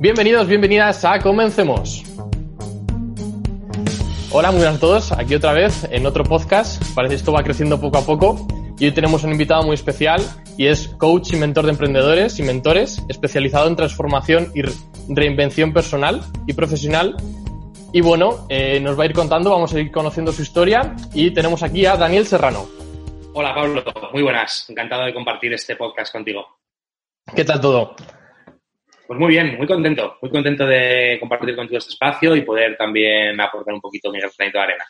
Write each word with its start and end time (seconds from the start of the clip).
Bienvenidos, 0.00 0.48
bienvenidas 0.48 1.04
a 1.04 1.20
Comencemos. 1.20 2.02
Hola, 4.32 4.50
muy 4.50 4.58
buenas 4.58 4.76
a 4.76 4.80
todos. 4.80 5.12
Aquí 5.12 5.36
otra 5.36 5.52
vez 5.52 5.86
en 5.88 6.04
otro 6.04 6.24
podcast. 6.24 6.82
Parece 6.96 7.12
que 7.12 7.16
esto 7.16 7.32
va 7.32 7.44
creciendo 7.44 7.80
poco 7.80 7.98
a 7.98 8.04
poco. 8.04 8.46
Y 8.80 8.86
hoy 8.86 8.92
tenemos 8.92 9.22
un 9.22 9.30
invitado 9.30 9.62
muy 9.62 9.74
especial 9.74 10.20
y 10.58 10.66
es 10.66 10.88
coach 10.88 11.34
y 11.34 11.36
mentor 11.36 11.66
de 11.66 11.70
emprendedores 11.70 12.40
y 12.40 12.42
mentores, 12.42 13.04
especializado 13.08 13.68
en 13.68 13.76
transformación 13.76 14.50
y 14.52 14.62
reinvención 15.08 15.72
personal 15.72 16.22
y 16.48 16.54
profesional. 16.54 17.14
Y 17.92 18.00
bueno, 18.00 18.46
eh, 18.48 18.80
nos 18.80 18.98
va 18.98 19.04
a 19.04 19.06
ir 19.06 19.12
contando, 19.12 19.50
vamos 19.50 19.72
a 19.74 19.78
ir 19.78 19.92
conociendo 19.92 20.32
su 20.32 20.42
historia 20.42 20.96
y 21.14 21.30
tenemos 21.30 21.62
aquí 21.62 21.86
a 21.86 21.96
Daniel 21.96 22.26
Serrano. 22.26 22.66
Hola 23.32 23.54
Pablo, 23.54 23.84
muy 24.12 24.24
buenas. 24.24 24.68
Encantado 24.68 25.04
de 25.04 25.14
compartir 25.14 25.52
este 25.52 25.76
podcast 25.76 26.12
contigo. 26.12 26.58
¿Qué 27.34 27.44
tal 27.44 27.60
todo? 27.60 27.94
Pues 29.06 29.20
muy 29.20 29.28
bien, 29.28 29.56
muy 29.56 29.66
contento, 29.66 30.16
muy 30.22 30.30
contento 30.30 30.66
de 30.66 31.18
compartir 31.20 31.54
contigo 31.54 31.78
este 31.78 31.92
espacio 31.92 32.34
y 32.34 32.42
poder 32.42 32.76
también 32.76 33.38
aportar 33.40 33.74
un 33.74 33.80
poquito 33.80 34.10
mi 34.10 34.18
granito 34.18 34.58
de 34.58 34.64
arena. 34.64 34.84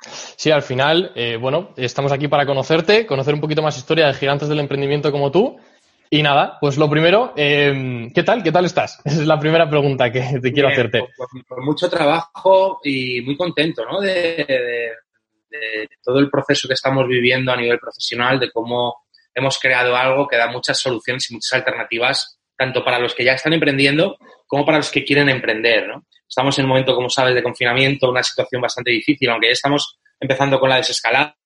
Sí, 0.00 0.50
al 0.50 0.62
final, 0.62 1.12
eh, 1.14 1.36
bueno, 1.36 1.74
estamos 1.76 2.12
aquí 2.12 2.28
para 2.28 2.46
conocerte, 2.46 3.06
conocer 3.06 3.34
un 3.34 3.40
poquito 3.40 3.62
más 3.62 3.76
historia 3.76 4.06
de 4.06 4.14
gigantes 4.14 4.48
del 4.48 4.60
emprendimiento 4.60 5.12
como 5.12 5.30
tú. 5.30 5.58
Y 6.08 6.22
nada, 6.22 6.56
pues 6.60 6.78
lo 6.78 6.88
primero, 6.88 7.32
eh, 7.36 8.08
¿qué 8.14 8.22
tal? 8.22 8.42
¿Qué 8.42 8.52
tal 8.52 8.64
estás? 8.64 9.00
Esa 9.04 9.20
es 9.22 9.26
la 9.26 9.40
primera 9.40 9.68
pregunta 9.68 10.10
que 10.10 10.38
te 10.40 10.52
quiero 10.52 10.68
hacerte. 10.68 11.00
Por, 11.48 11.64
mucho 11.64 11.90
trabajo 11.90 12.80
y 12.84 13.20
muy 13.22 13.36
contento, 13.36 13.84
¿no? 13.84 14.00
de, 14.00 14.92
todo 16.02 16.18
el 16.18 16.30
proceso 16.30 16.68
que 16.68 16.74
estamos 16.74 17.08
viviendo 17.08 17.50
a 17.50 17.56
nivel 17.56 17.78
profesional, 17.78 18.38
de 18.38 18.50
cómo 18.52 19.06
hemos 19.34 19.58
creado 19.58 19.96
algo 19.96 20.28
que 20.28 20.36
da 20.36 20.48
muchas 20.48 20.78
soluciones 20.78 21.30
y 21.30 21.34
muchas 21.34 21.54
alternativas 21.54 22.35
tanto 22.56 22.84
para 22.84 22.98
los 22.98 23.14
que 23.14 23.24
ya 23.24 23.32
están 23.32 23.52
emprendiendo 23.52 24.18
como 24.46 24.64
para 24.64 24.78
los 24.78 24.90
que 24.90 25.04
quieren 25.04 25.28
emprender, 25.28 25.88
¿no? 25.88 26.04
Estamos 26.28 26.58
en 26.58 26.64
un 26.64 26.70
momento, 26.70 26.94
como 26.94 27.08
sabes, 27.08 27.34
de 27.34 27.42
confinamiento, 27.42 28.10
una 28.10 28.22
situación 28.22 28.60
bastante 28.60 28.90
difícil, 28.90 29.30
aunque 29.30 29.48
ya 29.48 29.52
estamos 29.52 29.98
empezando 30.18 30.58
con 30.58 30.68
la 30.68 30.76
desescalada 30.76 31.36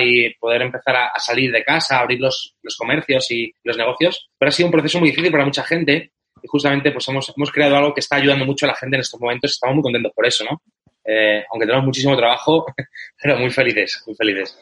y 0.00 0.34
poder 0.34 0.62
empezar 0.62 0.96
a, 0.96 1.18
salir 1.18 1.52
de 1.52 1.62
casa, 1.62 1.98
a 1.98 2.00
abrir 2.00 2.20
los, 2.20 2.54
los, 2.62 2.76
comercios 2.76 3.30
y 3.30 3.52
los 3.64 3.76
negocios, 3.76 4.30
pero 4.38 4.48
ha 4.48 4.52
sido 4.52 4.68
un 4.68 4.72
proceso 4.72 4.98
muy 4.98 5.10
difícil 5.10 5.30
para 5.30 5.44
mucha 5.44 5.62
gente 5.62 6.12
y 6.42 6.46
justamente 6.46 6.90
pues 6.90 7.06
hemos, 7.08 7.32
hemos 7.36 7.50
creado 7.50 7.76
algo 7.76 7.94
que 7.94 8.00
está 8.00 8.16
ayudando 8.16 8.46
mucho 8.46 8.64
a 8.66 8.68
la 8.68 8.74
gente 8.74 8.96
en 8.96 9.00
estos 9.00 9.20
momentos. 9.20 9.52
Estamos 9.52 9.76
muy 9.76 9.82
contentos 9.82 10.12
por 10.14 10.26
eso, 10.26 10.44
¿no? 10.44 10.62
Eh, 11.10 11.42
aunque 11.50 11.64
tenemos 11.64 11.86
muchísimo 11.86 12.14
trabajo, 12.14 12.66
pero 13.22 13.38
muy 13.38 13.48
felices, 13.48 14.02
muy 14.06 14.14
felices. 14.14 14.58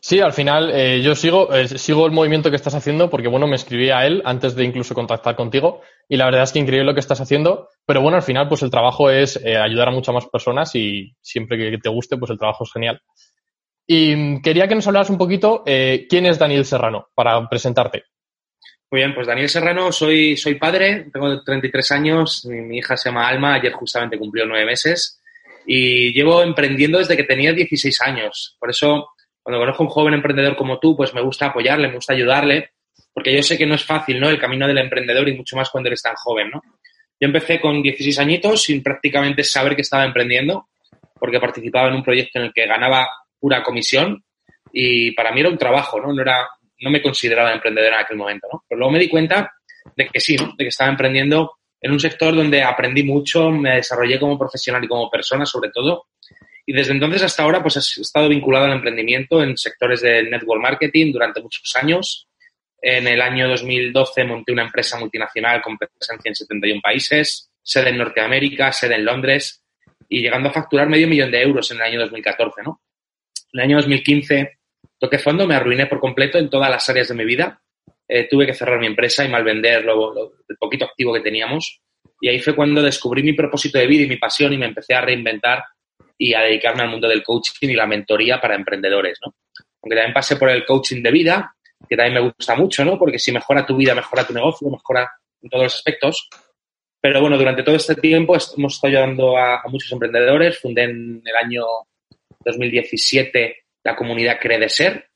Sí, 0.00 0.20
al 0.20 0.32
final 0.32 0.70
eh, 0.72 1.02
yo 1.02 1.14
sigo, 1.14 1.54
eh, 1.54 1.68
sigo 1.68 2.06
el 2.06 2.12
movimiento 2.12 2.48
que 2.48 2.56
estás 2.56 2.74
haciendo 2.74 3.10
porque, 3.10 3.28
bueno, 3.28 3.46
me 3.46 3.56
escribí 3.56 3.90
a 3.90 4.06
él 4.06 4.22
antes 4.24 4.56
de 4.56 4.64
incluso 4.64 4.94
contactar 4.94 5.36
contigo 5.36 5.82
y 6.08 6.16
la 6.16 6.24
verdad 6.24 6.44
es 6.44 6.52
que 6.52 6.60
increíble 6.60 6.86
lo 6.86 6.94
que 6.94 7.00
estás 7.00 7.20
haciendo, 7.20 7.68
pero 7.84 8.00
bueno, 8.00 8.16
al 8.16 8.22
final 8.22 8.48
pues 8.48 8.62
el 8.62 8.70
trabajo 8.70 9.10
es 9.10 9.36
ayudar 9.36 9.88
a 9.88 9.92
muchas 9.92 10.14
más 10.14 10.26
personas 10.26 10.74
y 10.74 11.14
siempre 11.20 11.58
que 11.58 11.76
te 11.76 11.90
guste 11.90 12.16
pues 12.16 12.30
el 12.30 12.38
trabajo 12.38 12.64
es 12.64 12.72
genial. 12.72 13.00
Y 13.86 14.40
quería 14.40 14.66
que 14.66 14.74
nos 14.74 14.86
hablaras 14.86 15.10
un 15.10 15.18
poquito 15.18 15.62
quién 15.64 16.24
es 16.24 16.38
Daniel 16.38 16.64
Serrano 16.64 17.08
para 17.14 17.46
presentarte. 17.48 18.04
Muy 18.90 19.00
bien, 19.00 19.14
pues 19.14 19.26
Daniel 19.26 19.48
Serrano, 19.48 19.92
soy, 19.92 20.36
soy 20.36 20.56
padre, 20.56 21.08
tengo 21.12 21.42
33 21.42 21.92
años, 21.92 22.44
mi, 22.46 22.60
mi 22.60 22.78
hija 22.78 22.96
se 22.96 23.08
llama 23.08 23.28
Alma, 23.28 23.54
ayer 23.54 23.72
justamente 23.72 24.18
cumplió 24.18 24.44
nueve 24.46 24.66
meses 24.66 25.21
y 25.66 26.12
llevo 26.12 26.42
emprendiendo 26.42 26.98
desde 26.98 27.16
que 27.16 27.24
tenía 27.24 27.52
16 27.52 28.00
años. 28.02 28.56
Por 28.58 28.70
eso, 28.70 29.10
cuando 29.42 29.60
conozco 29.60 29.82
a 29.82 29.86
un 29.86 29.90
joven 29.90 30.14
emprendedor 30.14 30.56
como 30.56 30.78
tú, 30.78 30.96
pues 30.96 31.14
me 31.14 31.22
gusta 31.22 31.46
apoyarle, 31.46 31.88
me 31.88 31.94
gusta 31.94 32.14
ayudarle, 32.14 32.70
porque 33.12 33.34
yo 33.34 33.42
sé 33.42 33.58
que 33.58 33.66
no 33.66 33.74
es 33.74 33.84
fácil, 33.84 34.20
¿no? 34.20 34.28
El 34.28 34.38
camino 34.38 34.66
del 34.66 34.78
emprendedor 34.78 35.28
y 35.28 35.36
mucho 35.36 35.56
más 35.56 35.70
cuando 35.70 35.88
eres 35.88 36.02
tan 36.02 36.14
joven, 36.14 36.50
¿no? 36.50 36.62
Yo 37.20 37.26
empecé 37.26 37.60
con 37.60 37.82
16 37.82 38.18
añitos 38.18 38.62
sin 38.62 38.82
prácticamente 38.82 39.44
saber 39.44 39.76
que 39.76 39.82
estaba 39.82 40.04
emprendiendo, 40.04 40.68
porque 41.18 41.38
participaba 41.38 41.88
en 41.88 41.94
un 41.94 42.02
proyecto 42.02 42.38
en 42.38 42.46
el 42.46 42.52
que 42.52 42.66
ganaba 42.66 43.08
pura 43.38 43.62
comisión 43.62 44.24
y 44.72 45.12
para 45.12 45.32
mí 45.32 45.40
era 45.40 45.50
un 45.50 45.58
trabajo, 45.58 46.00
¿no? 46.00 46.12
No, 46.12 46.22
era, 46.22 46.48
no 46.80 46.90
me 46.90 47.02
consideraba 47.02 47.52
emprendedor 47.52 47.92
en 47.92 48.00
aquel 48.00 48.16
momento, 48.16 48.48
¿no? 48.52 48.64
Pero 48.68 48.78
luego 48.78 48.92
me 48.92 48.98
di 48.98 49.08
cuenta 49.08 49.52
de 49.96 50.08
que 50.08 50.20
sí, 50.20 50.36
¿no? 50.36 50.54
De 50.56 50.64
que 50.64 50.68
estaba 50.68 50.90
emprendiendo 50.90 51.58
en 51.82 51.90
un 51.90 51.98
sector 51.98 52.34
donde 52.34 52.62
aprendí 52.62 53.02
mucho, 53.02 53.50
me 53.50 53.76
desarrollé 53.76 54.18
como 54.20 54.38
profesional 54.38 54.84
y 54.84 54.88
como 54.88 55.10
persona 55.10 55.44
sobre 55.44 55.70
todo. 55.70 56.06
Y 56.64 56.72
desde 56.72 56.92
entonces 56.92 57.22
hasta 57.22 57.42
ahora 57.42 57.60
pues 57.60 57.76
he 57.76 58.00
estado 58.00 58.28
vinculado 58.28 58.66
al 58.66 58.72
emprendimiento 58.72 59.42
en 59.42 59.56
sectores 59.56 60.00
de 60.00 60.22
network 60.22 60.62
marketing 60.62 61.12
durante 61.12 61.42
muchos 61.42 61.74
años. 61.74 62.28
En 62.80 63.08
el 63.08 63.20
año 63.20 63.48
2012 63.48 64.24
monté 64.24 64.52
una 64.52 64.62
empresa 64.62 64.98
multinacional 64.98 65.60
con 65.60 65.76
presencia 65.76 66.28
en 66.28 66.34
71 66.36 66.80
países, 66.80 67.50
sede 67.60 67.90
en 67.90 67.98
Norteamérica, 67.98 68.70
sede 68.70 68.94
en 68.94 69.04
Londres 69.04 69.64
y 70.08 70.20
llegando 70.20 70.50
a 70.50 70.52
facturar 70.52 70.88
medio 70.88 71.08
millón 71.08 71.32
de 71.32 71.42
euros 71.42 71.68
en 71.72 71.78
el 71.78 71.82
año 71.82 72.00
2014, 72.00 72.62
¿no? 72.62 72.80
En 73.52 73.60
el 73.60 73.66
año 73.66 73.76
2015 73.78 74.58
toqué 75.00 75.18
fondo, 75.18 75.48
me 75.48 75.56
arruiné 75.56 75.86
por 75.86 75.98
completo 75.98 76.38
en 76.38 76.48
todas 76.48 76.70
las 76.70 76.88
áreas 76.88 77.08
de 77.08 77.14
mi 77.14 77.24
vida 77.24 77.60
eh, 78.14 78.28
tuve 78.28 78.44
que 78.44 78.52
cerrar 78.52 78.78
mi 78.78 78.86
empresa 78.86 79.24
y 79.24 79.28
mal 79.30 79.42
vender 79.42 79.86
lo, 79.86 80.34
el 80.46 80.56
poquito 80.58 80.84
activo 80.84 81.14
que 81.14 81.20
teníamos. 81.20 81.80
Y 82.20 82.28
ahí 82.28 82.40
fue 82.40 82.54
cuando 82.54 82.82
descubrí 82.82 83.22
mi 83.22 83.32
propósito 83.32 83.78
de 83.78 83.86
vida 83.86 84.02
y 84.02 84.06
mi 84.06 84.18
pasión 84.18 84.52
y 84.52 84.58
me 84.58 84.66
empecé 84.66 84.92
a 84.92 85.00
reinventar 85.00 85.64
y 86.18 86.34
a 86.34 86.42
dedicarme 86.42 86.82
al 86.82 86.90
mundo 86.90 87.08
del 87.08 87.22
coaching 87.22 87.70
y 87.70 87.74
la 87.74 87.86
mentoría 87.86 88.38
para 88.38 88.54
emprendedores, 88.54 89.18
¿no? 89.24 89.34
Aunque 89.82 89.96
también 89.96 90.12
pasé 90.12 90.36
por 90.36 90.50
el 90.50 90.66
coaching 90.66 91.02
de 91.02 91.10
vida, 91.10 91.56
que 91.88 91.96
también 91.96 92.22
me 92.22 92.30
gusta 92.30 92.54
mucho, 92.54 92.84
¿no? 92.84 92.98
Porque 92.98 93.18
si 93.18 93.32
mejora 93.32 93.64
tu 93.64 93.76
vida, 93.76 93.94
mejora 93.94 94.26
tu 94.26 94.34
negocio, 94.34 94.68
mejora 94.68 95.10
en 95.40 95.48
todos 95.48 95.64
los 95.64 95.74
aspectos. 95.74 96.28
Pero 97.00 97.22
bueno, 97.22 97.38
durante 97.38 97.62
todo 97.62 97.76
este 97.76 97.94
tiempo 97.94 98.34
hemos 98.34 98.74
estado 98.74 98.90
ayudando 98.90 99.38
a, 99.38 99.62
muchos 99.68 99.90
emprendedores. 99.90 100.58
Fundé 100.58 100.82
en 100.82 101.22
el 101.24 101.36
año 101.36 101.64
2017 102.44 103.56
la 103.84 103.96
comunidad 103.96 104.38
Cree 104.38 104.58
de 104.58 104.68
Ser, 104.68 105.08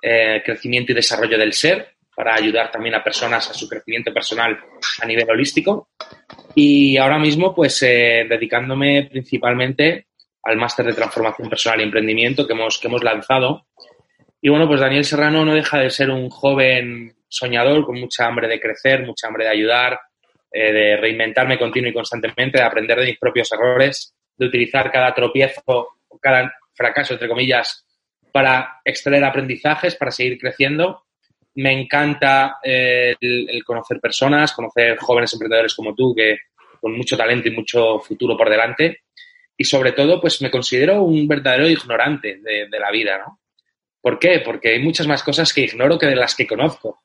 eh, 0.00 0.42
Crecimiento 0.42 0.92
y 0.92 0.94
Desarrollo 0.94 1.36
del 1.36 1.52
Ser, 1.52 1.97
para 2.18 2.34
ayudar 2.34 2.68
también 2.68 2.96
a 2.96 3.04
personas 3.04 3.48
a 3.48 3.54
su 3.54 3.68
crecimiento 3.68 4.12
personal 4.12 4.58
a 5.00 5.06
nivel 5.06 5.30
holístico. 5.30 5.90
Y 6.52 6.96
ahora 6.96 7.16
mismo, 7.16 7.54
pues, 7.54 7.80
eh, 7.84 8.26
dedicándome 8.28 9.06
principalmente 9.08 10.08
al 10.42 10.56
máster 10.56 10.84
de 10.86 10.94
transformación 10.94 11.48
personal 11.48 11.78
y 11.78 11.84
emprendimiento 11.84 12.44
que 12.44 12.54
hemos, 12.54 12.80
que 12.80 12.88
hemos 12.88 13.04
lanzado. 13.04 13.68
Y 14.40 14.48
bueno, 14.48 14.66
pues 14.66 14.80
Daniel 14.80 15.04
Serrano 15.04 15.44
no 15.44 15.54
deja 15.54 15.78
de 15.78 15.90
ser 15.90 16.10
un 16.10 16.28
joven 16.28 17.14
soñador 17.28 17.86
con 17.86 18.00
mucha 18.00 18.26
hambre 18.26 18.48
de 18.48 18.60
crecer, 18.60 19.06
mucha 19.06 19.28
hambre 19.28 19.44
de 19.44 19.50
ayudar, 19.52 20.00
eh, 20.50 20.72
de 20.72 20.96
reinventarme 20.96 21.56
continuo 21.56 21.90
y 21.90 21.94
constantemente, 21.94 22.58
de 22.58 22.64
aprender 22.64 22.98
de 22.98 23.06
mis 23.06 23.18
propios 23.20 23.52
errores, 23.52 24.12
de 24.36 24.46
utilizar 24.46 24.90
cada 24.90 25.14
tropiezo 25.14 25.62
cada 26.20 26.52
fracaso, 26.74 27.12
entre 27.12 27.28
comillas, 27.28 27.86
para 28.32 28.80
extraer 28.84 29.22
aprendizajes, 29.22 29.94
para 29.94 30.10
seguir 30.10 30.36
creciendo 30.36 31.04
me 31.58 31.72
encanta 31.72 32.58
eh, 32.62 33.16
el, 33.20 33.64
conocer 33.64 33.98
personas, 34.00 34.52
conocer 34.52 34.96
jóvenes 34.98 35.32
emprendedores 35.32 35.74
como 35.74 35.92
tú, 35.92 36.14
que 36.14 36.38
con 36.80 36.96
mucho 36.96 37.16
talento 37.16 37.48
y 37.48 37.50
mucho 37.50 37.98
futuro 37.98 38.36
por 38.36 38.48
delante. 38.48 39.00
Y 39.56 39.64
sobre 39.64 39.90
todo, 39.90 40.20
pues 40.20 40.40
me 40.40 40.52
considero 40.52 41.02
un 41.02 41.26
verdadero 41.26 41.68
ignorante 41.68 42.38
de, 42.40 42.78
la 42.78 42.92
vida, 42.92 43.18
¿no? 43.18 43.40
¿Por 44.00 44.20
qué? 44.20 44.40
Porque 44.44 44.68
hay 44.68 44.78
muchas 44.78 45.08
más 45.08 45.24
cosas 45.24 45.52
que 45.52 45.62
ignoro 45.62 45.98
que 45.98 46.06
de 46.06 46.14
las 46.14 46.36
que 46.36 46.46
conozco. 46.46 47.02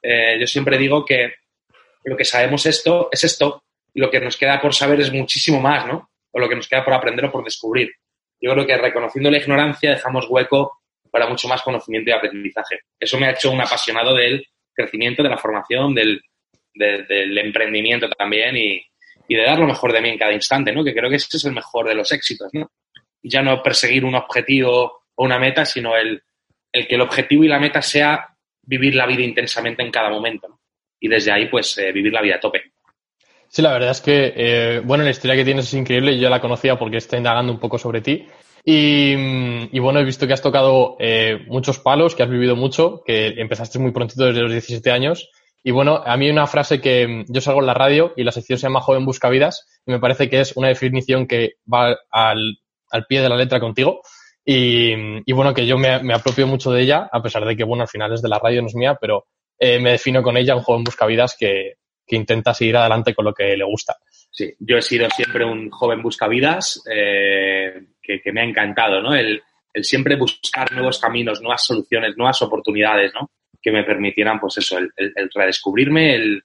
Eh, 0.00 0.36
yo 0.38 0.46
siempre 0.46 0.78
digo 0.78 1.04
que 1.04 1.34
lo 2.04 2.16
que 2.16 2.24
sabemos 2.24 2.66
esto 2.66 3.08
es 3.10 3.24
esto 3.24 3.64
y 3.92 4.00
lo 4.00 4.08
que 4.10 4.20
nos 4.20 4.36
queda 4.36 4.60
por 4.60 4.74
saber 4.74 5.00
es 5.00 5.12
muchísimo 5.12 5.60
más, 5.60 5.86
¿no? 5.88 6.10
O 6.30 6.38
lo 6.38 6.48
que 6.48 6.54
nos 6.54 6.68
queda 6.68 6.84
por 6.84 6.94
aprender 6.94 7.24
o 7.24 7.32
por 7.32 7.42
descubrir. 7.42 7.90
Yo 8.40 8.52
creo 8.52 8.64
que 8.64 8.76
reconociendo 8.76 9.28
la 9.28 9.38
ignorancia 9.38 9.90
dejamos 9.90 10.26
hueco 10.28 10.77
para 11.10 11.26
mucho 11.26 11.48
más 11.48 11.62
conocimiento 11.62 12.10
y 12.10 12.12
aprendizaje. 12.12 12.80
Eso 12.98 13.18
me 13.18 13.26
ha 13.26 13.32
hecho 13.32 13.50
un 13.50 13.60
apasionado 13.60 14.14
del 14.14 14.44
crecimiento, 14.72 15.22
de 15.22 15.28
la 15.28 15.38
formación, 15.38 15.94
del, 15.94 16.20
del 16.74 17.38
emprendimiento 17.38 18.08
también 18.10 18.56
y, 18.56 18.82
de 19.28 19.42
dar 19.42 19.58
lo 19.58 19.66
mejor 19.66 19.92
de 19.92 20.00
mí 20.00 20.08
en 20.08 20.18
cada 20.18 20.32
instante, 20.32 20.72
¿no? 20.72 20.82
Que 20.82 20.94
creo 20.94 21.10
que 21.10 21.16
ese 21.16 21.36
es 21.36 21.44
el 21.44 21.52
mejor 21.52 21.86
de 21.86 21.94
los 21.94 22.10
éxitos, 22.12 22.48
¿no? 22.54 22.70
Ya 23.22 23.42
no 23.42 23.62
perseguir 23.62 24.04
un 24.04 24.14
objetivo 24.14 25.02
o 25.14 25.24
una 25.24 25.38
meta, 25.38 25.66
sino 25.66 25.94
el, 25.96 26.22
el 26.72 26.86
que 26.86 26.94
el 26.94 27.02
objetivo 27.02 27.44
y 27.44 27.48
la 27.48 27.58
meta 27.58 27.82
sea 27.82 28.26
vivir 28.62 28.94
la 28.94 29.06
vida 29.06 29.22
intensamente 29.22 29.82
en 29.82 29.90
cada 29.90 30.08
momento. 30.08 30.60
Y 31.00 31.08
desde 31.08 31.32
ahí, 31.32 31.46
pues, 31.46 31.76
eh, 31.78 31.92
vivir 31.92 32.12
la 32.12 32.22
vida 32.22 32.36
a 32.36 32.40
tope. 32.40 32.72
Sí, 33.48 33.62
la 33.62 33.72
verdad 33.72 33.90
es 33.90 34.00
que, 34.00 34.32
eh, 34.36 34.80
bueno, 34.84 35.04
la 35.04 35.10
historia 35.10 35.36
que 35.36 35.44
tienes 35.44 35.66
es 35.66 35.74
increíble. 35.74 36.18
Yo 36.18 36.28
la 36.28 36.40
conocía 36.40 36.78
porque 36.78 36.98
está 36.98 37.16
indagando 37.16 37.52
un 37.52 37.58
poco 37.58 37.78
sobre 37.78 38.00
ti. 38.00 38.26
Y, 38.64 39.78
bueno, 39.78 40.00
he 40.00 40.04
visto 40.04 40.26
que 40.26 40.32
has 40.32 40.42
tocado 40.42 40.96
eh, 40.98 41.44
muchos 41.46 41.78
palos, 41.78 42.14
que 42.14 42.22
has 42.22 42.30
vivido 42.30 42.56
mucho, 42.56 43.02
que 43.04 43.28
empezaste 43.38 43.78
muy 43.78 43.92
prontito 43.92 44.24
desde 44.24 44.42
los 44.42 44.52
17 44.52 44.90
años. 44.90 45.30
Y 45.62 45.70
bueno, 45.70 46.02
a 46.04 46.16
mí 46.16 46.26
hay 46.26 46.32
una 46.32 46.46
frase 46.46 46.80
que 46.80 47.06
mm, 47.06 47.24
yo 47.28 47.40
salgo 47.40 47.60
en 47.60 47.66
la 47.66 47.74
radio 47.74 48.12
y 48.16 48.24
la 48.24 48.32
sección 48.32 48.58
se 48.58 48.66
llama 48.66 48.80
Joven 48.80 49.04
Busca 49.04 49.28
Vidas 49.28 49.66
y 49.84 49.90
me 49.90 49.98
parece 49.98 50.30
que 50.30 50.40
es 50.40 50.56
una 50.56 50.68
definición 50.68 51.26
que 51.26 51.54
va 51.72 51.96
al, 52.10 52.58
al 52.90 53.06
pie 53.06 53.20
de 53.20 53.28
la 53.28 53.36
letra 53.36 53.60
contigo. 53.60 54.00
Y, 54.44 54.92
y 55.26 55.32
bueno, 55.32 55.52
que 55.52 55.66
yo 55.66 55.76
me, 55.76 56.02
me, 56.02 56.14
apropio 56.14 56.46
mucho 56.46 56.70
de 56.70 56.82
ella, 56.82 57.08
a 57.12 57.22
pesar 57.22 57.44
de 57.44 57.56
que, 57.56 57.64
bueno, 57.64 57.82
al 57.82 57.88
final 57.88 58.14
es 58.14 58.22
de 58.22 58.28
la 58.28 58.38
radio, 58.38 58.62
no 58.62 58.68
es 58.68 58.74
mía, 58.74 58.96
pero 58.98 59.26
eh, 59.58 59.78
me 59.78 59.92
defino 59.92 60.22
con 60.22 60.36
ella, 60.36 60.54
un 60.54 60.62
joven 60.62 60.84
buscavidas 60.84 61.36
que, 61.38 61.74
intenta 62.10 62.54
seguir 62.54 62.74
adelante 62.78 63.14
con 63.14 63.26
lo 63.26 63.34
que 63.34 63.54
le 63.54 63.64
gusta. 63.64 63.94
Sí, 64.30 64.54
yo 64.60 64.78
he 64.78 64.82
sido 64.82 65.10
siempre 65.10 65.44
un 65.44 65.68
joven 65.68 66.00
buscavidas 66.00 66.82
eh, 66.90 67.74
que, 68.08 68.22
que, 68.22 68.32
me 68.32 68.40
ha 68.40 68.44
encantado, 68.44 69.02
¿no? 69.02 69.14
El, 69.14 69.42
el, 69.74 69.84
siempre 69.84 70.16
buscar 70.16 70.72
nuevos 70.72 70.98
caminos, 70.98 71.42
nuevas 71.42 71.64
soluciones, 71.64 72.16
nuevas 72.16 72.40
oportunidades, 72.40 73.12
¿no? 73.12 73.30
Que 73.60 73.70
me 73.70 73.84
permitieran, 73.84 74.40
pues 74.40 74.56
eso, 74.56 74.78
el, 74.78 74.90
el, 74.96 75.12
el 75.14 75.30
redescubrirme, 75.32 76.14
el, 76.14 76.42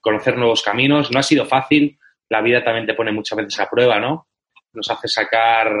conocer 0.00 0.36
nuevos 0.38 0.62
caminos. 0.62 1.10
No 1.10 1.18
ha 1.18 1.24
sido 1.24 1.44
fácil, 1.44 1.98
la 2.28 2.40
vida 2.40 2.62
también 2.62 2.86
te 2.86 2.94
pone 2.94 3.10
muchas 3.10 3.36
veces 3.36 3.58
a 3.58 3.68
prueba, 3.68 3.98
¿no? 3.98 4.28
Nos 4.72 4.88
hace 4.88 5.08
sacar 5.08 5.72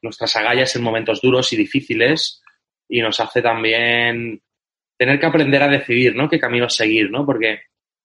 nuestras 0.00 0.34
agallas 0.36 0.74
en 0.74 0.82
momentos 0.82 1.20
duros 1.20 1.52
y 1.52 1.56
difíciles 1.56 2.42
y 2.88 3.02
nos 3.02 3.20
hace 3.20 3.42
también 3.42 4.40
tener 4.96 5.20
que 5.20 5.26
aprender 5.26 5.62
a 5.62 5.68
decidir, 5.68 6.16
¿no? 6.16 6.30
Qué 6.30 6.38
camino 6.38 6.68
seguir, 6.70 7.10
¿no? 7.10 7.26
Porque 7.26 7.60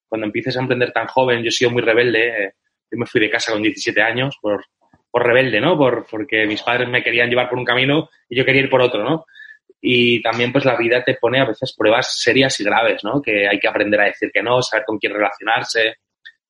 cuando 0.10 0.28
empieces 0.28 0.58
a 0.58 0.62
emprender 0.62 0.92
tan 0.92 1.08
joven, 1.08 1.44
yo 1.44 1.48
he 1.48 1.52
sido 1.52 1.72
muy 1.72 1.82
rebelde, 1.82 2.28
eh, 2.28 2.54
yo 2.92 2.98
me 2.98 3.06
fui 3.06 3.22
de 3.22 3.30
casa 3.30 3.54
con 3.54 3.62
17 3.62 4.02
años 4.02 4.38
por, 4.42 4.66
por 5.12 5.26
rebelde, 5.26 5.60
¿no? 5.60 5.78
Por, 5.78 6.06
porque 6.10 6.46
mis 6.48 6.64
padres 6.64 6.88
me 6.88 7.04
querían 7.04 7.30
llevar 7.30 7.50
por 7.50 7.60
un 7.60 7.66
camino 7.66 8.10
y 8.30 8.38
yo 8.38 8.46
quería 8.46 8.62
ir 8.62 8.70
por 8.70 8.82
otro, 8.82 9.04
¿no? 9.04 9.26
Y 9.82 10.22
también 10.22 10.52
pues 10.52 10.64
la 10.64 10.78
vida 10.78 11.04
te 11.04 11.16
pone 11.16 11.42
a 11.42 11.46
veces 11.46 11.76
pruebas 11.78 12.20
serias 12.20 12.60
y 12.60 12.64
graves, 12.64 13.04
¿no? 13.04 13.22
Que 13.22 13.48
hay 13.48 13.60
que 13.60 13.68
aprender 13.68 14.00
a 14.00 14.06
decir 14.06 14.32
que 14.32 14.42
no, 14.42 14.62
saber 14.62 14.86
con 14.86 14.98
quién 14.98 15.14
relacionarse. 15.14 15.98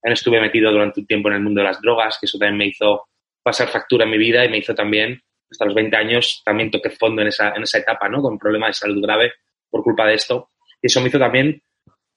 Estuve 0.03 0.39
metido 0.41 0.71
durante 0.71 0.99
un 0.99 1.07
tiempo 1.07 1.29
en 1.29 1.35
el 1.35 1.41
mundo 1.41 1.61
de 1.61 1.67
las 1.67 1.81
drogas, 1.81 2.17
que 2.19 2.25
eso 2.25 2.37
también 2.37 2.57
me 2.57 2.67
hizo 2.67 3.07
pasar 3.41 3.67
factura 3.69 4.05
en 4.05 4.11
mi 4.11 4.17
vida 4.17 4.45
y 4.45 4.49
me 4.49 4.57
hizo 4.57 4.75
también, 4.75 5.19
hasta 5.49 5.65
los 5.65 5.73
20 5.73 5.95
años, 5.95 6.41
también 6.45 6.69
toqué 6.69 6.89
fondo 6.89 7.21
en 7.21 7.29
esa, 7.29 7.53
en 7.55 7.63
esa 7.63 7.79
etapa, 7.79 8.09
¿no? 8.09 8.21
Con 8.21 8.37
problemas 8.37 8.69
de 8.69 8.73
salud 8.73 9.01
grave 9.01 9.33
por 9.69 9.83
culpa 9.83 10.05
de 10.05 10.15
esto. 10.15 10.49
Y 10.81 10.87
eso 10.87 11.01
me 11.01 11.07
hizo 11.07 11.19
también 11.19 11.61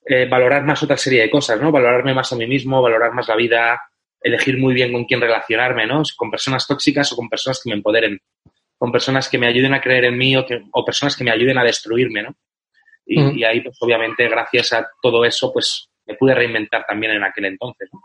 eh, 0.07 0.27
valorar 0.29 0.65
más 0.65 0.83
otra 0.83 0.97
serie 0.97 1.23
de 1.23 1.31
cosas, 1.31 1.61
¿no? 1.61 1.71
Valorarme 1.71 2.13
más 2.13 2.33
a 2.33 2.37
mí 2.37 2.47
mismo, 2.47 2.83
valorar 2.83 3.13
más 3.13 3.29
la 3.29 3.37
vida, 3.37 3.81
elegir 4.25 4.59
muy 4.59 4.75
bien 4.75 4.93
con 4.93 5.05
quién 5.05 5.21
relacionarme, 5.21 5.87
¿no? 5.87 6.03
Con 6.17 6.31
personas 6.31 6.67
tóxicas 6.67 7.13
o 7.13 7.17
con 7.17 7.29
personas 7.29 7.61
que 7.63 7.71
me 7.71 7.77
empoderen, 7.77 8.19
con 8.79 8.91
personas 8.91 9.29
que 9.29 9.39
me 9.39 9.47
ayuden 9.47 9.75
a 9.75 9.81
creer 9.81 10.07
en 10.07 10.17
mí 10.17 10.37
o, 10.37 10.45
que, 10.45 10.63
o 10.73 10.85
personas 10.85 11.17
que 11.17 11.23
me 11.23 11.31
ayuden 11.31 11.59
a 11.59 11.63
destruirme, 11.63 12.23
¿no? 12.23 12.35
Y, 13.07 13.21
uh 13.21 13.27
-huh. 13.27 13.39
y, 13.39 13.45
ahí, 13.45 13.61
pues 13.61 13.77
obviamente, 13.81 14.27
gracias 14.29 14.73
a 14.73 14.89
todo 15.01 15.25
eso, 15.25 15.53
pues 15.53 15.89
me 16.07 16.15
pude 16.15 16.35
reinventar 16.35 16.85
también 16.87 17.13
en 17.13 17.23
aquel 17.23 17.45
entonces, 17.45 17.91
¿no? 17.93 18.01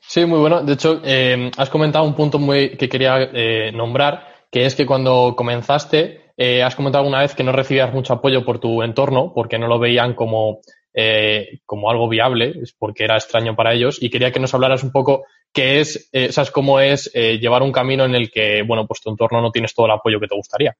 Sí, 0.00 0.24
muy 0.24 0.38
bueno. 0.38 0.62
De 0.62 0.72
hecho, 0.72 1.02
eh, 1.04 1.50
has 1.56 1.68
comentado 1.68 2.04
un 2.04 2.14
punto 2.14 2.38
muy 2.38 2.76
que 2.76 2.88
quería 2.88 3.30
eh, 3.34 3.70
nombrar, 3.72 4.46
que 4.50 4.64
es 4.64 4.74
que 4.74 4.86
cuando 4.86 5.34
comenzaste, 5.36 6.32
eh, 6.36 6.62
has 6.62 6.74
comentado 6.74 7.02
alguna 7.02 7.20
vez 7.20 7.34
que 7.34 7.44
no 7.44 7.52
recibías 7.52 7.92
mucho 7.92 8.14
apoyo 8.14 8.44
por 8.44 8.60
tu 8.60 8.82
entorno, 8.82 9.32
porque 9.34 9.58
no 9.58 9.66
lo 9.66 9.78
veían 9.78 10.14
como, 10.14 10.60
eh, 10.94 11.60
como 11.66 11.90
algo 11.90 12.08
viable, 12.08 12.54
porque 12.78 13.04
era 13.04 13.16
extraño 13.16 13.54
para 13.54 13.74
ellos. 13.74 14.02
Y 14.02 14.10
quería 14.10 14.32
que 14.32 14.40
nos 14.40 14.54
hablaras 14.54 14.82
un 14.82 14.90
poco 14.90 15.24
qué 15.52 15.80
es, 15.80 16.08
eh, 16.12 16.32
sabes 16.32 16.50
cómo 16.50 16.80
es 16.80 17.10
eh, 17.14 17.38
llevar 17.38 17.62
un 17.62 17.72
camino 17.72 18.04
en 18.04 18.14
el 18.14 18.30
que, 18.30 18.62
bueno, 18.62 18.86
pues 18.86 19.00
tu 19.00 19.10
entorno 19.10 19.40
no 19.40 19.50
tienes 19.50 19.74
todo 19.74 19.86
el 19.86 19.92
apoyo 19.92 20.20
que 20.20 20.28
te 20.28 20.36
gustaría. 20.36 20.76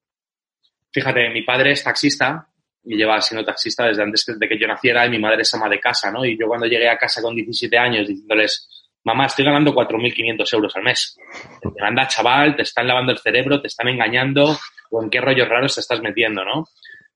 Fíjate, 0.93 1.31
mi 1.31 1.43
padre 1.43 1.73
es 1.73 1.85
taxista 1.85 2.49
y 2.85 2.97
lleva 2.97 3.21
siendo 3.21 3.45
taxista 3.45 3.87
desde 3.87 4.03
antes 4.03 4.25
de 4.27 4.49
que 4.49 4.59
yo 4.59 4.67
naciera 4.67 5.07
y 5.07 5.11
mi 5.11 5.19
madre 5.19 5.43
es 5.43 5.55
ama 5.55 5.69
de 5.69 5.79
casa, 5.79 6.11
¿no? 6.11 6.25
Y 6.25 6.39
yo 6.39 6.47
cuando 6.47 6.67
llegué 6.67 6.89
a 6.89 6.97
casa 6.97 7.21
con 7.21 7.35
17 7.35 7.77
años 7.79 8.09
diciéndoles, 8.09 8.69
mamá, 9.05 9.27
estoy 9.27 9.45
ganando 9.45 9.75
4.500 9.75 10.55
euros 10.55 10.77
al 10.77 10.83
mes. 10.83 11.17
Te 11.61 11.85
anda, 11.85 12.09
chaval, 12.09 12.57
te 12.57 12.63
están 12.63 12.87
lavando 12.87 13.13
el 13.13 13.19
cerebro, 13.19 13.61
te 13.61 13.69
están 13.69 13.89
engañando, 13.89 14.57
o 14.91 15.03
en 15.03 15.11
qué 15.11 15.21
rollos 15.21 15.49
raros 15.49 15.75
te 15.75 15.81
estás 15.81 16.01
metiendo, 16.01 16.45
¿no? 16.45 16.67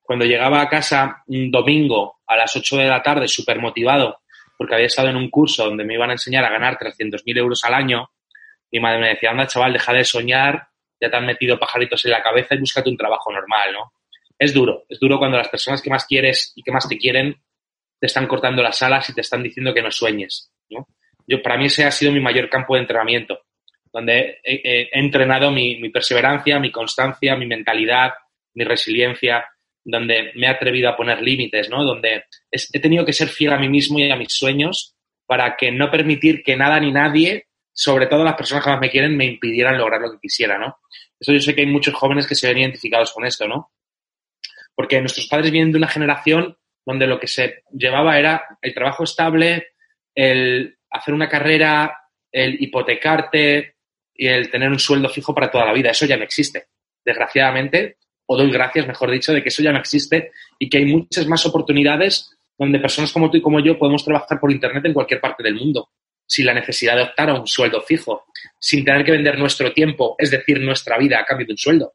Cuando 0.01 0.25
llegaba 0.25 0.61
a 0.61 0.69
casa 0.69 1.23
un 1.27 1.49
domingo 1.49 2.19
a 2.27 2.37
las 2.37 2.55
8 2.55 2.77
de 2.77 2.85
la 2.85 3.01
tarde, 3.01 3.27
súper 3.27 3.59
motivado, 3.59 4.19
porque 4.57 4.75
había 4.75 4.87
estado 4.87 5.09
en 5.09 5.17
un 5.17 5.29
curso 5.29 5.65
donde 5.65 5.83
me 5.83 5.95
iban 5.95 6.09
a 6.09 6.13
enseñar 6.13 6.45
a 6.45 6.49
ganar 6.49 6.77
300.000 6.77 7.37
euros 7.37 7.63
al 7.63 7.73
año, 7.73 8.09
mi 8.71 8.79
madre 8.79 8.99
me 8.99 9.09
decía, 9.09 9.31
anda, 9.31 9.47
chaval, 9.47 9.73
deja 9.73 9.93
de 9.93 10.03
soñar, 10.03 10.67
ya 10.99 11.09
te 11.09 11.15
han 11.15 11.25
metido 11.25 11.59
pajaritos 11.59 12.03
en 12.05 12.11
la 12.11 12.23
cabeza 12.23 12.55
y 12.55 12.59
búscate 12.59 12.89
un 12.89 12.97
trabajo 12.97 13.31
normal, 13.31 13.73
¿no? 13.73 13.93
Es 14.37 14.53
duro, 14.53 14.83
es 14.89 14.99
duro 14.99 15.17
cuando 15.17 15.37
las 15.37 15.47
personas 15.49 15.81
que 15.81 15.89
más 15.89 16.05
quieres 16.05 16.51
y 16.55 16.63
que 16.63 16.71
más 16.71 16.87
te 16.87 16.97
quieren 16.97 17.37
te 17.99 18.07
están 18.07 18.27
cortando 18.27 18.61
las 18.61 18.81
alas 18.81 19.09
y 19.09 19.13
te 19.13 19.21
están 19.21 19.41
diciendo 19.41 19.73
que 19.73 19.81
no 19.81 19.91
sueñes, 19.91 20.51
¿no? 20.69 20.87
Yo, 21.27 21.41
para 21.41 21.57
mí 21.57 21.65
ese 21.65 21.85
ha 21.85 21.91
sido 21.91 22.11
mi 22.11 22.19
mayor 22.19 22.49
campo 22.49 22.75
de 22.75 22.81
entrenamiento, 22.81 23.39
donde 23.91 24.39
he, 24.43 24.89
entrenado 24.91 25.51
mi, 25.51 25.89
perseverancia, 25.89 26.59
mi 26.59 26.71
constancia, 26.71 27.35
mi 27.35 27.47
mentalidad, 27.47 28.13
mi 28.53 28.63
resiliencia, 28.63 29.45
donde 29.85 30.31
me 30.35 30.47
he 30.47 30.49
atrevido 30.49 30.89
a 30.89 30.97
poner 30.97 31.21
límites, 31.21 31.69
¿no? 31.69 31.83
Donde 31.83 32.25
he 32.51 32.79
tenido 32.79 33.05
que 33.05 33.13
ser 33.13 33.29
fiel 33.29 33.53
a 33.53 33.59
mí 33.59 33.69
mismo 33.69 33.99
y 33.99 34.11
a 34.11 34.15
mis 34.15 34.33
sueños 34.33 34.95
para 35.27 35.55
que 35.55 35.71
no 35.71 35.89
permitir 35.91 36.43
que 36.43 36.57
nada 36.57 36.79
ni 36.79 36.91
nadie, 36.91 37.45
sobre 37.71 38.07
todo 38.07 38.23
las 38.23 38.35
personas 38.35 38.63
que 38.63 38.71
más 38.71 38.79
me 38.81 38.89
quieren, 38.89 39.15
me 39.15 39.25
impidieran 39.25 39.77
lograr 39.77 40.01
lo 40.01 40.11
que 40.11 40.19
quisiera, 40.19 40.57
¿no? 40.57 40.79
Eso 41.19 41.31
yo 41.31 41.39
sé 41.39 41.55
que 41.55 41.61
hay 41.61 41.67
muchos 41.67 41.93
jóvenes 41.93 42.27
que 42.27 42.35
se 42.35 42.47
ven 42.47 42.57
identificados 42.57 43.13
con 43.13 43.25
esto, 43.25 43.47
¿no? 43.47 43.71
Porque 44.73 44.99
nuestros 44.99 45.27
padres 45.27 45.51
vienen 45.51 45.71
de 45.71 45.77
una 45.77 45.87
generación 45.87 46.57
donde 46.83 47.07
lo 47.07 47.19
que 47.19 47.27
se 47.27 47.63
llevaba 47.71 48.17
era 48.17 48.43
el 48.61 48.73
trabajo 48.73 49.03
estable, 49.03 49.67
el 50.15 50.77
hacer 50.89 51.13
una 51.13 51.29
carrera, 51.29 51.97
el 52.31 52.61
hipotecarte 52.61 53.75
y 54.13 54.27
el 54.27 54.49
tener 54.49 54.69
un 54.69 54.79
sueldo 54.79 55.09
fijo 55.09 55.33
para 55.33 55.51
toda 55.51 55.65
la 55.65 55.73
vida. 55.73 55.91
Eso 55.91 56.05
ya 56.05 56.17
no 56.17 56.23
existe. 56.23 56.67
Desgraciadamente, 57.03 57.97
o 58.27 58.37
doy 58.37 58.51
gracias, 58.51 58.87
mejor 58.87 59.11
dicho, 59.11 59.33
de 59.33 59.41
que 59.41 59.49
eso 59.49 59.61
ya 59.61 59.71
no 59.71 59.79
existe 59.79 60.31
y 60.59 60.69
que 60.69 60.79
hay 60.79 60.85
muchas 60.85 61.27
más 61.27 61.45
oportunidades 61.45 62.31
donde 62.57 62.79
personas 62.79 63.11
como 63.11 63.29
tú 63.29 63.37
y 63.37 63.41
como 63.41 63.59
yo 63.59 63.77
podemos 63.77 64.03
trabajar 64.03 64.39
por 64.39 64.51
Internet 64.51 64.85
en 64.85 64.93
cualquier 64.93 65.19
parte 65.19 65.43
del 65.43 65.55
mundo, 65.55 65.89
sin 66.25 66.45
la 66.45 66.53
necesidad 66.53 66.95
de 66.95 67.03
optar 67.03 67.29
a 67.29 67.39
un 67.39 67.47
sueldo 67.47 67.81
fijo, 67.81 68.25
sin 68.59 68.83
tener 68.83 69.03
que 69.05 69.11
vender 69.11 69.37
nuestro 69.37 69.73
tiempo, 69.73 70.15
es 70.17 70.31
decir, 70.31 70.59
nuestra 70.61 70.97
vida 70.97 71.19
a 71.19 71.25
cambio 71.25 71.45
de 71.45 71.53
un 71.53 71.57
sueldo, 71.57 71.93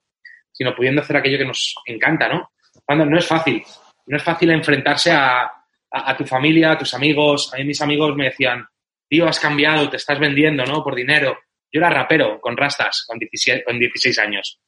sino 0.52 0.74
pudiendo 0.74 1.00
hacer 1.00 1.16
aquello 1.16 1.38
que 1.38 1.46
nos 1.46 1.74
encanta, 1.86 2.28
¿no? 2.28 2.50
Cuando 2.84 3.06
no 3.06 3.18
es 3.18 3.26
fácil, 3.26 3.62
no 4.06 4.16
es 4.16 4.22
fácil 4.22 4.50
enfrentarse 4.50 5.10
a, 5.10 5.50
a, 5.90 6.16
tu 6.16 6.24
familia, 6.24 6.72
a 6.72 6.78
tus 6.78 6.94
amigos. 6.94 7.52
A 7.52 7.56
mí 7.56 7.64
mis 7.64 7.80
amigos 7.80 8.14
me 8.16 8.26
decían, 8.26 8.66
tío, 9.08 9.26
has 9.26 9.40
cambiado, 9.40 9.88
te 9.88 9.96
estás 9.96 10.18
vendiendo, 10.18 10.64
¿no? 10.64 10.82
Por 10.82 10.94
dinero. 10.94 11.38
Yo 11.72 11.78
era 11.80 11.90
rapero 11.90 12.40
con 12.40 12.56
rastas 12.56 13.04
con 13.06 13.18
16, 13.18 13.62
con 13.64 13.78
16 13.78 14.18
años. 14.18 14.60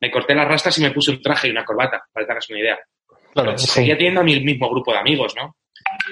Me 0.00 0.10
corté 0.10 0.34
las 0.34 0.48
rastas 0.48 0.76
y 0.78 0.82
me 0.82 0.90
puse 0.90 1.10
un 1.10 1.22
traje 1.22 1.48
y 1.48 1.50
una 1.50 1.64
corbata, 1.64 2.02
para 2.12 2.24
que 2.24 2.26
te 2.26 2.32
hagas 2.32 2.50
una 2.50 2.58
idea. 2.60 2.78
Claro, 3.32 3.56
sí. 3.56 3.66
Seguía 3.66 3.96
teniendo 3.96 4.20
a 4.20 4.24
mi 4.24 4.40
mismo 4.40 4.68
grupo 4.70 4.92
de 4.92 4.98
amigos, 4.98 5.34
¿no? 5.36 5.56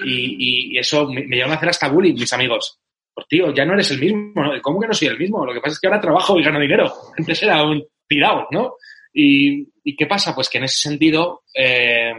Y, 0.05 0.35
y, 0.39 0.75
y 0.75 0.77
eso 0.77 1.07
me, 1.07 1.25
me 1.25 1.35
llevó 1.37 1.51
a 1.51 1.55
hacer 1.55 1.69
hasta 1.69 1.89
bullying, 1.89 2.13
mis 2.13 2.33
amigos. 2.33 2.79
Pues 3.13 3.27
tío, 3.27 3.53
ya 3.53 3.65
no 3.65 3.73
eres 3.73 3.91
el 3.91 3.99
mismo, 3.99 4.43
¿no? 4.43 4.61
¿Cómo 4.61 4.79
que 4.79 4.87
no 4.87 4.93
soy 4.93 5.09
el 5.09 5.17
mismo? 5.17 5.45
Lo 5.45 5.53
que 5.53 5.59
pasa 5.59 5.73
es 5.73 5.79
que 5.79 5.87
ahora 5.87 5.99
trabajo 5.99 6.39
y 6.39 6.43
gano 6.43 6.59
dinero. 6.59 6.93
Antes 7.17 7.43
era 7.43 7.63
un 7.63 7.83
tirado, 8.07 8.47
¿no? 8.51 8.75
Y, 9.13 9.67
y 9.83 9.95
qué 9.95 10.05
pasa? 10.05 10.33
Pues 10.33 10.49
que 10.49 10.59
en 10.59 10.65
ese 10.65 10.89
sentido 10.89 11.43
eh, 11.53 12.13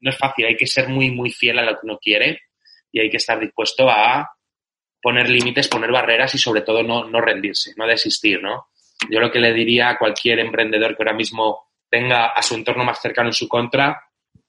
no 0.00 0.10
es 0.10 0.18
fácil, 0.18 0.46
hay 0.46 0.56
que 0.56 0.66
ser 0.66 0.88
muy, 0.88 1.10
muy 1.10 1.30
fiel 1.30 1.58
a 1.58 1.64
lo 1.64 1.72
que 1.72 1.86
uno 1.86 1.98
quiere 1.98 2.40
y 2.92 3.00
hay 3.00 3.10
que 3.10 3.16
estar 3.16 3.38
dispuesto 3.38 3.88
a 3.88 4.28
poner 5.00 5.28
límites, 5.28 5.68
poner 5.68 5.90
barreras 5.90 6.34
y 6.34 6.38
sobre 6.38 6.62
todo 6.62 6.82
no, 6.82 7.08
no 7.08 7.20
rendirse, 7.20 7.72
no 7.76 7.86
desistir, 7.86 8.42
¿no? 8.42 8.66
Yo 9.10 9.20
lo 9.20 9.30
que 9.30 9.38
le 9.38 9.52
diría 9.52 9.90
a 9.90 9.98
cualquier 9.98 10.38
emprendedor 10.40 10.96
que 10.96 11.02
ahora 11.02 11.16
mismo 11.16 11.66
tenga 11.88 12.26
a 12.26 12.42
su 12.42 12.54
entorno 12.54 12.84
más 12.84 13.00
cercano 13.00 13.28
en 13.28 13.34
su 13.34 13.48
contra 13.48 14.02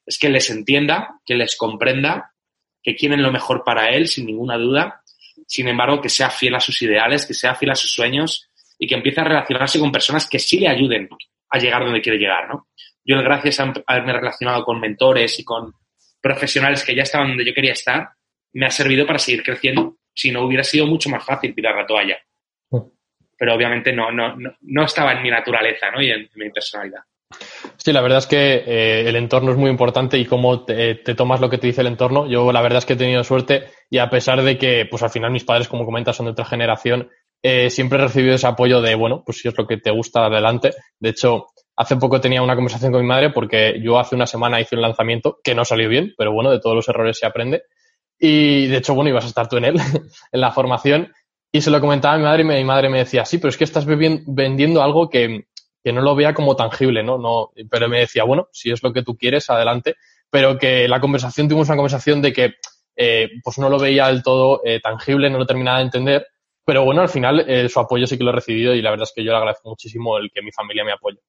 es 0.06 0.18
que 0.18 0.30
les 0.30 0.50
entienda, 0.50 1.20
que 1.26 1.36
les 1.36 1.56
comprenda, 1.58 2.34
que 2.82 2.96
quieren 2.96 3.22
lo 3.22 3.32
mejor 3.32 3.64
para 3.64 3.90
él, 3.90 4.08
sin 4.08 4.26
ninguna 4.26 4.58
duda. 4.58 5.02
Sin 5.46 5.68
embargo, 5.68 6.02
que 6.02 6.10
sea 6.10 6.30
fiel 6.30 6.56
a 6.56 6.60
sus 6.60 6.82
ideales, 6.82 7.26
que 7.26 7.34
sea 7.34 7.56
fiel 7.56 7.72
a 7.72 7.76
sus 7.76 7.92
sueños 7.92 8.50
y 8.80 8.88
que 8.88 8.96
empiece 8.96 9.22
a 9.22 9.26
relacionarse 9.26 9.80
con 9.80 9.92
personas 9.92 10.28
que 10.30 10.40
sí 10.40 10.60
le 10.60 10.70
ayuden 10.70 11.10
a 11.50 11.60
llegar 11.60 11.84
donde 11.84 12.02
quiere 12.02 12.18
llegar, 12.18 12.48
¿no? 12.48 12.68
Yo, 13.04 13.18
gracias 13.22 13.60
a 13.60 13.74
haberme 13.86 14.14
relacionado 14.14 14.64
con 14.64 14.80
mentores 14.80 15.40
y 15.40 15.44
con 15.44 15.74
profesionales 16.22 16.84
que 16.84 16.96
ya 16.96 17.04
estaban 17.04 17.30
donde 17.30 17.46
yo 17.46 17.54
quería 17.54 17.74
estar, 17.74 18.10
me 18.54 18.66
ha 18.66 18.72
servido 18.72 19.06
para 19.06 19.20
seguir 19.20 19.44
creciendo. 19.44 19.98
Si 20.14 20.32
no, 20.32 20.44
hubiera 20.44 20.64
sido 20.64 20.88
mucho 20.88 21.10
más 21.10 21.24
fácil 21.24 21.54
tirar 21.54 21.76
la 21.76 21.86
toalla 21.86 22.18
pero 23.38 23.54
obviamente 23.54 23.94
no, 23.94 24.12
no, 24.12 24.36
no, 24.36 24.84
estaba 24.84 25.14
en 25.14 25.24
mi 25.24 25.30
naturaleza 25.30 25.92
¿no? 25.92 26.02
y 26.02 26.12
en, 26.12 26.30
mi 26.36 26.50
personalidad. 26.50 27.02
Sí, 27.78 27.92
la 27.92 28.02
verdad 28.02 28.20
es 28.20 28.28
que 28.28 28.64
eh, 28.66 29.08
el 29.08 29.16
entorno 29.16 29.52
es 29.52 29.58
muy 29.58 29.70
importante 29.70 30.18
y 30.18 30.26
cómo 30.26 30.64
te, 30.64 30.96
te, 30.96 31.14
tomas 31.14 31.42
lo 31.42 31.50
que 31.50 31.58
te 31.58 31.68
dice 31.68 31.82
el 31.82 31.88
entorno. 31.88 32.28
Yo 32.28 32.52
la 32.52 32.62
verdad 32.62 32.80
es 32.80 32.86
que 32.86 32.94
he 32.94 32.98
tenido 32.98 33.24
suerte 33.24 33.66
y 33.90 33.98
a 33.98 34.10
pesar 34.10 34.42
de 34.42 34.58
que, 34.58 34.88
pues 34.90 35.04
al 35.04 35.10
final 35.10 35.32
mis 35.32 35.44
padres, 35.44 35.68
como 35.68 35.86
comentas, 35.86 36.16
son 36.16 36.26
de 36.26 36.32
otra 36.32 36.46
generación, 36.46 37.10
eh, 37.44 37.70
siempre 37.70 38.00
he 38.00 38.02
recibido 38.02 38.36
ese 38.36 38.48
apoyo 38.48 38.82
de, 38.82 38.96
bueno, 38.96 39.24
pues 39.26 39.40
si 39.40 39.48
es 39.48 39.58
lo 39.58 39.68
que 39.68 39.78
te 39.78 39.92
gusta, 39.92 40.26
adelante. 40.26 40.72
De 41.00 41.10
hecho, 41.10 41.48
hace 41.76 41.96
poco 41.96 42.20
tenía 42.20 42.42
una 42.42 42.56
conversación 42.56 42.92
con 42.92 43.02
mi 43.02 43.08
madre 43.08 43.30
porque 43.30 43.80
yo 43.82 44.00
hace 44.00 44.16
una 44.16 44.26
semana 44.26 44.60
hice 44.60 44.76
un 44.76 44.82
lanzamiento 44.82 45.40
que 45.44 45.56
no 45.56 45.64
salió 45.64 45.88
bien, 45.88 46.14
pero 46.18 46.34
bueno, 46.34 46.52
de 46.52 46.60
todos 46.60 46.76
los 46.76 46.90
errores 46.90 47.20
se 47.20 47.28
aprende. 47.28 47.64
Y 48.20 48.68
de 48.68 48.78
hecho, 48.78 48.96
bueno, 48.96 49.12
ibas 49.12 49.26
a 49.26 49.28
estar 49.28 49.48
tú 49.48 49.58
en 49.58 49.66
él, 49.66 49.76
en 50.32 50.42
la 50.42 50.52
formación. 50.52 51.14
Y 51.52 51.62
se 51.62 51.72
lo 51.72 51.80
comentaba 51.80 52.16
a 52.16 52.18
mi 52.18 52.24
madre 52.24 52.44
y 52.44 52.46
mi 52.46 52.64
madre 52.64 52.90
me 52.90 53.00
decía, 53.00 53.26
sí, 53.26 53.38
pero 53.38 53.50
es 53.50 53.58
que 53.58 53.64
estás 53.64 53.86
vendiendo 53.86 54.84
algo 54.84 55.10
que, 55.10 55.48
que 55.84 55.94
no 55.94 56.02
lo 56.02 56.16
vea 56.16 56.34
como 56.34 56.56
tangible, 56.56 57.04
¿no? 57.04 57.18
no 57.18 57.52
Pero 57.70 57.88
me 57.88 58.00
decía, 58.00 58.24
bueno, 58.24 58.50
si 58.52 58.72
es 58.72 58.84
lo 58.84 58.92
que 58.92 59.04
tú 59.04 59.16
quieres, 59.18 59.50
adelante. 59.50 59.96
Pero 60.30 60.58
que 60.58 60.88
la 60.88 61.00
conversación, 61.00 61.48
tuvimos 61.48 61.70
una 61.70 61.78
conversación 61.78 62.22
de 62.22 62.34
que 62.34 62.56
eh, 62.96 63.30
pues 63.44 63.58
no 63.60 63.70
lo 63.70 63.80
veía 63.80 64.08
del 64.08 64.24
todo 64.24 64.62
eh, 64.66 64.82
tangible, 64.82 65.30
no 65.30 65.38
lo 65.38 65.46
terminaba 65.46 65.78
de 65.78 65.86
entender. 65.86 66.28
Pero 66.66 66.84
bueno, 66.84 67.02
al 67.02 67.10
final 67.10 67.46
eh, 67.48 67.70
su 67.70 67.80
apoyo 67.80 68.06
sí 68.06 68.18
que 68.18 68.24
lo 68.26 68.32
he 68.32 68.36
recibido 68.36 68.74
y 68.74 68.82
la 68.82 68.90
verdad 68.90 69.06
es 69.06 69.14
que 69.16 69.24
yo 69.24 69.32
le 69.32 69.38
agradezco 69.38 69.70
muchísimo 69.70 70.18
el 70.18 70.30
que 70.34 70.42
mi 70.42 70.52
familia 70.52 70.84
me 70.84 70.92
apoye. 70.92 71.20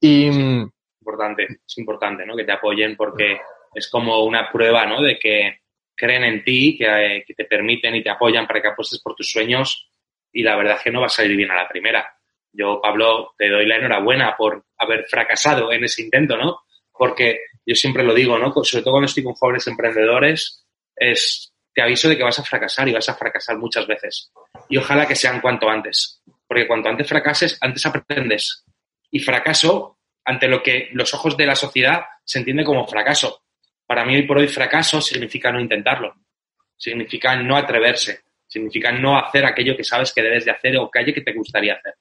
Y, 0.00 0.30
mm, 0.30 0.70
importante, 1.00 1.48
es 1.66 1.78
importante, 1.78 2.24
¿no? 2.24 2.36
Que 2.36 2.44
te 2.44 2.52
apoyen 2.52 2.96
porque 2.96 3.40
es 3.74 3.90
como 3.90 4.22
una 4.22 4.50
prueba, 4.52 4.86
¿no? 4.86 5.02
De 5.02 5.18
que 5.18 5.60
creen 6.00 6.24
en 6.24 6.42
ti, 6.42 6.78
que, 6.78 7.24
que 7.26 7.34
te 7.34 7.44
permiten 7.44 7.94
y 7.94 8.02
te 8.02 8.08
apoyan 8.08 8.46
para 8.46 8.62
que 8.62 8.68
apuestes 8.68 9.00
por 9.02 9.14
tus 9.14 9.30
sueños 9.30 9.90
y 10.32 10.42
la 10.42 10.56
verdad 10.56 10.76
es 10.76 10.82
que 10.82 10.90
no 10.90 11.00
va 11.00 11.06
a 11.06 11.10
salir 11.10 11.36
bien 11.36 11.50
a 11.50 11.56
la 11.56 11.68
primera. 11.68 12.16
Yo, 12.52 12.80
Pablo, 12.80 13.34
te 13.36 13.48
doy 13.48 13.66
la 13.66 13.76
enhorabuena 13.76 14.34
por 14.36 14.64
haber 14.78 15.06
fracasado 15.08 15.72
en 15.72 15.84
ese 15.84 16.02
intento, 16.02 16.36
¿no? 16.36 16.60
Porque 16.92 17.40
yo 17.64 17.74
siempre 17.74 18.02
lo 18.02 18.14
digo, 18.14 18.38
¿no? 18.38 18.52
Sobre 18.64 18.82
todo 18.82 18.94
cuando 18.94 19.06
estoy 19.06 19.22
con 19.22 19.34
jóvenes 19.34 19.66
emprendedores, 19.66 20.64
es, 20.96 21.52
te 21.72 21.82
aviso 21.82 22.08
de 22.08 22.16
que 22.16 22.24
vas 22.24 22.38
a 22.38 22.44
fracasar 22.44 22.88
y 22.88 22.92
vas 22.92 23.08
a 23.08 23.14
fracasar 23.14 23.56
muchas 23.58 23.86
veces. 23.86 24.32
Y 24.68 24.76
ojalá 24.76 25.06
que 25.06 25.14
sean 25.14 25.40
cuanto 25.40 25.68
antes. 25.68 26.22
Porque 26.46 26.66
cuanto 26.66 26.88
antes 26.88 27.08
fracases, 27.08 27.58
antes 27.60 27.86
aprendes. 27.86 28.64
Y 29.10 29.20
fracaso, 29.20 29.98
ante 30.24 30.48
lo 30.48 30.62
que 30.62 30.88
los 30.92 31.14
ojos 31.14 31.36
de 31.36 31.46
la 31.46 31.54
sociedad 31.54 32.02
se 32.24 32.38
entiende 32.40 32.64
como 32.64 32.86
fracaso. 32.86 33.42
Para 33.90 34.04
mí 34.04 34.14
hoy 34.14 34.22
por 34.22 34.38
hoy 34.38 34.46
fracaso 34.46 35.00
significa 35.00 35.50
no 35.50 35.58
intentarlo. 35.58 36.14
Significa 36.76 37.34
no 37.34 37.56
atreverse. 37.56 38.20
Significa 38.46 38.92
no 38.92 39.18
hacer 39.18 39.44
aquello 39.44 39.76
que 39.76 39.82
sabes 39.82 40.14
que 40.14 40.22
debes 40.22 40.44
de 40.44 40.52
hacer 40.52 40.76
o 40.76 40.84
aquello 40.84 41.12
que 41.12 41.22
te 41.22 41.32
gustaría 41.32 41.74
hacer. 41.74 41.94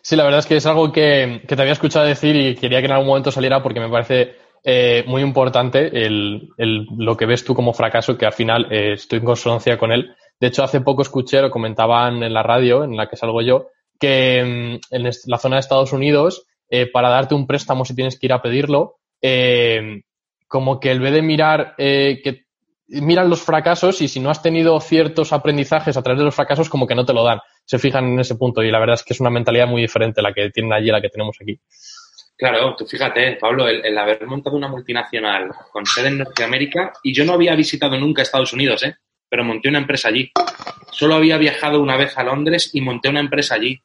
Sí, 0.00 0.16
la 0.16 0.24
verdad 0.24 0.38
es 0.38 0.46
que 0.46 0.56
es 0.56 0.64
algo 0.64 0.90
que, 0.90 1.42
te 1.46 1.60
había 1.60 1.74
escuchado 1.74 2.06
decir 2.06 2.34
y 2.36 2.54
quería 2.54 2.80
que 2.80 2.86
en 2.86 2.92
algún 2.92 3.08
momento 3.08 3.30
saliera 3.30 3.62
porque 3.62 3.80
me 3.80 3.90
parece 3.90 4.36
eh, 4.64 5.04
muy 5.06 5.20
importante 5.20 5.90
el, 6.06 6.48
lo 6.56 7.16
que 7.18 7.26
ves 7.26 7.44
tú 7.44 7.54
como 7.54 7.74
fracaso, 7.74 8.16
que 8.16 8.24
al 8.24 8.32
final 8.32 8.72
eh, 8.72 8.94
estoy 8.94 9.18
en 9.18 9.26
consonancia 9.26 9.76
con 9.76 9.92
él. 9.92 10.14
De 10.40 10.46
hecho, 10.46 10.64
hace 10.64 10.80
poco 10.80 11.02
escuché, 11.02 11.42
lo 11.42 11.50
comentaban 11.50 12.22
en 12.22 12.32
la 12.32 12.42
radio 12.42 12.82
en 12.82 12.96
la 12.96 13.10
que 13.10 13.16
salgo 13.16 13.42
yo, 13.42 13.66
que 14.00 14.42
mm, 14.42 14.94
en 14.94 15.10
la 15.26 15.38
zona 15.38 15.56
de 15.56 15.60
Estados 15.60 15.92
Unidos, 15.92 16.46
eh, 16.70 16.90
para 16.90 17.10
darte 17.10 17.34
un 17.34 17.46
préstamo 17.46 17.84
si 17.84 17.94
tienes 17.94 18.18
que 18.18 18.24
ir 18.24 18.32
a 18.32 18.40
pedirlo, 18.40 18.94
como 20.48 20.80
que 20.80 20.90
el 20.90 21.00
vez 21.00 21.12
de 21.12 21.22
mirar 21.22 21.74
que 21.76 22.48
miran 22.88 23.28
los 23.28 23.42
fracasos 23.42 24.00
y 24.00 24.08
si 24.08 24.18
no 24.18 24.30
has 24.30 24.42
tenido 24.42 24.80
ciertos 24.80 25.32
aprendizajes 25.32 25.96
a 25.96 26.02
través 26.02 26.18
de 26.18 26.24
los 26.24 26.34
fracasos, 26.34 26.68
como 26.68 26.86
que 26.86 26.94
no 26.94 27.04
te 27.04 27.12
lo 27.12 27.22
dan. 27.22 27.38
Se 27.64 27.78
fijan 27.78 28.06
en 28.06 28.18
ese 28.18 28.36
punto 28.36 28.62
y 28.62 28.70
la 28.70 28.78
verdad 28.78 28.94
es 28.94 29.02
que 29.02 29.12
es 29.12 29.20
una 29.20 29.30
mentalidad 29.30 29.66
muy 29.66 29.82
diferente 29.82 30.22
la 30.22 30.32
que 30.32 30.50
tienen 30.50 30.72
allí 30.72 30.90
la 30.90 31.00
que 31.00 31.10
tenemos 31.10 31.36
aquí. 31.40 31.60
Claro, 32.36 32.74
tú 32.76 32.86
fíjate, 32.86 33.36
Pablo, 33.36 33.68
el, 33.68 33.98
haber 33.98 34.24
montado 34.26 34.56
una 34.56 34.68
multinacional 34.68 35.50
con 35.72 35.84
sede 35.84 36.08
en 36.08 36.18
Norteamérica 36.18 36.92
y 37.02 37.12
yo 37.12 37.24
no 37.24 37.32
había 37.32 37.54
visitado 37.56 37.98
nunca 37.98 38.22
Estados 38.22 38.52
Unidos, 38.52 38.84
¿eh? 38.84 38.94
pero 39.28 39.44
monté 39.44 39.68
una 39.68 39.78
empresa 39.78 40.08
allí. 40.08 40.30
Solo 40.92 41.16
había 41.16 41.36
viajado 41.36 41.80
una 41.80 41.96
vez 41.96 42.16
a 42.16 42.22
Londres 42.22 42.70
y 42.72 42.80
monté 42.80 43.08
una 43.08 43.20
empresa 43.20 43.56
allí. 43.56 43.82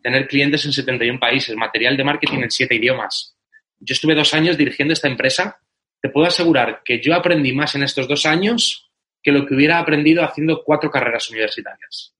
Tener 0.00 0.28
clientes 0.28 0.64
en 0.64 0.72
71 0.72 1.18
países, 1.18 1.56
material 1.56 1.96
de 1.96 2.04
marketing 2.04 2.38
en 2.38 2.50
7 2.50 2.74
idiomas. 2.76 3.36
Yo 3.80 3.92
estuve 3.92 4.14
dos 4.14 4.32
años 4.32 4.56
dirigiendo 4.56 4.94
esta 4.94 5.08
empresa 5.08 5.58
te 6.00 6.08
puedo 6.08 6.26
asegurar 6.26 6.82
que 6.84 7.00
yo 7.00 7.14
aprendí 7.14 7.52
más 7.52 7.74
en 7.74 7.82
estos 7.82 8.08
dos 8.08 8.26
años 8.26 8.90
que 9.22 9.32
lo 9.32 9.44
que 9.44 9.54
hubiera 9.54 9.78
aprendido 9.78 10.22
haciendo 10.22 10.62
cuatro 10.64 10.90
carreras 10.90 11.28
universitarias. 11.30 12.14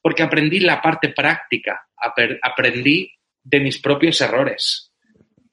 Porque 0.00 0.22
aprendí 0.22 0.60
la 0.60 0.80
parte 0.80 1.08
práctica, 1.08 1.88
aprendí 2.42 3.12
de 3.42 3.60
mis 3.60 3.80
propios 3.80 4.20
errores. 4.20 4.92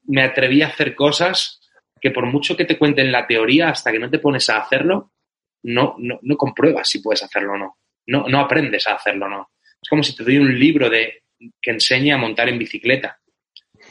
Me 0.03 0.21
atreví 0.21 0.61
a 0.61 0.67
hacer 0.67 0.93
cosas 0.93 1.59
que 1.99 2.11
por 2.11 2.27
mucho 2.27 2.55
que 2.55 2.65
te 2.65 2.77
cuenten 2.77 3.11
la 3.11 3.25
teoría, 3.25 3.69
hasta 3.69 3.91
que 3.91 3.97
no 3.97 4.09
te 4.09 4.19
pones 4.19 4.47
a 4.49 4.57
hacerlo, 4.57 5.13
no, 5.63 5.95
no, 5.97 6.19
no 6.21 6.37
compruebas 6.37 6.87
si 6.87 6.99
puedes 6.99 7.23
hacerlo 7.23 7.53
o 7.53 7.57
no. 7.57 7.77
no. 8.05 8.27
No 8.27 8.39
aprendes 8.39 8.85
a 8.85 8.93
hacerlo 8.93 9.25
o 9.25 9.29
no. 9.29 9.49
Es 9.81 9.89
como 9.89 10.03
si 10.03 10.15
te 10.15 10.23
doy 10.23 10.37
un 10.37 10.59
libro 10.59 10.89
de, 10.89 11.23
que 11.61 11.71
enseña 11.71 12.15
a 12.15 12.19
montar 12.19 12.47
en 12.49 12.59
bicicleta. 12.59 13.19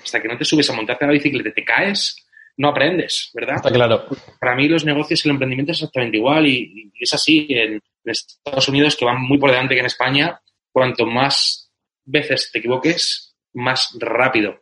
Hasta 0.02 0.21
que 0.21 0.28
no 0.28 0.38
te 0.38 0.44
subes 0.44 0.68
a 0.71 0.75
montarte 0.75 1.04
a 1.04 1.09
la 1.09 1.14
bicicleta 1.14 1.52
te 1.52 1.64
caes, 1.64 2.24
no 2.56 2.68
aprendes, 2.68 3.30
¿verdad? 3.34 3.56
Está 3.56 3.70
claro. 3.70 4.06
Para 4.38 4.54
mí 4.54 4.68
los 4.68 4.84
negocios 4.84 5.25
y 5.25 5.28
el 5.28 5.32
emprendimiento 5.34 5.73
es 5.73 5.78
exactamente 5.78 6.18
igual 6.18 6.46
y, 6.46 6.92
es 6.99 7.12
así 7.12 7.46
en, 7.50 7.80
Estados 8.04 8.68
Unidos 8.68 8.96
que 8.96 9.04
van 9.06 9.23
muy 9.23 9.38
por 9.38 9.50
delante 9.50 9.75
que 9.75 9.80
en 9.80 9.87
España. 9.87 10.40
Cuanto 10.70 11.06
más 11.06 11.73
veces 12.04 12.50
te 12.52 12.58
equivoques, 12.58 13.34
más 13.54 13.96
rápido 13.99 14.61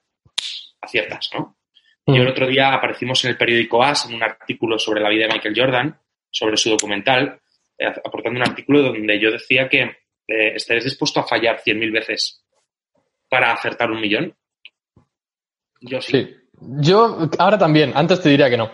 aciertas, 0.81 1.31
¿no? 1.35 1.57
Yo 2.07 2.17
el 2.17 2.29
mm. 2.29 2.31
otro 2.31 2.47
día 2.47 2.73
aparecimos 2.73 3.25
en 3.25 3.31
el 3.31 3.37
periódico 3.37 3.83
AS 3.83 4.09
en 4.09 4.15
un 4.15 4.23
artículo 4.23 4.79
sobre 4.79 5.01
la 5.01 5.09
vida 5.09 5.27
de 5.27 5.33
Michael 5.33 5.55
Jordan, 5.57 6.01
sobre 6.31 6.57
su 6.57 6.71
documental, 6.71 7.41
eh, 7.79 7.87
aportando 7.87 8.39
un 8.39 8.49
artículo 8.49 8.83
donde 8.83 9.19
yo 9.19 9.31
decía 9.31 9.69
que 9.69 9.83
eh, 9.83 10.55
estarías 10.55 10.85
dispuesto 10.85 11.21
a 11.21 11.27
fallar 11.27 11.61
100.000 11.61 11.93
veces 11.93 12.45
para 13.29 13.53
acertar 13.53 13.91
un 13.91 14.01
millón. 14.01 14.37
Yo 15.81 16.01
sí. 16.01 16.37
Yo 16.81 17.29
ahora 17.39 17.59
también, 17.59 17.93
antes 17.95 18.21
te 18.21 18.29
diría 18.29 18.51
que 18.51 18.57
no. 18.57 18.71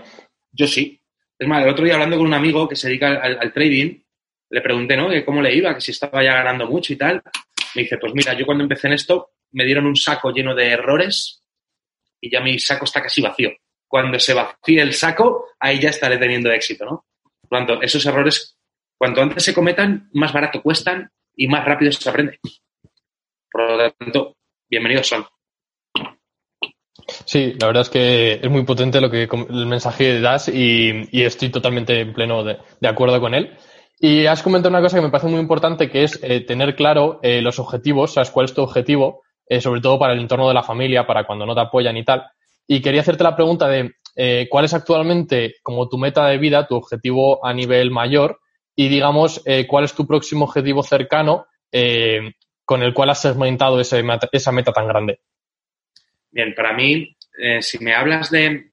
Yo 0.53 0.67
sí. 0.67 1.01
Es 1.39 1.47
más, 1.47 1.63
el 1.63 1.71
otro 1.71 1.85
día 1.85 1.95
hablando 1.95 2.17
con 2.17 2.27
un 2.27 2.35
amigo 2.35 2.69
que 2.69 2.77
se 2.77 2.89
dedica 2.89 3.21
al, 3.23 3.53
trading, 3.53 4.01
le 4.51 4.61
pregunté, 4.61 4.97
¿no? 4.97 5.09
Que 5.09 5.25
cómo 5.25 5.41
le 5.41 5.55
iba, 5.55 5.75
que 5.75 5.81
si 5.81 5.93
estaba 5.93 6.23
ya 6.23 6.35
ganando 6.35 6.67
mucho 6.67 6.93
y 6.93 6.97
tal. 6.97 7.23
Me 7.75 7.83
dice, 7.83 7.99
pues 7.99 8.13
mira, 8.15 8.35
yo 8.35 8.45
cuando 8.45 8.65
empecé 8.65 8.89
en 8.89 8.95
esto 8.95 9.31
me 9.53 9.65
dieron 9.65 9.87
un 9.87 9.97
saco 9.97 10.31
lleno 10.31 10.55
de 10.55 10.69
errores 10.69 11.43
y 12.21 12.31
ya 12.31 12.41
mi 12.41 12.59
saco 12.59 12.85
está 12.85 13.03
casi 13.03 13.23
vacío. 13.23 13.51
Cuando 13.87 14.19
se 14.19 14.35
vacíe 14.35 14.83
el 14.83 14.93
saco, 14.93 15.47
ahí 15.61 15.79
ya 15.79 15.91
estaré 15.91 16.19
teniendo 16.19 16.51
éxito, 16.51 16.85
¿no? 16.85 17.07
Por 17.49 17.61
lo 17.61 17.67
tanto, 17.67 17.83
esos 17.83 18.05
errores, 18.05 18.59
cuanto 18.97 19.23
antes 19.23 19.45
se 19.45 19.55
cometan, 19.55 20.11
más 20.13 20.33
barato 20.33 20.61
cuestan 20.61 21.11
y 21.37 21.47
más 21.47 21.65
rápido 21.65 21.93
se 21.93 22.09
aprende. 22.09 22.39
Por 23.51 23.71
lo 23.71 23.93
tanto, 23.93 24.37
bienvenidos 24.69 25.07
son. 25.07 25.25
Sí, 27.29 27.53
la 27.61 27.67
verdad 27.67 27.83
es 27.83 27.91
que 27.91 28.41
es 28.43 28.51
muy 28.51 28.65
potente 28.65 29.03
lo 29.03 29.11
que 29.11 29.25
el 29.25 29.67
mensaje 29.67 30.19
das 30.19 30.49
y, 30.49 31.07
estoy 31.13 31.51
totalmente 31.51 32.01
en 32.01 32.15
pleno 32.15 32.43
de, 32.43 32.57
acuerdo 32.89 33.21
con 33.21 33.35
él. 33.35 33.55
Y 34.01 34.25
has 34.25 34.43
comentado 34.43 34.71
una 34.71 34.81
cosa 34.81 34.97
que 34.97 35.03
me 35.03 35.11
parece 35.11 35.29
muy 35.29 35.39
importante, 35.39 35.91
que 35.91 36.05
es 36.05 36.19
eh, 36.23 36.41
tener 36.41 36.75
claro 36.75 37.21
eh, 37.23 37.43
los 37.43 37.59
objetivos, 37.59 38.15
sabes 38.15 38.31
cuál 38.31 38.47
es 38.47 38.55
tu 38.55 38.63
objetivo, 38.63 39.25
eh, 39.47 39.61
sobre 39.61 39.83
todo 39.83 39.99
para 39.99 40.15
el 40.15 40.21
entorno 40.21 40.49
de 40.49 40.55
la 40.55 40.63
familia, 40.63 41.07
para 41.07 41.25
cuando 41.27 41.45
no 41.45 41.55
te 41.55 41.61
apoyan 41.61 41.99
y 41.99 42.05
tal. 42.07 42.25
Y 42.67 42.81
quería 42.81 43.03
hacerte 43.03 43.25
la 43.25 43.37
pregunta 43.37 43.69
de 43.69 43.93
cuál 44.49 44.65
es 44.65 44.73
actualmente 44.73 45.57
como 45.63 45.87
tu 45.87 45.99
meta 45.99 46.27
de 46.29 46.39
vida, 46.39 46.67
tu 46.67 46.77
objetivo 46.77 47.45
a 47.45 47.53
nivel 47.53 47.91
mayor 47.91 48.41
y 48.75 48.89
digamos 48.89 49.45
cuál 49.69 49.85
es 49.85 49.93
tu 49.93 50.07
próximo 50.07 50.47
objetivo 50.47 50.83
cercano 50.83 51.47
con 52.65 52.83
el 52.83 52.95
cual 52.95 53.11
has 53.11 53.21
segmentado 53.21 53.79
esa 53.81 54.53
meta 54.53 54.73
tan 54.73 54.89
grande. 54.89 55.21
Bien, 56.31 56.55
para 56.55 56.73
mí, 56.73 57.17
eh, 57.39 57.63
si 57.63 57.79
me 57.79 57.95
hablas 57.95 58.31
de, 58.31 58.71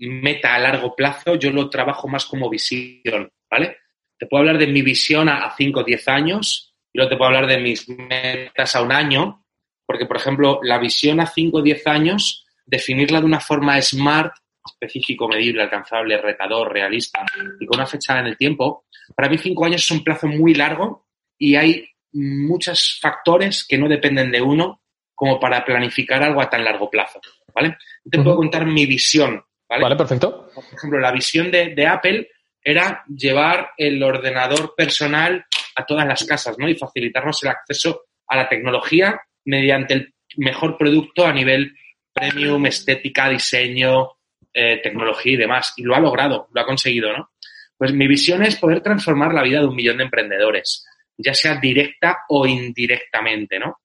meta 0.00 0.54
a 0.54 0.58
largo 0.58 0.94
plazo, 0.94 1.36
yo 1.36 1.50
lo 1.50 1.70
trabajo 1.70 2.08
más 2.08 2.26
como 2.26 2.50
visión, 2.50 3.30
¿vale? 3.50 3.78
Te 4.18 4.26
puedo 4.26 4.40
hablar 4.40 4.58
de 4.58 4.66
mi 4.66 4.82
visión 4.82 5.28
a 5.28 5.54
5 5.56 5.80
o 5.80 5.84
10 5.84 6.08
años 6.08 6.74
y 6.92 6.98
luego 6.98 7.10
te 7.10 7.16
puedo 7.16 7.28
hablar 7.28 7.46
de 7.46 7.58
mis 7.58 7.88
metas 7.88 8.74
a 8.74 8.82
un 8.82 8.92
año, 8.92 9.44
porque, 9.86 10.06
por 10.06 10.16
ejemplo, 10.16 10.60
la 10.62 10.78
visión 10.78 11.20
a 11.20 11.26
5 11.26 11.58
o 11.58 11.62
10 11.62 11.86
años, 11.86 12.44
definirla 12.66 13.20
de 13.20 13.26
una 13.26 13.40
forma 13.40 13.80
smart, 13.80 14.34
específico, 14.64 15.28
medible, 15.28 15.62
alcanzable, 15.62 16.20
retador, 16.20 16.72
realista 16.72 17.24
y 17.58 17.66
con 17.66 17.78
una 17.78 17.86
fecha 17.86 18.18
en 18.20 18.26
el 18.26 18.36
tiempo, 18.36 18.84
para 19.14 19.28
mí 19.28 19.38
5 19.38 19.64
años 19.64 19.82
es 19.82 19.90
un 19.90 20.04
plazo 20.04 20.26
muy 20.26 20.54
largo 20.54 21.06
y 21.38 21.54
hay 21.56 21.88
muchos 22.12 22.98
factores 23.00 23.64
que 23.66 23.78
no 23.78 23.88
dependen 23.88 24.30
de 24.30 24.42
uno 24.42 24.82
como 25.18 25.40
para 25.40 25.64
planificar 25.64 26.22
algo 26.22 26.40
a 26.40 26.48
tan 26.48 26.64
largo 26.64 26.88
plazo, 26.88 27.20
¿vale? 27.52 27.76
Te 28.08 28.22
puedo 28.22 28.36
contar 28.36 28.64
mi 28.64 28.86
visión, 28.86 29.42
¿vale? 29.68 29.82
Vale, 29.82 29.96
perfecto. 29.96 30.48
Por 30.54 30.64
ejemplo, 30.64 31.00
la 31.00 31.10
visión 31.10 31.50
de, 31.50 31.86
Apple 31.88 32.28
era 32.62 33.02
llevar 33.08 33.70
el 33.76 34.00
ordenador 34.00 34.74
personal 34.76 35.44
a 35.74 35.84
todas 35.84 36.06
las 36.06 36.22
casas, 36.22 36.56
¿no? 36.56 36.68
Y 36.68 36.76
facilitarnos 36.76 37.42
el 37.42 37.48
acceso 37.48 38.02
a 38.28 38.36
la 38.36 38.48
tecnología 38.48 39.20
mediante 39.44 39.94
el 39.94 40.14
mejor 40.36 40.78
producto 40.78 41.26
a 41.26 41.32
nivel 41.32 41.74
premium, 42.12 42.66
estética, 42.66 43.28
diseño, 43.28 44.10
eh, 44.54 44.78
tecnología 44.80 45.32
y 45.32 45.36
demás. 45.36 45.74
Y 45.78 45.82
lo 45.82 45.96
ha 45.96 46.00
logrado, 46.00 46.46
lo 46.54 46.60
ha 46.60 46.64
conseguido, 46.64 47.12
¿no? 47.12 47.30
Pues 47.76 47.92
mi 47.92 48.06
visión 48.06 48.44
es 48.44 48.54
poder 48.54 48.82
transformar 48.82 49.34
la 49.34 49.42
vida 49.42 49.58
de 49.58 49.66
un 49.66 49.74
millón 49.74 49.96
de 49.96 50.04
emprendedores, 50.04 50.86
ya 51.16 51.34
sea 51.34 51.56
directa 51.56 52.18
o 52.28 52.46
indirectamente, 52.46 53.58
¿no? 53.58 53.80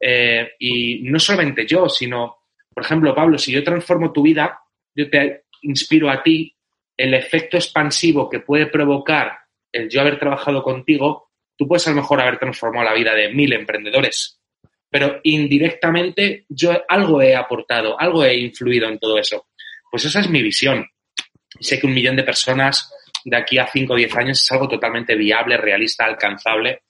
Eh, 0.00 0.52
y 0.58 1.02
no 1.02 1.18
solamente 1.18 1.66
yo, 1.66 1.88
sino, 1.88 2.38
por 2.72 2.84
ejemplo, 2.84 3.14
Pablo, 3.14 3.38
si 3.38 3.52
yo 3.52 3.64
transformo 3.64 4.12
tu 4.12 4.22
vida, 4.22 4.58
yo 4.94 5.10
te 5.10 5.44
inspiro 5.62 6.10
a 6.10 6.22
ti, 6.22 6.54
el 6.96 7.14
efecto 7.14 7.56
expansivo 7.56 8.28
que 8.28 8.40
puede 8.40 8.66
provocar 8.66 9.38
el 9.72 9.88
yo 9.88 10.00
haber 10.00 10.18
trabajado 10.18 10.62
contigo, 10.62 11.30
tú 11.56 11.66
puedes 11.66 11.86
a 11.86 11.90
lo 11.90 11.96
mejor 11.96 12.20
haber 12.20 12.38
transformado 12.38 12.86
la 12.86 12.94
vida 12.94 13.14
de 13.14 13.28
mil 13.32 13.52
emprendedores, 13.52 14.40
pero 14.90 15.20
indirectamente 15.22 16.46
yo 16.48 16.82
algo 16.88 17.20
he 17.20 17.36
aportado, 17.36 18.00
algo 18.00 18.24
he 18.24 18.36
influido 18.38 18.88
en 18.88 18.98
todo 18.98 19.18
eso. 19.18 19.46
Pues 19.90 20.04
esa 20.04 20.20
es 20.20 20.28
mi 20.28 20.42
visión. 20.42 20.86
Sé 21.60 21.78
que 21.78 21.86
un 21.86 21.94
millón 21.94 22.16
de 22.16 22.24
personas 22.24 22.92
de 23.24 23.36
aquí 23.36 23.58
a 23.58 23.66
5 23.66 23.92
o 23.92 23.96
10 23.96 24.16
años 24.16 24.42
es 24.42 24.52
algo 24.52 24.68
totalmente 24.68 25.14
viable, 25.14 25.56
realista, 25.56 26.04
alcanzable 26.04 26.82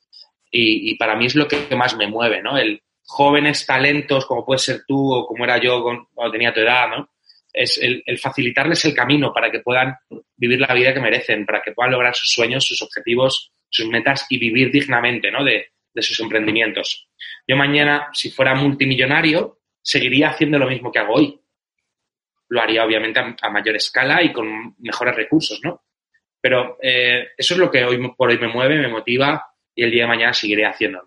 y, 0.51 0.97
para 0.97 1.15
mí 1.15 1.27
es 1.27 1.35
lo 1.35 1.47
que 1.47 1.67
más 1.77 1.97
me 1.97 2.07
mueve, 2.07 2.43
¿no? 2.43 2.57
El 2.57 2.81
jóvenes 3.09 3.65
talentos 3.65 4.27
como 4.27 4.45
puede 4.45 4.59
ser 4.59 4.83
tú 4.87 5.15
o 5.15 5.27
como 5.27 5.45
era 5.45 5.59
yo 5.59 5.83
cuando 5.83 6.31
tenía 6.31 6.53
tu 6.53 6.61
edad, 6.61 6.89
¿no? 6.89 7.11
Es 7.51 7.79
el, 7.79 8.03
facilitarles 8.19 8.85
el 8.85 8.95
camino 8.95 9.33
para 9.33 9.51
que 9.51 9.61
puedan 9.61 9.97
vivir 10.37 10.61
la 10.61 10.75
vida 10.75 10.93
que 10.93 11.01
merecen, 11.01 11.47
para 11.47 11.63
que 11.63 11.73
puedan 11.73 11.93
lograr 11.93 12.15
sus 12.15 12.31
sueños, 12.31 12.67
sus 12.67 12.83
objetivos, 12.83 13.51
sus 13.71 13.87
metas 13.87 14.27
y 14.29 14.39
vivir 14.39 14.71
dignamente, 14.71 15.31
¿no? 15.31 15.43
De, 15.43 15.69
de 15.93 16.03
sus 16.03 16.21
emprendimientos. 16.21 17.09
Yo 17.47 17.57
mañana, 17.57 18.11
si 18.13 18.31
fuera 18.31 18.55
multimillonario, 18.55 19.59
seguiría 19.83 20.29
haciendo 20.29 20.59
lo 20.59 20.69
mismo 20.69 20.93
que 20.93 20.99
hago 20.99 21.15
hoy. 21.15 21.41
Lo 22.51 22.61
haría 22.61 22.85
obviamente 22.85 23.21
a, 23.21 23.51
mayor 23.51 23.77
escala 23.77 24.23
y 24.23 24.33
con 24.35 24.77
mejores 24.81 25.17
recursos, 25.17 25.61
¿no? 25.65 25.83
Pero 26.41 26.77
eh, 26.83 27.29
eso 27.37 27.55
es 27.55 27.61
lo 27.61 27.71
que 27.71 27.85
hoy 27.85 27.99
por 28.17 28.29
hoy 28.29 28.39
me 28.39 28.49
mueve, 28.49 28.77
me 28.77 28.89
motiva 28.89 29.47
y 29.75 29.83
el 29.83 29.91
día 29.91 30.03
de 30.03 30.09
mañana 30.09 30.35
seguiré 30.35 30.67
haciendo. 30.67 31.03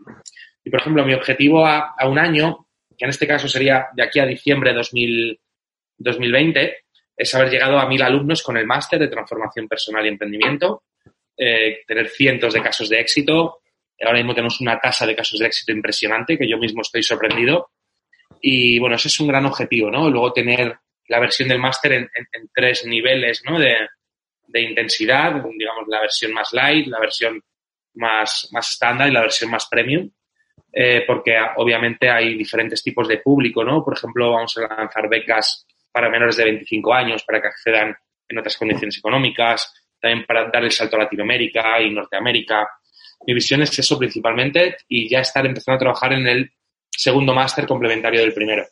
Y, 0.63 0.69
por 0.69 0.81
ejemplo, 0.81 1.05
mi 1.05 1.13
objetivo 1.13 1.65
a, 1.65 1.95
un 2.05 2.19
año, 2.19 2.67
que 2.97 3.05
en 3.05 3.09
este 3.09 3.27
caso 3.27 3.47
sería 3.47 3.87
de 3.93 4.03
aquí 4.03 4.19
a 4.19 4.25
diciembre 4.25 4.71
de 4.71 5.37
2020, 5.97 6.77
es 7.17 7.35
haber 7.35 7.49
llegado 7.49 7.79
a 7.79 7.87
mil 7.87 8.01
alumnos 8.01 8.43
con 8.43 8.57
el 8.57 8.65
máster 8.65 8.99
de 8.99 9.07
transformación 9.07 9.67
personal 9.67 10.05
y 10.05 10.09
emprendimiento, 10.09 10.83
eh, 11.37 11.83
tener 11.87 12.09
cientos 12.09 12.53
de 12.53 12.61
casos 12.61 12.89
de 12.89 12.99
éxito. 12.99 13.61
Ahora 13.99 14.17
mismo 14.17 14.33
tenemos 14.33 14.59
una 14.61 14.79
tasa 14.79 15.05
de 15.05 15.15
casos 15.15 15.39
de 15.39 15.47
éxito 15.47 15.71
impresionante, 15.71 16.37
que 16.37 16.49
yo 16.49 16.57
mismo 16.57 16.81
estoy 16.81 17.03
sorprendido. 17.03 17.71
Y 18.41 18.79
bueno, 18.79 18.95
ese 18.95 19.07
es 19.07 19.19
un 19.19 19.27
gran 19.27 19.45
objetivo, 19.45 19.91
¿no? 19.91 20.09
Luego 20.09 20.33
tener 20.33 20.75
la 21.07 21.19
versión 21.19 21.49
del 21.49 21.59
máster 21.59 21.93
en, 21.93 22.09
tres 22.53 22.85
niveles, 22.85 23.43
¿no? 23.45 23.59
De, 23.59 23.75
de 24.47 24.61
intensidad, 24.61 25.43
digamos, 25.57 25.87
la 25.87 26.01
versión 26.01 26.33
más 26.33 26.51
light, 26.53 26.87
la 26.87 26.99
versión 26.99 27.41
más, 27.95 28.49
más 28.51 28.71
estándar 28.71 29.09
y 29.09 29.11
la 29.11 29.21
versión 29.21 29.51
más 29.51 29.67
premium. 29.69 30.09
Eh, 30.73 31.03
porque 31.05 31.35
obviamente 31.57 32.09
hay 32.09 32.35
diferentes 32.37 32.81
tipos 32.81 33.07
de 33.07 33.17
público, 33.17 33.63
¿no? 33.63 33.83
Por 33.83 33.97
ejemplo, 33.97 34.31
vamos 34.31 34.57
a 34.57 34.73
lanzar 34.75 35.09
becas 35.09 35.65
para 35.91 36.09
menores 36.09 36.37
de 36.37 36.45
25 36.45 36.93
años 36.93 37.23
para 37.23 37.41
que 37.41 37.47
accedan 37.47 37.95
en 38.27 38.37
otras 38.37 38.55
condiciones 38.55 38.97
económicas, 38.97 39.73
también 39.99 40.25
para 40.25 40.49
dar 40.49 40.63
el 40.63 40.71
salto 40.71 40.95
a 40.95 40.99
Latinoamérica 40.99 41.81
y 41.81 41.91
Norteamérica. 41.91 42.69
Mi 43.27 43.33
visión 43.33 43.61
es 43.61 43.77
eso 43.77 43.99
principalmente 43.99 44.77
y 44.87 45.09
ya 45.09 45.19
estar 45.19 45.45
empezando 45.45 45.75
a 45.75 45.79
trabajar 45.79 46.13
en 46.13 46.27
el 46.27 46.51
segundo 46.89 47.33
máster 47.33 47.67
complementario 47.67 48.21
del 48.21 48.33
primero. 48.33 48.65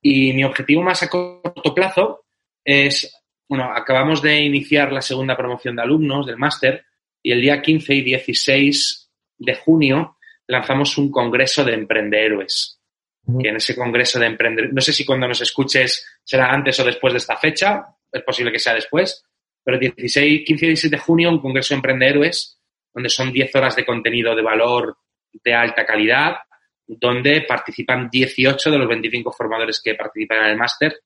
Y 0.00 0.32
mi 0.32 0.44
objetivo 0.44 0.82
más 0.82 1.02
a 1.02 1.08
corto 1.08 1.74
plazo 1.74 2.26
es, 2.64 3.22
bueno, 3.48 3.64
acabamos 3.74 4.22
de 4.22 4.40
iniciar 4.42 4.92
la 4.92 5.02
segunda 5.02 5.36
promoción 5.36 5.76
de 5.76 5.82
alumnos 5.82 6.26
del 6.26 6.36
máster 6.36 6.84
y 7.22 7.32
el 7.32 7.40
día 7.40 7.60
15 7.60 7.94
y 7.94 8.02
16 8.02 9.10
de 9.38 9.54
junio 9.56 10.13
lanzamos 10.46 10.96
un 10.98 11.10
congreso 11.10 11.64
de 11.64 11.74
emprendehéroes. 11.74 12.80
Que 13.40 13.48
en 13.48 13.56
ese 13.56 13.74
congreso 13.74 14.20
de 14.20 14.26
emprender, 14.26 14.70
no 14.72 14.82
sé 14.82 14.92
si 14.92 15.06
cuando 15.06 15.26
nos 15.26 15.40
escuches 15.40 16.06
será 16.22 16.52
antes 16.52 16.78
o 16.78 16.84
después 16.84 17.14
de 17.14 17.18
esta 17.18 17.38
fecha, 17.38 17.86
es 18.12 18.22
posible 18.22 18.52
que 18.52 18.58
sea 18.58 18.74
después, 18.74 19.24
pero 19.64 19.78
16, 19.78 20.42
15 20.44 20.64
y 20.64 20.68
16 20.68 20.90
de 20.90 20.98
junio 20.98 21.30
un 21.30 21.40
congreso 21.40 21.72
de 21.72 21.76
emprendehéroes 21.76 22.60
donde 22.92 23.08
son 23.08 23.32
10 23.32 23.54
horas 23.56 23.76
de 23.76 23.84
contenido 23.84 24.36
de 24.36 24.42
valor 24.42 24.98
de 25.32 25.54
alta 25.54 25.86
calidad, 25.86 26.36
donde 26.86 27.40
participan 27.48 28.10
18 28.10 28.70
de 28.70 28.78
los 28.78 28.88
25 28.88 29.32
formadores 29.32 29.80
que 29.82 29.94
participan 29.94 30.44
en 30.44 30.50
el 30.50 30.56
máster 30.58 31.00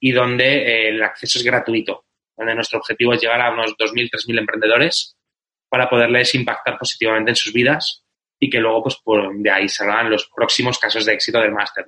y 0.00 0.12
donde 0.12 0.44
eh, 0.44 0.88
el 0.88 1.02
acceso 1.02 1.38
es 1.38 1.44
gratuito, 1.44 2.06
donde 2.36 2.54
nuestro 2.54 2.78
objetivo 2.78 3.12
es 3.12 3.20
llegar 3.20 3.42
a 3.42 3.52
unos 3.52 3.76
2.000, 3.76 4.10
3.000 4.10 4.38
emprendedores 4.38 5.14
para 5.68 5.88
poderles 5.88 6.34
impactar 6.34 6.78
positivamente 6.78 7.32
en 7.32 7.36
sus 7.36 7.52
vidas 7.52 8.02
y 8.40 8.50
que 8.50 8.58
luego 8.58 8.82
pues 8.82 8.96
por 8.96 9.36
de 9.36 9.50
ahí 9.50 9.68
salgan 9.68 10.10
los 10.10 10.28
próximos 10.34 10.78
casos 10.78 11.04
de 11.04 11.12
éxito 11.12 11.38
del 11.38 11.52
máster. 11.52 11.84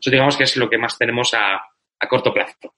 Eso 0.00 0.10
digamos 0.10 0.36
que 0.36 0.44
es 0.44 0.56
lo 0.56 0.68
que 0.68 0.78
más 0.78 0.96
tenemos 0.98 1.34
a, 1.34 1.56
a 1.56 2.08
corto 2.08 2.32
plazo. 2.32 2.74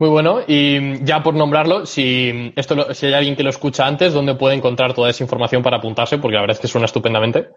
Muy 0.00 0.10
bueno, 0.10 0.42
y 0.46 1.02
ya 1.04 1.20
por 1.24 1.34
nombrarlo, 1.34 1.84
si 1.84 2.52
esto 2.54 2.94
si 2.94 3.06
hay 3.06 3.14
alguien 3.14 3.34
que 3.34 3.42
lo 3.42 3.50
escucha 3.50 3.84
antes, 3.84 4.12
¿dónde 4.12 4.36
puede 4.36 4.54
encontrar 4.54 4.94
toda 4.94 5.10
esa 5.10 5.24
información 5.24 5.60
para 5.60 5.78
apuntarse? 5.78 6.18
Porque 6.18 6.36
la 6.36 6.42
verdad 6.42 6.56
es 6.56 6.60
que 6.60 6.68
suena 6.68 6.84
estupendamente. 6.84 7.48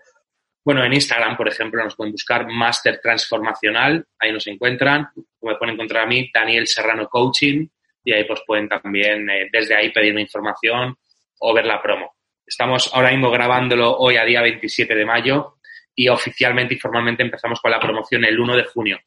Bueno, 0.64 0.84
en 0.84 0.94
Instagram, 0.94 1.38
por 1.38 1.48
ejemplo, 1.48 1.84
nos 1.84 1.96
pueden 1.96 2.12
buscar 2.12 2.48
Máster 2.48 3.00
Transformacional, 3.02 4.06
ahí 4.18 4.32
nos 4.32 4.48
encuentran, 4.48 5.08
me 5.42 5.56
pueden 5.56 5.76
encontrar 5.76 6.04
a 6.04 6.08
mí, 6.08 6.30
Daniel 6.34 6.68
Serrano 6.68 7.08
Coaching, 7.08 7.68
y 8.04 8.14
ahí 8.14 8.24
pues 8.26 8.42
pueden 8.46 8.70
también 8.70 9.30
eh, 9.30 9.50
desde 9.52 9.76
ahí 9.76 9.92
pedirme 9.92 10.22
información 10.22 10.96
o 11.40 11.54
ver 11.54 11.66
la 11.66 11.82
promo. 11.82 12.16
Estamos 12.52 12.94
ahora 12.94 13.12
mismo 13.12 13.32
grabándolo 13.32 13.96
hoy 13.96 14.18
a 14.18 14.26
día 14.26 14.42
27 14.42 14.94
de 14.94 15.06
mayo 15.06 15.56
y 15.96 16.10
oficialmente 16.10 16.74
y 16.74 16.78
formalmente 16.78 17.24
empezamos 17.24 17.62
con 17.62 17.72
la 17.72 17.80
promoción 17.80 18.26
el 18.26 18.38
1 18.38 18.58
de 18.58 18.66
junio. 18.66 19.00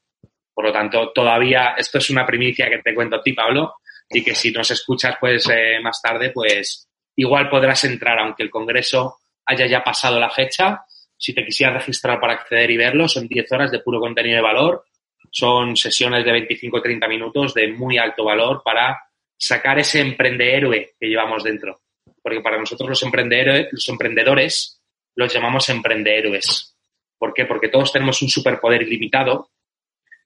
Por 0.54 0.64
lo 0.64 0.72
tanto, 0.72 1.12
todavía 1.12 1.74
esto 1.76 1.98
es 1.98 2.08
una 2.08 2.24
primicia 2.24 2.70
que 2.70 2.78
te 2.78 2.94
cuento 2.94 3.16
a 3.16 3.22
ti, 3.22 3.34
Pablo, 3.34 3.74
y 4.08 4.24
que 4.24 4.34
si 4.34 4.50
nos 4.50 4.70
escuchas 4.70 5.16
pues 5.20 5.46
eh, 5.50 5.78
más 5.82 6.00
tarde, 6.00 6.30
pues 6.30 6.88
igual 7.16 7.50
podrás 7.50 7.84
entrar, 7.84 8.18
aunque 8.18 8.44
el 8.44 8.48
congreso 8.48 9.18
haya 9.44 9.66
ya 9.66 9.84
pasado 9.84 10.18
la 10.18 10.30
fecha. 10.30 10.82
Si 11.14 11.34
te 11.34 11.44
quisieras 11.44 11.74
registrar 11.74 12.18
para 12.18 12.32
acceder 12.32 12.70
y 12.70 12.78
verlo, 12.78 13.08
son 13.08 13.28
10 13.28 13.52
horas 13.52 13.70
de 13.70 13.80
puro 13.80 14.00
contenido 14.00 14.36
de 14.36 14.42
valor. 14.42 14.86
Son 15.30 15.76
sesiones 15.76 16.24
de 16.24 16.32
25 16.32 16.78
o 16.78 16.80
30 16.80 17.06
minutos 17.08 17.52
de 17.52 17.68
muy 17.68 17.98
alto 17.98 18.24
valor 18.24 18.62
para 18.64 19.02
sacar 19.36 19.78
ese 19.78 20.16
héroe 20.18 20.94
que 20.98 21.06
llevamos 21.08 21.44
dentro 21.44 21.83
porque 22.24 22.40
para 22.40 22.58
nosotros 22.58 22.88
los 22.88 23.02
emprendedores, 23.02 23.68
los 23.70 23.86
emprendedores 23.90 24.80
los 25.14 25.30
llamamos 25.30 25.68
emprendehéroes. 25.68 26.74
¿Por 27.18 27.34
qué? 27.34 27.44
Porque 27.44 27.68
todos 27.68 27.92
tenemos 27.92 28.22
un 28.22 28.30
superpoder 28.30 28.80
ilimitado 28.80 29.50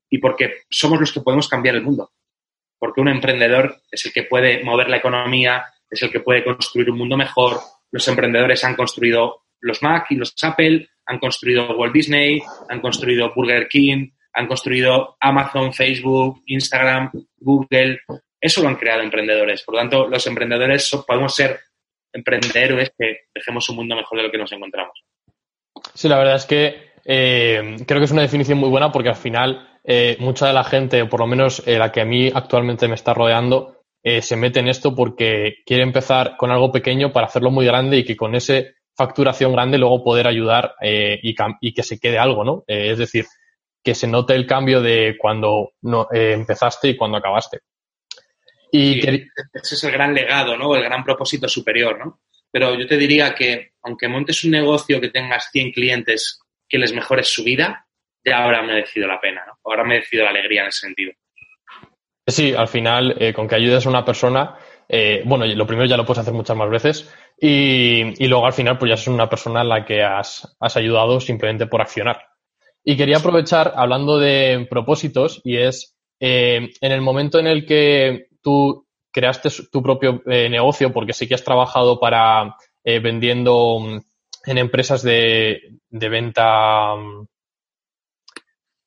y 0.09 0.19
porque 0.19 0.63
somos 0.71 1.01
los 1.01 1.13
que 1.13 1.23
podemos 1.23 1.49
cambiar 1.49 1.75
el 1.75 1.83
mundo. 1.83 2.13
Porque 2.79 3.01
un 3.01 3.09
emprendedor 3.09 3.83
es 3.91 4.07
el 4.07 4.13
que 4.13 4.23
puede 4.23 4.63
mover 4.63 4.89
la 4.89 4.99
economía, 4.99 5.65
es 5.91 6.01
el 6.01 6.13
que 6.13 6.21
puede 6.21 6.45
construir 6.45 6.89
un 6.89 6.99
mundo 6.99 7.17
mejor. 7.17 7.59
Los 7.91 8.07
emprendedores 8.07 8.63
han 8.63 8.77
construido 8.77 9.43
los 9.61 9.83
Mac 9.83 10.07
y 10.11 10.15
los 10.15 10.33
Apple, 10.41 10.89
han 11.05 11.19
construido 11.19 11.77
Walt 11.77 11.93
Disney, 11.93 12.41
han 12.69 12.81
construido 12.81 13.35
Burger 13.35 13.67
King, 13.67 14.11
han 14.35 14.47
construido 14.47 15.17
Amazon, 15.19 15.73
Facebook, 15.73 16.45
Instagram, 16.47 17.11
Google. 17.39 18.03
Eso 18.41 18.63
lo 18.63 18.69
han 18.69 18.77
creado 18.77 19.03
emprendedores. 19.03 19.65
Por 19.65 19.75
lo 19.75 19.81
tanto, 19.81 20.07
los 20.07 20.25
emprendedores 20.29 20.89
podemos 21.05 21.35
ser 21.35 21.59
emprender 22.12 22.79
es 22.81 22.92
que 22.99 23.21
dejemos 23.35 23.68
un 23.68 23.77
mundo 23.77 23.97
mejor 23.97 24.18
de 24.18 24.25
lo 24.25 24.31
que 24.31 24.38
nos 24.38 24.53
encontramos. 24.53 25.05
Sí, 25.94 26.09
la 26.09 26.18
verdad 26.18 26.37
es 26.37 26.47
que 26.47 26.88
eh, 27.05 27.77
creo 27.87 28.01
que 28.01 28.05
es 28.05 28.11
una 28.11 28.23
definición 28.23 28.59
muy 28.59 28.68
buena 28.68 28.92
porque 28.92 29.09
al 29.09 29.16
final 29.16 29.66
eh, 29.85 30.16
mucha 30.21 30.47
de 30.47 30.53
la 30.53 30.64
gente, 30.64 31.03
o 31.03 31.09
por 31.09 31.21
lo 31.21 31.27
menos 31.27 31.66
eh, 31.66 31.79
la 31.79 31.90
que 31.90 32.03
a 32.03 32.05
mí 32.05 32.31
actualmente 32.33 32.88
me 32.88 32.94
está 32.94 33.14
rodeando, 33.14 33.75
se 34.23 34.37
mete 34.37 34.61
en 34.61 34.68
esto 34.68 34.94
porque 34.94 35.57
quiere 35.66 35.83
empezar 35.83 36.38
con 36.38 36.51
algo 36.51 36.73
pequeño 36.73 37.12
para 37.12 37.27
hacerlo 37.27 37.51
muy 37.51 37.66
grande 37.66 37.99
y 37.99 38.05
que 38.05 38.16
con 38.16 38.35
esa 38.35 38.55
facturación 38.97 39.53
grande 39.53 39.77
luego 39.77 40.03
poder 40.03 40.27
ayudar 40.27 40.77
y, 40.81 41.35
y, 41.61 41.75
que 41.75 41.83
se 41.83 41.99
quede 42.01 42.16
algo, 42.16 42.42
¿no? 42.42 42.64
es 42.66 42.97
decir, 42.97 43.27
que 43.85 43.94
se 43.94 44.07
note 44.07 44.35
el 44.35 44.47
cambio 44.47 44.81
de 44.81 45.16
cuando 45.18 45.73
no, 45.83 46.09
empezaste 46.11 46.88
y 46.88 46.97
cuando 46.97 47.18
acabaste. 47.18 47.59
Y 48.71 49.01
ese 49.01 49.75
es 49.75 49.85
el 49.85 49.93
gran 49.93 50.15
legado, 50.15 50.57
¿no? 50.57 50.75
El 50.75 50.85
gran 50.85 51.05
propósito 51.05 51.49
superior, 51.49 51.99
¿no? 51.99 52.21
Pero 52.51 52.79
yo 52.79 52.87
te 52.87 52.97
diría 52.97 53.35
que 53.35 53.73
aunque 53.83 54.09
montes 54.09 54.45
un 54.45 54.51
negocio 54.51 55.01
que 55.01 55.09
tengas 55.09 55.51
100 55.53 55.73
clientes 55.73 56.41
que 56.69 56.79
les 56.79 56.93
mejores 56.93 57.29
su 57.29 57.45
vida, 57.45 57.87
ya 58.25 58.45
habrá 58.45 58.63
merecido 58.63 59.07
la 59.07 59.21
pena, 59.21 59.45
¿no? 59.47 59.59
Habrá 59.65 59.85
merecido 59.85 60.25
la 60.25 60.31
alegría 60.31 60.63
en 60.63 60.69
ese 60.69 60.87
sentido. 60.87 61.13
Sí, 62.27 62.53
al 62.55 62.69
final, 62.69 63.17
eh, 63.19 63.33
con 63.33 63.49
que 63.49 63.55
ayudes 63.55 63.87
a 63.87 63.89
una 63.89 64.05
persona, 64.05 64.57
eh, 64.87 65.23
bueno, 65.25 65.47
lo 65.47 65.67
primero 65.67 65.89
ya 65.89 65.97
lo 65.97 66.05
puedes 66.05 66.21
hacer 66.21 66.35
muchas 66.35 66.57
más 66.57 66.69
veces 66.69 67.11
y, 67.41 68.27
luego 68.27 68.47
al 68.47 68.53
final 68.53 68.79
pues 68.79 68.91
ya 68.91 68.95
es 68.95 69.07
una 69.07 69.29
persona 69.29 69.63
a 69.63 69.65
la 69.65 69.85
que 69.85 70.03
has, 70.03 70.57
ayudado 70.61 71.21
simplemente 71.21 71.67
por 71.67 71.81
accionar. 71.81 72.23
Y 72.85 72.97
quería 72.97 73.19
aprovechar 73.19 73.73
hablando 73.77 74.19
de 74.19 74.67
propósitos 74.69 75.41
y 75.45 75.57
es 75.57 75.97
eh, 76.21 76.71
en 76.81 76.93
el 76.93 77.01
momento 77.01 77.39
en 77.39 77.47
el 77.47 77.65
que 77.67 78.28
tú 78.49 78.87
creaste 79.13 79.51
tu 79.71 79.83
propio 79.83 80.23
eh, 80.25 80.49
negocio 80.49 80.91
porque 80.91 81.13
sí 81.13 81.29
que 81.29 81.35
has 81.35 81.45
trabajado 81.45 82.01
para 82.01 82.57
eh, 82.83 82.99
vendiendo 82.99 83.79
mm, 83.79 84.01
en 84.47 84.59
empresas 84.59 85.03
de, 85.03 85.61
venta 85.91 86.95
mm, 86.97 87.27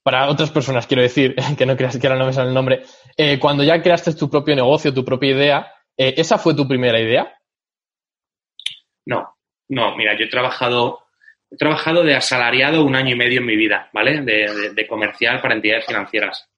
para 0.04 0.30
otras 0.30 0.50
personas, 0.50 0.88
quiero 0.88 1.04
decir, 1.04 1.36
que 1.58 1.66
no 1.68 1.78
creas 1.78 2.00
que 2.00 2.08
ahora 2.08 2.18
no 2.18 2.26
me 2.26 2.34
sale 2.34 2.48
el 2.48 2.56
nombre. 2.56 2.82
Eh, 3.16 3.38
cuando 3.38 3.64
ya 3.64 3.84
creaste 3.84 4.16
tu 4.16 4.32
propio 4.32 4.56
negocio, 4.56 4.92
tu 4.92 5.06
propia 5.06 5.30
idea, 5.30 5.72
¿esa 5.96 6.40
fue 6.40 6.56
tu 6.56 6.68
primera 6.68 7.00
idea? 7.00 7.32
No, 9.06 9.36
no, 9.70 9.96
mira, 9.96 10.18
yo 10.18 10.26
he 10.26 10.30
trabajado, 10.30 11.02
he 11.52 11.58
trabajado 11.58 12.04
de 12.04 12.16
asalariado 12.16 12.84
un 12.84 12.96
año 12.96 13.14
y 13.14 13.18
medio 13.18 13.42
en 13.42 13.46
mi 13.46 13.56
vida, 13.56 13.92
¿vale? 13.94 14.22
de 14.22 14.88
comercial 14.88 15.40
para 15.40 15.54
entidades 15.54 15.86
financieras. 15.86 16.50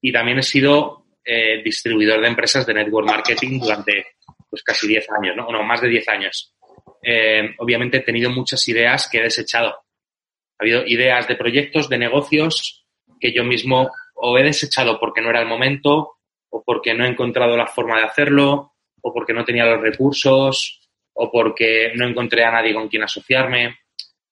Y 0.00 0.12
también 0.12 0.38
he 0.38 0.42
sido 0.42 1.07
eh, 1.30 1.60
distribuidor 1.62 2.22
de 2.22 2.28
empresas 2.28 2.64
de 2.64 2.72
network 2.72 3.06
marketing 3.06 3.60
durante 3.60 4.06
pues 4.48 4.62
casi 4.62 4.88
10 4.88 5.06
años, 5.10 5.36
¿no? 5.36 5.52
No, 5.52 5.62
más 5.62 5.82
de 5.82 5.88
10 5.88 6.08
años. 6.08 6.54
Eh, 7.02 7.54
obviamente 7.58 7.98
he 7.98 8.02
tenido 8.02 8.30
muchas 8.30 8.66
ideas 8.66 9.10
que 9.10 9.18
he 9.18 9.24
desechado. 9.24 9.68
Ha 9.68 10.62
habido 10.62 10.86
ideas 10.86 11.28
de 11.28 11.36
proyectos, 11.36 11.90
de 11.90 11.98
negocios 11.98 12.86
que 13.20 13.34
yo 13.34 13.44
mismo 13.44 13.90
o 14.14 14.38
he 14.38 14.42
desechado 14.42 14.98
porque 14.98 15.20
no 15.20 15.28
era 15.28 15.42
el 15.42 15.46
momento, 15.46 16.16
o 16.48 16.64
porque 16.64 16.94
no 16.94 17.04
he 17.04 17.08
encontrado 17.08 17.58
la 17.58 17.66
forma 17.66 17.98
de 17.98 18.06
hacerlo, 18.06 18.72
o 19.02 19.12
porque 19.12 19.34
no 19.34 19.44
tenía 19.44 19.66
los 19.66 19.82
recursos, 19.82 20.80
o 21.12 21.30
porque 21.30 21.92
no 21.94 22.08
encontré 22.08 22.42
a 22.42 22.52
nadie 22.52 22.72
con 22.72 22.88
quien 22.88 23.02
asociarme. 23.02 23.80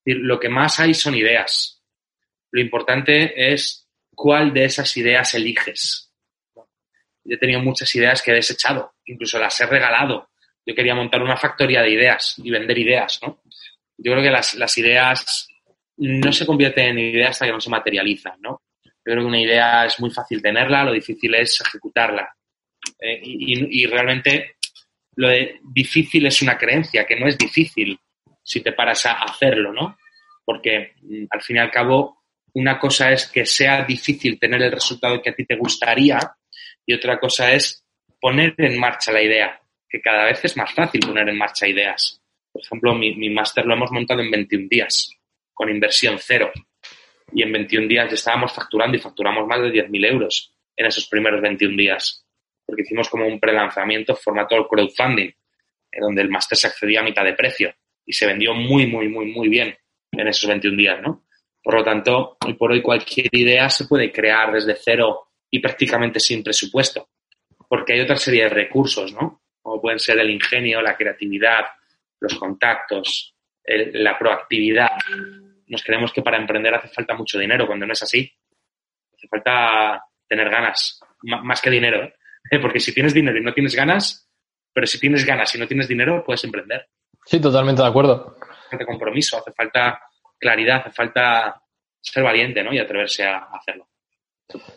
Lo 0.05 0.41
que 0.41 0.49
más 0.49 0.81
hay 0.81 0.95
son 0.95 1.15
ideas. 1.15 1.83
Lo 2.51 2.61
importante 2.63 3.53
es 3.53 3.87
cuál 4.15 4.55
de 4.55 4.65
esas 4.65 4.97
ideas 4.97 5.35
eliges. 5.35 6.06
Yo 7.29 7.35
he 7.35 7.39
tenido 7.39 7.61
muchas 7.61 7.93
ideas 7.95 8.23
que 8.23 8.31
he 8.31 8.35
desechado, 8.35 8.95
incluso 9.07 9.39
las 9.39 9.61
he 9.61 9.67
regalado. 9.67 10.31
Yo 10.65 10.75
quería 10.75 10.95
montar 10.95 11.23
una 11.23 11.37
factoría 11.37 11.83
de 11.83 11.91
ideas 11.91 12.35
y 12.43 12.51
vender 12.51 12.79
ideas, 12.79 13.21
¿no? 13.23 13.41
Yo 13.99 14.13
creo 14.13 14.23
que 14.23 14.31
las, 14.31 14.79
ideas 14.79 15.49
no 15.97 16.33
se 16.33 16.47
convierten 16.47 16.91
en 16.91 16.99
ideas 16.99 17.31
hasta 17.31 17.47
que 17.47 17.53
no 17.53 17.61
se 17.61 17.71
materializan, 17.71 18.41
¿no? 18.41 18.63
Yo 18.85 19.13
creo 19.13 19.21
que 19.21 19.29
una 19.29 19.41
idea 19.41 19.87
es 19.87 19.99
muy 20.01 20.11
fácil 20.11 20.43
tenerla, 20.43 20.85
lo 20.85 20.93
difícil 20.93 21.35
es 21.35 21.61
ejecutarla. 21.61 22.29
Eh, 23.01 23.21
y, 23.23 23.87
realmente 23.87 24.57
lo 25.17 25.29
difícil 25.73 26.27
es 26.27 26.43
una 26.43 26.59
creencia, 26.59 27.07
que 27.07 27.19
no 27.19 27.27
es 27.27 27.39
difícil 27.39 27.99
si 28.43 28.61
te 28.61 28.73
paras 28.73 29.07
a 29.07 29.13
hacerlo, 29.13 29.73
¿no? 29.73 29.97
Porque 30.45 30.95
mm, 31.03 31.25
al 31.31 31.43
fin 31.43 31.57
y 31.57 31.61
al 31.61 31.71
cabo, 31.71 32.25
una 32.55 32.79
cosa 32.79 33.13
es 33.13 33.27
que 33.31 33.47
sea 33.47 33.85
difícil 33.85 34.39
tener 34.39 34.63
el 34.63 34.73
resultado 34.73 35.23
que 35.23 35.31
a 35.31 35.35
ti 35.35 35.45
te 35.47 35.57
gustaría 35.57 36.19
y 36.87 36.95
otra 36.95 37.19
cosa 37.19 37.53
es 37.53 37.85
poner 38.21 38.55
en 38.59 38.79
marcha 38.79 39.13
la 39.13 39.23
idea, 39.23 39.61
que 39.89 40.01
cada 40.01 40.25
vez 40.25 40.45
es 40.45 40.57
más 40.57 40.73
fácil 40.73 41.01
poner 41.01 41.29
en 41.29 41.37
marcha 41.37 41.69
ideas. 41.69 42.23
Por 42.53 42.63
ejemplo, 42.63 42.95
mi, 42.95 43.15
mi 43.17 43.29
máster 43.29 43.67
lo 43.67 43.75
hemos 43.75 43.91
montado 43.93 44.21
en 44.21 44.31
21 44.31 44.69
días, 44.71 45.11
con 45.53 45.69
inversión 45.69 46.17
cero 46.19 46.53
y 47.33 47.43
en 47.43 47.53
21 47.53 47.89
días 47.89 48.09
ya 48.09 48.15
estábamos 48.15 48.53
facturando 48.53 48.97
y 48.97 49.01
facturamos 49.01 49.47
más 49.47 49.61
de 49.61 49.73
10.000 49.73 50.11
euros 50.11 50.55
en 50.77 50.87
esos 50.87 51.07
primeros 51.09 51.41
21 51.41 51.77
días, 51.77 52.25
porque 52.65 52.83
hicimos 52.83 53.09
como 53.09 53.27
un 53.27 53.41
prelanzamiento 53.41 54.15
formato 54.15 54.67
crowdfunding, 54.69 55.31
en 55.93 56.01
donde 56.01 56.23
el 56.23 56.29
máster 56.29 56.57
se 56.57 56.67
accedía 56.69 57.01
a 57.01 57.05
mitad 57.05 57.25
de 57.25 57.33
precio 57.33 57.75
y 58.05 58.13
se 58.13 58.27
vendió 58.27 58.55
muy, 58.55 58.87
muy, 58.87 59.09
muy, 59.09 59.27
muy 59.27 59.49
bien 59.49 59.77
en 60.13 60.29
esos 60.29 60.49
21 60.49 60.77
días, 60.77 61.03
¿no? 61.03 61.25
Por 61.63 61.75
lo 61.75 61.85
tanto, 61.85 62.37
hoy 62.45 62.55
por 62.55 62.71
hoy 62.71 62.81
cualquier 62.81 63.29
idea 63.33 63.69
se 63.69 63.87
puede 63.87 64.13
crear 64.13 64.53
desde 64.53 64.77
cero 64.77 65.26
y 65.51 65.61
prácticamente 65.61 66.21
sin 66.21 66.43
presupuesto, 66.43 67.09
porque 67.69 67.95
hay 67.95 68.01
otra 68.01 68.17
serie 68.17 68.45
de 68.45 68.51
recursos, 68.51 69.13
¿no? 69.13 69.43
Como 69.63 69.81
pueden 69.81 69.99
ser 69.99 70.19
el 70.19 70.31
ingenio, 70.31 70.81
la 70.81 70.97
creatividad, 70.97 71.65
los 72.21 72.35
contactos, 72.37 73.35
la 73.65 74.19
proactividad, 74.19 74.91
nos 75.69 75.83
creemos 75.83 76.13
que 76.13 76.23
para 76.23 76.37
emprender 76.37 76.75
hace 76.75 76.89
falta 76.89 77.15
mucho 77.15 77.39
dinero, 77.39 77.67
cuando 77.67 77.87
no 77.87 77.93
es 77.93 78.03
así. 78.03 78.31
Hace 79.15 79.29
falta 79.29 80.05
tener 80.29 80.49
ganas, 80.49 81.01
más 81.23 81.61
que 81.61 81.71
dinero. 81.71 82.05
¿eh? 82.51 82.59
Porque 82.61 82.81
si 82.81 82.93
tienes 82.95 83.15
dinero 83.15 83.39
y 83.39 83.43
no 83.43 83.53
tienes 83.53 83.75
ganas, 83.75 84.31
pero 84.73 84.87
si 84.87 85.01
tienes 85.01 85.25
ganas 85.25 85.55
y 85.55 85.59
no 85.59 85.67
tienes 85.67 85.89
dinero, 85.89 86.23
puedes 86.25 86.45
emprender. 86.45 86.89
Sí, 87.25 87.41
totalmente 87.41 87.83
de 87.83 87.89
acuerdo. 87.89 88.37
Hace 88.41 88.71
falta 88.71 88.87
compromiso, 88.87 89.39
hace 89.39 89.53
falta 89.53 90.01
claridad, 90.39 90.83
hace 90.83 90.93
falta 90.93 91.61
ser 92.01 92.23
valiente 92.23 92.63
¿no? 92.63 92.73
y 92.73 92.79
atreverse 92.79 93.25
a 93.25 93.49
hacerlo. 93.53 93.89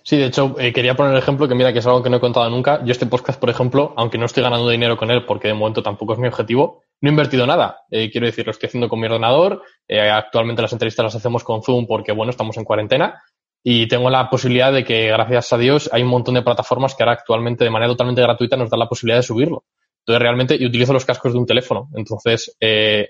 Sí, 0.04 0.18
de 0.18 0.26
hecho, 0.26 0.56
eh, 0.58 0.74
quería 0.74 0.96
poner 0.96 1.14
el 1.14 1.20
ejemplo 1.20 1.48
que 1.48 1.54
mira 1.54 1.72
que 1.72 1.80
es 1.80 1.86
algo 1.86 2.02
que 2.02 2.10
no 2.10 2.18
he 2.18 2.20
contado 2.20 2.50
nunca. 2.50 2.84
Yo 2.84 2.92
este 2.92 3.06
podcast, 3.06 3.40
por 3.40 3.50
ejemplo, 3.50 3.94
aunque 3.98 4.18
no 4.18 4.26
estoy 4.26 4.42
ganando 4.42 4.68
dinero 4.70 4.98
con 4.98 5.12
él 5.12 5.26
porque 5.26 5.48
de 5.48 5.54
momento 5.54 5.84
tampoco 5.84 6.14
es 6.14 6.20
mi 6.20 6.28
objetivo, 6.28 6.84
no 7.02 7.10
he 7.10 7.12
invertido 7.12 7.46
nada. 7.46 7.82
Eh, 7.92 8.10
quiero 8.10 8.26
decir, 8.26 8.46
lo 8.46 8.52
estoy 8.52 8.68
haciendo 8.68 8.90
con 8.90 9.00
mi 9.00 9.06
ordenador. 9.06 9.62
Eh, 9.88 10.10
actualmente 10.10 10.64
las 10.64 10.74
entrevistas 10.74 11.04
las 11.04 11.16
hacemos 11.16 11.44
con 11.44 11.62
Zoom 11.62 11.86
porque, 11.86 12.12
bueno, 12.12 12.32
estamos 12.32 12.58
en 12.58 12.64
cuarentena. 12.64 13.22
Y 13.64 13.88
tengo 13.88 14.10
la 14.10 14.30
posibilidad 14.30 14.74
de 14.74 14.84
que, 14.84 15.08
gracias 15.08 15.54
a 15.54 15.58
Dios, 15.58 15.90
hay 15.94 16.02
un 16.02 16.10
montón 16.10 16.34
de 16.34 16.42
plataformas 16.42 16.96
que 16.96 17.04
ahora 17.04 17.14
actualmente, 17.14 17.64
de 17.64 17.70
manera 17.70 17.92
totalmente 17.92 18.22
gratuita, 18.22 18.58
nos 18.58 18.70
dan 18.70 18.80
la 18.80 18.90
posibilidad 18.90 19.20
de 19.20 19.24
subirlo. 19.24 19.66
Entonces, 20.00 20.22
realmente, 20.22 20.56
y 20.56 20.66
utilizo 20.66 20.94
los 20.94 21.06
cascos 21.06 21.34
de 21.34 21.40
un 21.40 21.46
teléfono. 21.46 21.90
Entonces, 21.94 22.58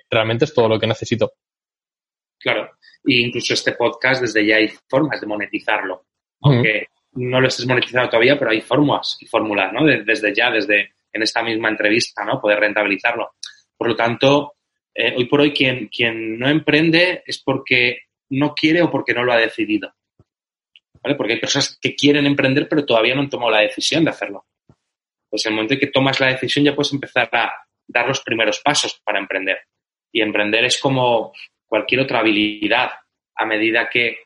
realmente 0.10 0.46
es 0.46 0.54
todo 0.54 0.68
lo 0.68 0.80
que 0.80 0.88
necesito. 0.88 1.34
Claro. 2.40 2.72
Y 3.06 3.26
incluso 3.26 3.54
este 3.54 3.74
podcast, 3.74 4.22
desde 4.22 4.46
ya 4.46 4.58
hay 4.58 4.70
formas 4.90 5.22
de 5.22 5.28
monetizarlo. 5.28 6.09
Aunque 6.42 6.88
no 7.14 7.42
lo 7.42 7.48
estés 7.48 7.68
monetizando 7.68 8.10
todavía, 8.10 8.38
pero 8.38 8.52
hay 8.52 8.62
formas 8.62 9.18
y 9.20 9.26
fórmulas, 9.26 9.74
¿no? 9.74 9.86
Desde 9.86 10.34
ya, 10.34 10.52
desde 10.52 10.94
en 11.12 11.24
esta 11.24 11.44
misma 11.44 11.70
entrevista, 11.70 12.24
¿no? 12.24 12.40
Poder 12.40 12.60
rentabilizarlo. 12.60 13.32
Por 13.76 13.90
lo 13.90 13.96
tanto, 13.96 14.56
eh, 14.94 15.14
hoy 15.16 15.26
por 15.26 15.42
hoy 15.42 15.54
quien, 15.54 15.88
quien 15.88 16.38
no 16.38 16.48
emprende 16.48 17.24
es 17.26 17.40
porque 17.40 18.04
no 18.30 18.54
quiere 18.54 18.82
o 18.82 18.92
porque 18.92 19.14
no 19.14 19.24
lo 19.24 19.34
ha 19.34 19.38
decidido. 19.38 19.94
¿Vale? 21.02 21.16
Porque 21.16 21.34
hay 21.34 21.40
personas 21.40 21.78
que 21.82 21.96
quieren 21.96 22.26
emprender 22.26 22.68
pero 22.68 22.86
todavía 22.86 23.16
no 23.16 23.22
han 23.22 23.30
tomado 23.30 23.52
la 23.52 23.62
decisión 23.62 24.04
de 24.04 24.12
hacerlo. 24.12 24.46
Pues 25.30 25.46
en 25.46 25.52
el 25.52 25.56
momento 25.56 25.76
en 25.76 25.80
que 25.80 25.88
tomas 25.88 26.20
la 26.20 26.28
decisión 26.28 26.66
ya 26.66 26.76
puedes 26.76 26.92
empezar 26.92 27.30
a 27.34 27.52
dar 27.88 28.08
los 28.08 28.22
primeros 28.22 28.60
pasos 28.60 29.00
para 29.04 29.20
emprender. 29.20 29.60
Y 30.12 30.22
emprender 30.22 30.66
es 30.66 30.80
como 30.80 31.34
cualquier 31.66 32.02
otra 32.02 32.20
habilidad. 32.20 32.92
A 33.36 33.46
medida 33.46 33.90
que 33.90 34.18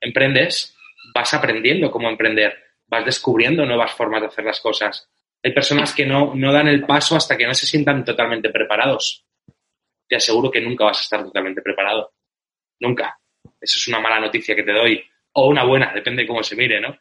emprendes, 0.00 0.75
vas 1.14 1.34
aprendiendo 1.34 1.90
cómo 1.90 2.08
emprender, 2.08 2.56
vas 2.86 3.04
descubriendo 3.04 3.64
nuevas 3.64 3.92
formas 3.92 4.20
de 4.20 4.28
hacer 4.28 4.44
las 4.44 4.60
cosas, 4.60 5.08
hay 5.42 5.52
personas 5.52 5.94
que 5.94 6.04
no, 6.04 6.34
no 6.34 6.52
dan 6.52 6.68
el 6.68 6.84
paso 6.84 7.14
hasta 7.16 7.36
que 7.36 7.46
no 7.46 7.54
se 7.54 7.66
sientan 7.66 8.04
totalmente 8.04 8.50
preparados. 8.50 9.24
Te 10.08 10.16
aseguro 10.16 10.50
que 10.50 10.60
nunca 10.60 10.86
vas 10.86 10.98
a 10.98 11.02
estar 11.02 11.22
totalmente 11.22 11.62
preparado. 11.62 12.12
Nunca. 12.80 13.18
Eso 13.60 13.78
es 13.78 13.88
una 13.88 14.00
mala 14.00 14.18
noticia 14.18 14.56
que 14.56 14.62
te 14.62 14.72
doy. 14.72 15.04
O 15.32 15.48
una 15.48 15.64
buena, 15.64 15.92
depende 15.94 16.22
de 16.22 16.28
cómo 16.28 16.42
se 16.42 16.56
mire, 16.56 16.80
¿no? 16.80 16.96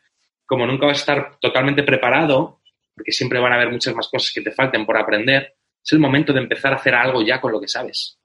Como 0.45 0.67
nunca 0.67 0.85
vas 0.85 0.97
a 0.97 0.99
estar 0.99 1.39
totalmente 1.39 1.83
preparado, 1.83 2.61
porque 2.93 3.11
siempre 3.11 3.39
van 3.39 3.53
a 3.53 3.55
haber 3.55 3.71
muchas 3.71 3.95
más 3.95 4.07
cosas 4.09 4.31
que 4.31 4.41
te 4.41 4.51
falten 4.51 4.85
por 4.85 4.97
aprender, 4.97 5.55
es 5.83 5.93
el 5.93 5.99
momento 5.99 6.33
de 6.33 6.41
empezar 6.41 6.73
a 6.73 6.77
hacer 6.77 6.93
algo 6.93 7.23
ya 7.23 7.41
con 7.41 7.51
lo 7.51 7.59
que 7.59 7.67
sabes. 7.67 8.19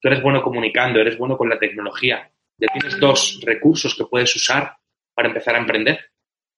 Tú 0.00 0.08
eres 0.08 0.22
bueno 0.22 0.42
comunicando, 0.42 1.00
eres 1.00 1.18
bueno 1.18 1.36
con 1.36 1.48
la 1.48 1.58
tecnología. 1.58 2.30
Ya 2.56 2.68
tienes 2.72 2.98
dos 2.98 3.40
recursos 3.44 3.94
que 3.96 4.04
puedes 4.04 4.34
usar 4.36 4.76
para 5.20 5.28
empezar 5.28 5.54
a 5.54 5.58
emprender. 5.58 6.12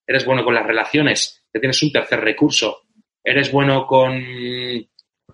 Eres 0.07 0.25
bueno 0.25 0.45
con 0.45 0.55
las 0.55 0.65
relaciones, 0.65 1.45
ya 1.53 1.59
tienes 1.59 1.83
un 1.83 1.91
tercer 1.91 2.21
recurso. 2.21 2.83
Eres 3.25 3.51
bueno 3.51 3.89
con, 3.89 4.25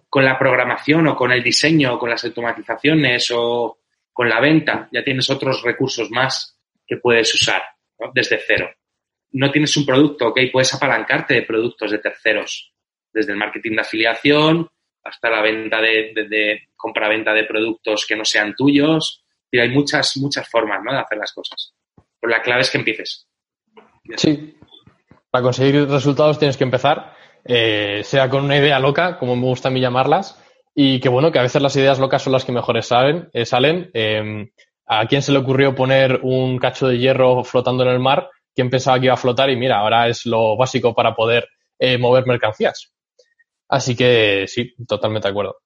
con 0.08 0.24
la 0.24 0.38
programación 0.38 1.08
o 1.08 1.14
con 1.14 1.30
el 1.30 1.42
diseño 1.42 1.92
o 1.92 1.98
con 1.98 2.08
las 2.08 2.24
automatizaciones 2.24 3.30
o 3.34 3.80
con 4.14 4.30
la 4.30 4.40
venta. 4.40 4.88
Ya 4.92 5.04
tienes 5.04 5.28
otros 5.28 5.62
recursos 5.62 6.10
más 6.10 6.58
que 6.86 6.96
puedes 6.96 7.34
usar 7.34 7.62
desde 8.14 8.40
cero. 8.46 8.70
No 9.32 9.50
tienes 9.50 9.76
un 9.76 9.84
producto, 9.84 10.28
¿ok? 10.28 10.40
Puedes 10.50 10.72
apalancarte 10.72 11.34
de 11.34 11.42
productos 11.42 11.90
de 11.90 11.98
terceros, 11.98 12.72
desde 13.12 13.32
el 13.32 13.38
marketing 13.38 13.72
de 13.72 13.80
afiliación 13.82 14.70
hasta 15.04 15.28
la 15.28 15.42
venta 15.42 15.82
de, 15.82 16.14
de, 16.14 16.68
compra-venta 16.74 17.34
de 17.34 17.44
productos 17.44 18.06
que 18.06 18.16
no 18.16 18.24
sean 18.24 18.54
tuyos. 18.56 19.22
Y 19.50 19.58
hay 19.58 19.68
muchas, 19.68 20.16
muchas 20.16 20.48
formas 20.48 20.82
¿no? 20.82 20.92
de 20.92 21.00
hacer 21.00 21.18
las 21.18 21.32
cosas. 21.34 21.74
Pero 22.20 22.30
la 22.30 22.42
clave 22.42 22.62
es 22.62 22.70
que 22.70 22.78
empieces. 22.78 23.28
Sí, 24.16 24.56
para 25.30 25.42
conseguir 25.42 25.88
resultados 25.88 26.38
tienes 26.38 26.56
que 26.56 26.64
empezar, 26.64 27.14
eh, 27.44 28.02
sea 28.04 28.28
con 28.28 28.44
una 28.44 28.56
idea 28.56 28.78
loca, 28.78 29.18
como 29.18 29.36
me 29.36 29.42
gusta 29.42 29.68
a 29.68 29.70
mí 29.70 29.80
llamarlas, 29.80 30.42
y 30.74 31.00
que 31.00 31.08
bueno, 31.08 31.32
que 31.32 31.38
a 31.38 31.42
veces 31.42 31.60
las 31.60 31.76
ideas 31.76 31.98
locas 31.98 32.22
son 32.22 32.32
las 32.32 32.44
que 32.44 32.52
mejores 32.52 32.86
salen. 32.86 33.28
Eh, 33.32 33.44
salen. 33.44 33.90
Em, 33.94 34.48
¿A 34.86 35.06
quién 35.06 35.22
se 35.22 35.32
le 35.32 35.38
ocurrió 35.38 35.74
poner 35.74 36.20
un 36.22 36.58
cacho 36.58 36.88
de 36.88 36.98
hierro 36.98 37.44
flotando 37.44 37.82
en 37.82 37.90
el 37.90 37.98
mar? 37.98 38.30
¿Quién 38.54 38.70
pensaba 38.70 38.98
que 38.98 39.06
iba 39.06 39.14
a 39.14 39.18
flotar? 39.18 39.50
Y 39.50 39.56
mira, 39.56 39.80
ahora 39.80 40.08
es 40.08 40.24
lo 40.24 40.56
básico 40.56 40.94
para 40.94 41.14
poder 41.14 41.48
eh, 41.78 41.98
mover 41.98 42.26
mercancías. 42.26 42.92
Así 43.68 43.94
que 43.96 44.46
sí, 44.46 44.74
totalmente 44.86 45.28
de 45.28 45.32
acuerdo. 45.32 45.58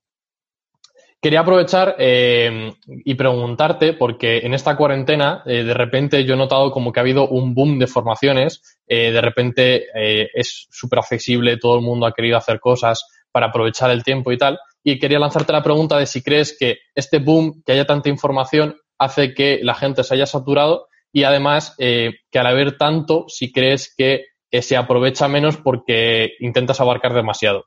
Quería 1.22 1.38
aprovechar 1.38 1.94
eh, 2.00 2.74
y 2.86 3.14
preguntarte, 3.14 3.92
porque 3.92 4.38
en 4.38 4.54
esta 4.54 4.76
cuarentena, 4.76 5.44
eh, 5.46 5.62
de 5.62 5.72
repente 5.72 6.24
yo 6.24 6.34
he 6.34 6.36
notado 6.36 6.72
como 6.72 6.92
que 6.92 6.98
ha 6.98 7.02
habido 7.02 7.28
un 7.28 7.54
boom 7.54 7.78
de 7.78 7.86
formaciones, 7.86 8.80
eh, 8.88 9.12
de 9.12 9.20
repente 9.20 9.86
es 9.94 10.66
súper 10.72 10.98
accesible, 10.98 11.58
todo 11.58 11.76
el 11.76 11.82
mundo 11.82 12.06
ha 12.06 12.12
querido 12.12 12.36
hacer 12.36 12.58
cosas 12.58 13.06
para 13.30 13.46
aprovechar 13.46 13.92
el 13.92 14.02
tiempo 14.02 14.32
y 14.32 14.36
tal, 14.36 14.58
y 14.82 14.98
quería 14.98 15.20
lanzarte 15.20 15.52
la 15.52 15.62
pregunta 15.62 15.96
de 15.96 16.06
si 16.06 16.24
crees 16.24 16.56
que 16.58 16.78
este 16.92 17.20
boom, 17.20 17.62
que 17.64 17.70
haya 17.70 17.86
tanta 17.86 18.08
información, 18.08 18.74
hace 18.98 19.32
que 19.32 19.60
la 19.62 19.76
gente 19.76 20.02
se 20.02 20.14
haya 20.14 20.26
saturado 20.26 20.88
y 21.12 21.22
además 21.22 21.76
que 21.78 22.18
al 22.34 22.46
haber 22.46 22.76
tanto, 22.78 23.26
si 23.28 23.52
crees 23.52 23.94
que 23.96 24.24
se 24.50 24.76
aprovecha 24.76 25.28
menos 25.28 25.56
porque 25.56 26.32
intentas 26.40 26.80
abarcar 26.80 27.14
demasiado. 27.14 27.66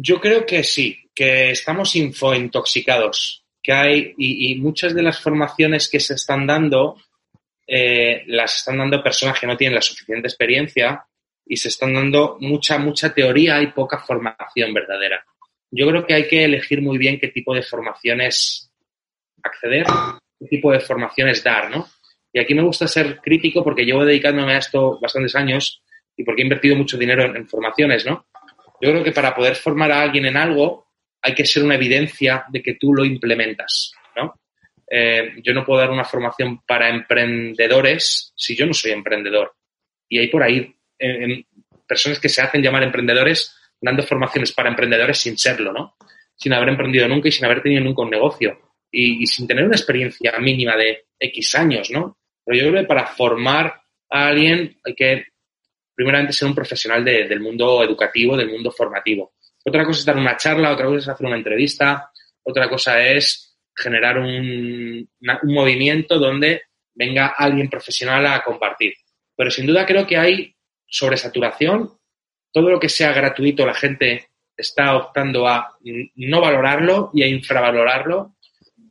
Yo 0.00 0.20
creo 0.20 0.46
que 0.46 0.62
sí, 0.62 1.10
que 1.12 1.50
estamos 1.50 1.96
infointoxicados, 1.96 3.44
que 3.60 3.72
hay, 3.72 4.14
y, 4.16 4.54
muchas 4.54 4.94
de 4.94 5.02
las 5.02 5.18
formaciones 5.18 5.88
que 5.90 5.98
se 5.98 6.14
están 6.14 6.46
dando, 6.46 6.98
eh, 7.66 8.22
las 8.28 8.58
están 8.58 8.78
dando 8.78 9.02
personas 9.02 9.40
que 9.40 9.48
no 9.48 9.56
tienen 9.56 9.74
la 9.74 9.82
suficiente 9.82 10.28
experiencia 10.28 11.04
y 11.44 11.56
se 11.56 11.66
están 11.66 11.94
dando 11.94 12.36
mucha, 12.40 12.78
mucha 12.78 13.12
teoría 13.12 13.60
y 13.60 13.72
poca 13.72 13.98
formación 13.98 14.72
verdadera. 14.72 15.24
Yo 15.68 15.88
creo 15.88 16.06
que 16.06 16.14
hay 16.14 16.28
que 16.28 16.44
elegir 16.44 16.80
muy 16.80 16.96
bien 16.96 17.18
qué 17.18 17.28
tipo 17.28 17.52
de 17.52 17.62
formaciones 17.62 18.70
acceder, 19.42 19.84
qué 20.38 20.46
tipo 20.46 20.70
de 20.70 20.78
formaciones 20.78 21.42
dar, 21.42 21.72
¿no? 21.72 21.88
Y 22.32 22.38
aquí 22.38 22.54
me 22.54 22.62
gusta 22.62 22.86
ser 22.86 23.18
crítico 23.18 23.64
porque 23.64 23.84
llevo 23.84 24.04
dedicándome 24.04 24.54
a 24.54 24.58
esto 24.58 25.00
bastantes 25.00 25.34
años 25.34 25.82
y 26.16 26.22
porque 26.22 26.42
he 26.42 26.44
invertido 26.44 26.76
mucho 26.76 26.96
dinero 26.96 27.24
en, 27.24 27.48
formaciones, 27.48 28.06
¿no? 28.06 28.26
Yo 28.80 28.90
creo 28.90 29.04
que 29.04 29.12
para 29.12 29.34
poder 29.34 29.56
formar 29.56 29.90
a 29.92 30.02
alguien 30.02 30.26
en 30.26 30.36
algo 30.36 30.86
hay 31.22 31.34
que 31.34 31.44
ser 31.44 31.64
una 31.64 31.74
evidencia 31.74 32.44
de 32.48 32.62
que 32.62 32.74
tú 32.74 32.94
lo 32.94 33.04
implementas, 33.04 33.92
¿no? 34.16 34.34
Eh, 34.90 35.34
yo 35.42 35.52
no 35.52 35.64
puedo 35.64 35.80
dar 35.80 35.90
una 35.90 36.04
formación 36.04 36.62
para 36.66 36.88
emprendedores 36.88 38.32
si 38.36 38.56
yo 38.56 38.66
no 38.66 38.72
soy 38.72 38.92
emprendedor. 38.92 39.54
Y 40.08 40.18
hay 40.18 40.28
por 40.28 40.42
ahí 40.42 40.74
personas 41.86 42.18
que 42.18 42.28
se 42.28 42.42
hacen 42.42 42.62
llamar 42.62 42.82
emprendedores 42.82 43.54
dando 43.80 44.02
formaciones 44.02 44.52
para 44.52 44.68
emprendedores 44.68 45.18
sin 45.18 45.36
serlo, 45.38 45.72
¿no? 45.72 45.96
Sin 46.36 46.52
haber 46.52 46.68
emprendido 46.68 47.08
nunca 47.08 47.28
y 47.28 47.32
sin 47.32 47.44
haber 47.44 47.62
tenido 47.62 47.82
nunca 47.82 48.02
un 48.02 48.10
negocio. 48.10 48.58
Y, 48.90 49.26
sin 49.26 49.46
tener 49.46 49.64
una 49.64 49.76
experiencia 49.76 50.32
mínima 50.38 50.76
de 50.76 51.06
X 51.18 51.54
años, 51.56 51.90
¿no? 51.90 52.18
Pero 52.44 52.58
yo 52.58 52.70
creo 52.70 52.82
que 52.82 52.88
para 52.88 53.06
formar 53.06 53.80
a 54.10 54.28
alguien 54.28 54.78
hay 54.84 54.94
que, 54.94 55.26
primeramente, 55.98 56.32
ser 56.32 56.46
un 56.46 56.54
profesional 56.54 57.04
del 57.04 57.40
mundo 57.40 57.82
educativo, 57.82 58.36
del 58.36 58.52
mundo 58.52 58.70
formativo. 58.70 59.32
Otra 59.64 59.84
cosa 59.84 59.98
es 59.98 60.06
dar 60.06 60.16
una 60.16 60.36
charla, 60.36 60.70
otra 60.70 60.86
cosa 60.86 60.98
es 60.98 61.08
hacer 61.08 61.26
una 61.26 61.36
entrevista, 61.36 62.12
otra 62.44 62.68
cosa 62.68 63.02
es 63.02 63.58
generar 63.74 64.16
un, 64.16 65.08
un 65.42 65.52
movimiento 65.52 66.20
donde 66.20 66.62
venga 66.94 67.34
alguien 67.36 67.68
profesional 67.68 68.24
a 68.26 68.44
compartir. 68.44 68.94
Pero 69.34 69.50
sin 69.50 69.66
duda 69.66 69.84
creo 69.84 70.06
que 70.06 70.16
hay 70.16 70.54
sobresaturación, 70.86 71.90
todo 72.52 72.70
lo 72.70 72.78
que 72.78 72.88
sea 72.88 73.12
gratuito 73.12 73.66
la 73.66 73.74
gente 73.74 74.28
está 74.56 74.94
optando 74.94 75.48
a 75.48 75.78
no 76.14 76.40
valorarlo 76.40 77.10
y 77.12 77.24
a 77.24 77.26
infravalorarlo. 77.26 78.36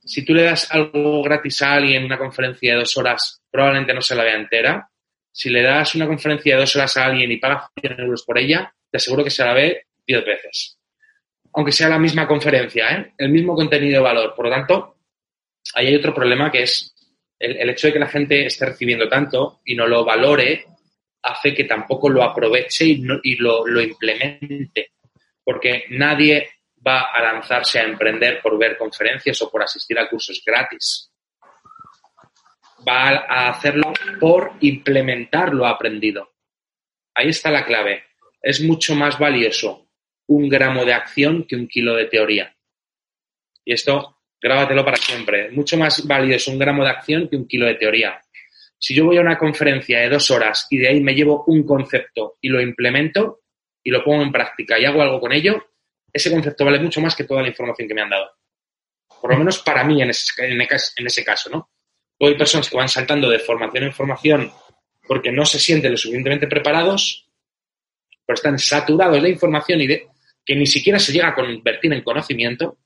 Si 0.04 0.26
tú 0.26 0.34
le 0.34 0.44
das 0.44 0.70
algo 0.74 1.24
gratis 1.24 1.62
a 1.62 1.76
alguien, 1.76 2.04
una 2.04 2.18
conferencia 2.18 2.74
de 2.74 2.80
dos 2.80 2.98
horas, 2.98 3.42
probablemente 3.50 3.94
no 3.94 4.02
se 4.02 4.14
la 4.14 4.26
vea 4.26 4.36
entera. 4.36 4.90
Si 5.38 5.50
le 5.50 5.62
das 5.62 5.94
una 5.94 6.08
conferencia 6.08 6.56
de 6.56 6.62
dos 6.62 6.76
horas 6.76 6.98
a 6.98 7.06
alguien 7.06 7.32
y 7.32 7.38
pagas 7.38 7.70
100 7.80 8.00
euros 8.00 8.24
por 8.24 8.40
ella, 8.40 8.74
te 8.90 8.98
aseguro 8.98 9.24
que 9.24 9.30
se 9.30 9.46
la 9.46 9.54
ve 9.54 9.86
10 10.06 10.26
veces. 10.26 10.80
Aunque 11.54 11.72
sea 11.72 11.90
la 11.90 12.00
misma 12.00 12.28
conferencia, 12.28 12.90
¿eh? 12.92 13.14
el 13.18 13.30
mismo 13.30 13.56
contenido 13.56 14.00
de 14.00 14.04
valor. 14.04 14.34
Por 14.36 14.46
lo 14.46 14.52
tanto, 14.52 14.98
ahí 15.76 15.88
hay 15.88 15.96
otro 15.96 16.14
problema 16.14 16.52
que 16.52 16.64
es 16.64 16.96
el, 17.38 17.56
el 17.58 17.70
hecho 17.70 17.88
de 17.88 17.94
que 17.94 18.00
la 18.00 18.08
gente 18.08 18.48
esté 18.48 18.66
recibiendo 18.66 19.08
tanto 19.08 19.62
y 19.66 19.76
no 19.76 19.86
lo 19.86 20.04
valore 20.04 20.66
hace 21.22 21.54
que 21.54 21.66
tampoco 21.66 22.10
lo 22.10 22.24
aproveche 22.24 22.86
y, 22.86 23.36
lo, 23.36 23.82
implemente, 23.82 24.94
porque 25.44 25.86
nadie 25.90 26.50
va 26.86 27.12
a 27.14 27.22
lanzarse 27.22 27.80
a 27.80 27.84
emprender 27.84 28.42
por 28.42 28.58
ver 28.58 28.78
conferencias 28.78 29.42
o 29.42 29.52
por 29.52 29.62
asistir 29.62 30.00
a 30.00 30.10
cursos 30.10 30.42
gratis. 30.46 31.12
Va 32.88 33.10
a 33.10 33.50
hacerlo 33.50 33.94
por 34.20 34.54
implementar 34.62 35.54
lo 35.54 35.66
aprendido. 35.66 36.34
Ahí 37.16 37.30
está 37.30 37.52
la 37.52 37.66
clave. 37.66 38.04
Es 38.42 38.62
mucho 38.62 38.96
más 38.96 39.18
valioso 39.18 39.90
un 40.28 40.48
gramo 40.48 40.86
de 40.86 40.94
acción 40.94 41.46
que 41.48 41.56
un 41.56 41.68
kilo 41.68 41.96
de 41.96 42.06
teoría. 42.06 42.56
Y 43.66 43.74
esto, 43.74 44.20
grábatelo 44.42 44.86
para 44.86 44.98
siempre. 44.98 45.52
Mucho 45.52 45.78
más 45.78 46.06
valioso 46.06 46.52
un 46.52 46.60
gramo 46.60 46.84
de 46.84 46.92
acción 46.92 47.28
que 47.28 47.36
un 47.36 47.48
kilo 47.48 47.66
de 47.66 47.76
teoría. 47.76 48.22
Si 48.78 48.94
yo 48.94 49.06
voy 49.06 49.18
a 49.18 49.22
una 49.22 49.38
conferencia 49.38 50.00
de 50.00 50.10
dos 50.10 50.30
horas 50.30 50.68
y 50.70 50.78
de 50.78 50.90
ahí 50.90 51.02
me 51.02 51.16
llevo 51.16 51.44
un 51.48 51.66
concepto 51.66 52.38
y 52.40 52.50
lo 52.50 52.62
implemento 52.62 53.42
y 53.84 53.90
lo 53.90 54.04
pongo 54.04 54.22
en 54.22 54.32
práctica 54.32 54.80
y 54.80 54.86
hago 54.86 55.02
algo 55.02 55.20
con 55.20 55.34
ello, 55.34 55.72
ese 56.14 56.32
concepto 56.32 56.64
vale 56.64 56.80
mucho 56.80 57.02
más 57.02 57.16
que 57.16 57.24
toda 57.24 57.42
la 57.42 57.48
información 57.48 57.88
que 57.88 57.94
me 57.94 58.02
han 58.02 58.10
dado. 58.10 58.30
Por 59.20 59.32
lo 59.32 59.38
menos 59.40 59.60
para 59.60 59.84
mí 59.84 60.02
en 60.02 60.12
ese, 60.12 60.32
en 60.46 61.08
ese 61.08 61.26
caso, 61.26 61.50
¿no? 61.50 61.72
Hay 62.26 62.36
personas 62.36 62.70
que 62.70 62.78
van 62.78 62.90
saltando 62.90 63.30
de 63.30 63.40
formación 63.40 63.84
en 63.84 63.94
formación 63.94 64.52
porque 65.08 65.32
no 65.32 65.46
se 65.46 65.60
sienten 65.60 65.92
lo 65.92 65.98
suficientemente 65.98 66.48
preparados, 66.48 67.28
pero 68.26 68.36
están 68.36 68.60
saturados 68.60 69.22
de 69.22 69.30
información 69.30 69.82
y 69.82 69.88
de 69.88 70.08
que 70.46 70.56
ni 70.56 70.66
siquiera 70.66 71.00
se 71.00 71.14
llega 71.14 71.30
a 71.30 71.36
convertir 71.36 71.94
en 71.94 72.04
conocimiento, 72.04 72.78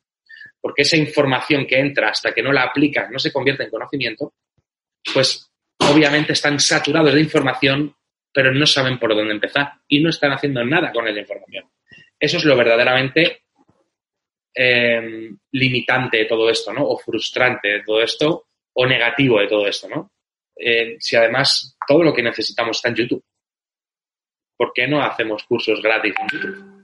porque 0.59 0.83
esa 0.83 0.97
información 0.97 1.65
que 1.65 1.79
entra 1.79 2.09
hasta 2.09 2.33
que 2.33 2.43
no 2.43 2.51
la 2.51 2.63
aplicas 2.63 3.09
no 3.09 3.19
se 3.19 3.31
convierte 3.31 3.63
en 3.63 3.69
conocimiento, 3.69 4.33
pues 5.13 5.51
obviamente 5.79 6.33
están 6.33 6.59
saturados 6.59 7.13
de 7.13 7.21
información, 7.21 7.95
pero 8.31 8.53
no 8.53 8.65
saben 8.65 8.99
por 8.99 9.15
dónde 9.15 9.33
empezar 9.33 9.73
y 9.87 10.01
no 10.01 10.09
están 10.09 10.31
haciendo 10.31 10.63
nada 10.63 10.91
con 10.91 11.07
esa 11.07 11.19
información. 11.19 11.65
Eso 12.19 12.37
es 12.37 12.45
lo 12.45 12.55
verdaderamente 12.55 13.43
em, 14.53 15.37
limitante 15.51 16.17
de 16.17 16.25
todo 16.25 16.49
esto, 16.49 16.71
¿no? 16.71 16.87
O 16.87 16.97
frustrante 16.97 17.67
de 17.67 17.83
todo 17.83 18.01
esto, 18.01 18.47
o 18.73 18.85
negativo 18.85 19.39
de 19.39 19.47
todo 19.47 19.67
esto, 19.67 19.87
¿no? 19.89 20.11
Eh, 20.55 20.97
si 20.99 21.15
además 21.15 21.77
todo 21.87 22.03
lo 22.03 22.13
que 22.13 22.21
necesitamos 22.21 22.77
está 22.77 22.89
en 22.89 22.95
YouTube, 22.95 23.23
¿por 24.55 24.71
qué 24.73 24.87
no 24.87 25.01
hacemos 25.01 25.43
cursos 25.43 25.81
gratis 25.81 26.13
en 26.19 26.27
YouTube? 26.27 26.81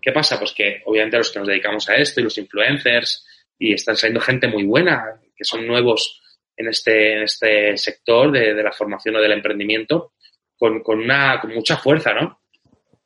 ¿Qué 0.00 0.12
pasa? 0.12 0.38
Pues 0.38 0.52
que 0.52 0.82
obviamente 0.86 1.18
los 1.18 1.30
que 1.30 1.38
nos 1.38 1.48
dedicamos 1.48 1.88
a 1.88 1.96
esto 1.96 2.20
y 2.20 2.24
los 2.24 2.38
influencers 2.38 3.26
y 3.58 3.74
están 3.74 3.96
saliendo 3.96 4.20
gente 4.20 4.48
muy 4.48 4.64
buena, 4.64 5.20
que 5.36 5.44
son 5.44 5.66
nuevos 5.66 6.22
en 6.56 6.68
este, 6.68 7.16
en 7.16 7.22
este 7.22 7.76
sector 7.76 8.32
de, 8.32 8.54
la 8.62 8.72
formación 8.72 9.16
o 9.16 9.20
del 9.20 9.32
emprendimiento 9.32 10.14
con, 10.56 10.82
una, 10.86 11.40
con 11.40 11.52
mucha 11.54 11.76
fuerza, 11.76 12.14
¿no? 12.14 12.40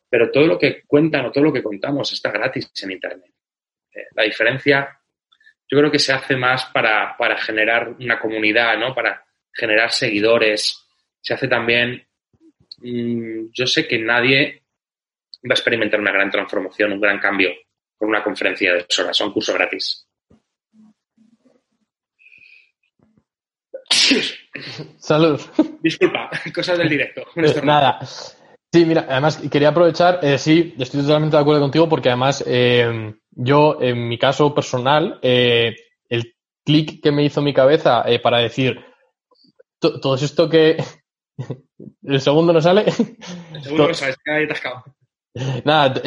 Pero 0.08 0.30
todo 0.30 0.46
lo 0.46 0.58
que 0.58 0.82
cuentan 0.86 1.26
o 1.26 1.32
todo 1.32 1.44
lo 1.44 1.52
que 1.52 1.62
contamos 1.62 2.12
está 2.12 2.30
gratis 2.30 2.70
en 2.82 2.92
Internet. 2.92 3.32
Eh, 3.92 4.06
la 4.14 4.22
diferencia 4.22 5.00
yo 5.70 5.78
creo 5.78 5.90
que 5.90 5.98
se 5.98 6.12
hace 6.12 6.36
más 6.36 6.66
para, 6.66 7.16
generar 7.38 7.88
una 7.98 8.18
comunidad, 8.18 8.78
¿no? 8.78 8.94
Para 8.94 9.24
generar 9.52 9.90
seguidores. 9.90 10.86
Se 11.20 11.34
hace 11.34 11.48
también, 11.48 12.06
mm, 12.78 13.46
yo 13.52 13.66
sé 13.66 13.86
que 13.88 13.98
nadie 13.98 14.62
va 15.44 15.52
a 15.52 15.54
experimentar 15.54 16.00
una 16.00 16.12
gran 16.12 16.30
transformación, 16.30 16.92
un 16.92 17.00
gran 17.00 17.18
cambio 17.18 17.50
con 17.96 18.08
una 18.08 18.22
conferencia 18.22 18.72
de 18.72 18.80
dos 18.80 18.98
horas, 18.98 19.20
un 19.20 19.32
curso 19.32 19.54
gratis. 19.54 20.06
Salud. 24.98 25.40
Disculpa, 25.80 26.30
cosas 26.54 26.78
del 26.78 26.88
directo. 26.88 27.22
Eh, 27.36 27.60
nada. 27.62 28.00
Sí, 28.74 28.84
mira, 28.84 29.06
además 29.08 29.40
quería 29.52 29.68
aprovechar, 29.68 30.18
eh, 30.20 30.36
sí, 30.36 30.74
estoy 30.76 31.02
totalmente 31.02 31.36
de 31.36 31.40
acuerdo 31.40 31.60
contigo 31.60 31.88
porque 31.88 32.08
además 32.08 32.42
eh, 32.44 33.14
yo, 33.30 33.78
en 33.80 34.08
mi 34.08 34.18
caso 34.18 34.52
personal, 34.52 35.20
el 35.22 36.34
clic 36.64 37.00
que 37.00 37.12
me 37.12 37.22
hizo 37.22 37.40
mi 37.40 37.54
cabeza 37.54 38.04
para 38.20 38.38
decir 38.38 38.84
todo 39.78 40.16
esto 40.16 40.48
que... 40.48 40.82
¿El 42.02 42.20
segundo 42.20 42.52
no 42.52 42.60
sale? 42.60 42.80
El 43.52 43.62
segundo 43.62 43.86
no 43.86 43.94
sale, 43.94 44.16
que 44.24 44.44
atascado. 44.44 44.82
Nada, 45.64 46.02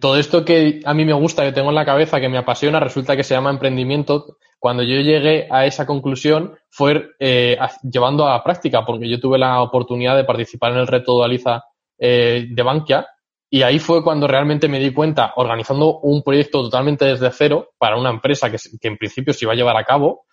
todo 0.00 0.16
esto 0.16 0.42
que 0.42 0.80
a 0.86 0.94
mí 0.94 1.04
me 1.04 1.12
gusta, 1.12 1.44
que 1.44 1.52
tengo 1.52 1.68
en 1.68 1.74
la 1.74 1.84
cabeza, 1.84 2.18
que 2.18 2.30
me 2.30 2.38
apasiona, 2.38 2.80
resulta 2.80 3.14
que 3.14 3.24
se 3.24 3.34
llama 3.34 3.50
emprendimiento 3.50 4.38
cuando 4.58 4.82
yo 4.82 5.02
llegué 5.02 5.48
a 5.50 5.66
esa 5.66 5.84
conclusión 5.84 6.56
fue 6.70 7.10
eh, 7.20 7.58
llevando 7.82 8.26
a 8.26 8.38
la 8.38 8.42
práctica, 8.42 8.86
porque 8.86 9.06
yo 9.06 9.20
tuve 9.20 9.36
la 9.36 9.60
oportunidad 9.60 10.16
de 10.16 10.24
participar 10.24 10.72
en 10.72 10.78
el 10.78 10.86
reto 10.86 11.12
Dualiza 11.12 11.62
eh, 11.98 12.46
de 12.48 12.62
Bankia 12.62 13.06
y 13.48 13.62
ahí 13.62 13.78
fue 13.78 14.02
cuando 14.02 14.26
realmente 14.26 14.68
me 14.68 14.78
di 14.78 14.92
cuenta, 14.92 15.32
organizando 15.36 16.00
un 16.00 16.22
proyecto 16.22 16.62
totalmente 16.62 17.04
desde 17.04 17.30
cero 17.30 17.70
para 17.78 17.96
una 17.96 18.10
empresa 18.10 18.50
que, 18.50 18.58
en 18.82 18.98
principio 18.98 19.32
se 19.32 19.44
iba 19.44 19.52
a 19.52 19.56
llevar 19.56 19.76
a 19.76 19.84
cabo, 19.84 20.26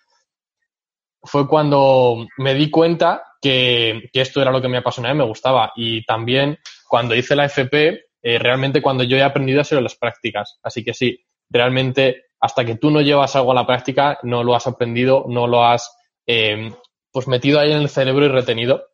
fue 1.22 1.48
cuando 1.48 2.26
me 2.38 2.54
di 2.54 2.70
cuenta 2.70 3.22
que, 3.40 4.10
esto 4.12 4.42
era 4.42 4.50
lo 4.50 4.60
que 4.60 4.68
me 4.68 4.78
apasionaba 4.78 5.14
y 5.14 5.18
me 5.18 5.24
gustaba. 5.24 5.72
Y 5.76 6.04
también 6.04 6.58
cuando 6.88 7.14
hice 7.14 7.36
la 7.36 7.44
FP, 7.46 8.06
eh, 8.22 8.38
realmente 8.38 8.82
cuando 8.82 9.04
yo 9.04 9.16
he 9.16 9.22
aprendido 9.22 9.60
a 9.60 9.62
hacer 9.62 9.80
las 9.80 9.96
prácticas. 9.96 10.58
Así 10.62 10.84
que 10.84 10.92
sí, 10.92 11.24
realmente 11.48 12.24
hasta 12.40 12.64
que 12.64 12.76
tú 12.76 12.90
no 12.90 13.00
llevas 13.00 13.36
algo 13.36 13.52
a 13.52 13.54
la 13.54 13.66
práctica, 13.66 14.18
no 14.22 14.42
lo 14.42 14.54
has 14.54 14.66
aprendido, 14.66 15.24
no 15.28 15.46
lo 15.46 15.64
has 15.64 15.96
eh, 16.26 16.70
pues 17.10 17.26
metido 17.26 17.58
ahí 17.60 17.72
en 17.72 17.78
el 17.78 17.88
cerebro 17.88 18.26
y 18.26 18.28
retenido. 18.28 18.88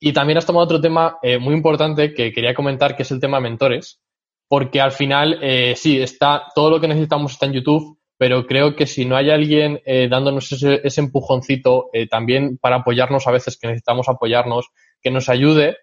Y 0.00 0.12
también 0.12 0.38
has 0.38 0.46
tomado 0.46 0.64
otro 0.64 0.80
tema 0.80 1.18
eh, 1.22 1.38
muy 1.38 1.54
importante 1.54 2.14
que 2.14 2.32
quería 2.32 2.54
comentar, 2.54 2.96
que 2.96 3.02
es 3.02 3.10
el 3.10 3.20
tema 3.20 3.38
mentores, 3.38 4.00
porque 4.48 4.80
al 4.80 4.92
final, 4.92 5.38
eh, 5.42 5.74
sí, 5.76 6.00
está, 6.00 6.44
todo 6.54 6.70
lo 6.70 6.80
que 6.80 6.88
necesitamos 6.88 7.32
está 7.32 7.46
en 7.46 7.52
YouTube, 7.52 7.98
pero 8.18 8.46
creo 8.46 8.74
que 8.74 8.86
si 8.86 9.04
no 9.04 9.16
hay 9.16 9.30
alguien 9.30 9.80
dándonos 10.10 10.52
ese, 10.52 10.82
ese 10.84 11.00
empujoncito, 11.00 11.88
también 12.10 12.58
para 12.58 12.76
apoyarnos 12.76 13.26
a 13.26 13.30
veces 13.30 13.56
que 13.58 13.66
necesitamos 13.66 14.10
apoyarnos, 14.10 14.66
que 15.00 15.10
nos 15.10 15.30
ayude, 15.30 15.78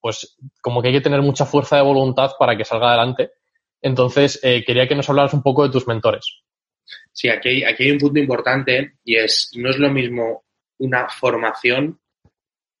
pues 0.00 0.38
como 0.62 0.80
que 0.80 0.88
hay 0.88 0.94
que 0.94 1.02
tener 1.02 1.20
mucha 1.20 1.44
fuerza 1.44 1.76
de 1.76 1.82
voluntad 1.82 2.30
para 2.38 2.56
que 2.56 2.64
salga 2.64 2.88
adelante. 2.88 3.32
Entonces, 3.82 4.40
eh, 4.42 4.64
quería 4.64 4.88
que 4.88 4.94
nos 4.94 5.08
hablaras 5.08 5.34
un 5.34 5.42
poco 5.42 5.62
de 5.64 5.70
tus 5.70 5.86
mentores. 5.86 6.42
Sí, 7.12 7.28
aquí 7.28 7.64
aquí 7.64 7.84
hay 7.84 7.90
un 7.92 7.98
punto 7.98 8.18
importante 8.18 8.94
y 9.04 9.16
es, 9.16 9.50
no 9.56 9.70
es 9.70 9.78
lo 9.78 9.90
mismo 9.90 10.44
una 10.78 11.08
formación 11.08 11.98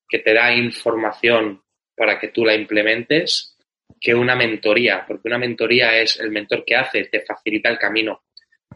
que 0.08 0.20
te 0.20 0.34
da 0.34 0.54
información 0.54 1.62
para 1.96 2.18
que 2.18 2.28
tú 2.28 2.44
la 2.44 2.54
implementes 2.54 3.56
que 4.00 4.14
una 4.14 4.36
mentoría, 4.36 5.04
porque 5.06 5.28
una 5.28 5.38
mentoría 5.38 5.98
es 5.98 6.20
el 6.20 6.30
mentor 6.30 6.64
que 6.64 6.76
hace, 6.76 7.04
te 7.04 7.22
facilita 7.22 7.68
el 7.68 7.78
camino, 7.78 8.24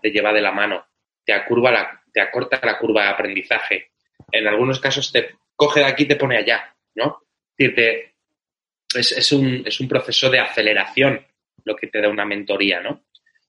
te 0.00 0.10
lleva 0.10 0.32
de 0.32 0.40
la 0.40 0.52
mano, 0.52 0.86
te, 1.24 1.34
te 2.12 2.20
acorta 2.20 2.60
la 2.62 2.78
curva 2.78 3.04
de 3.04 3.08
aprendizaje. 3.10 3.90
En 4.32 4.46
algunos 4.46 4.80
casos 4.80 5.12
te 5.12 5.36
coge 5.54 5.80
de 5.80 5.86
aquí 5.86 6.04
y 6.04 6.08
te 6.08 6.16
pone 6.16 6.38
allá, 6.38 6.74
¿no? 6.94 7.22
Es, 7.56 9.12
es, 9.12 9.32
un, 9.32 9.62
es 9.66 9.78
un 9.80 9.88
proceso 9.88 10.30
de 10.30 10.40
aceleración 10.40 11.24
lo 11.64 11.76
que 11.76 11.88
te 11.88 12.00
da 12.00 12.08
una 12.08 12.24
mentoría, 12.24 12.80
¿no? 12.80 13.04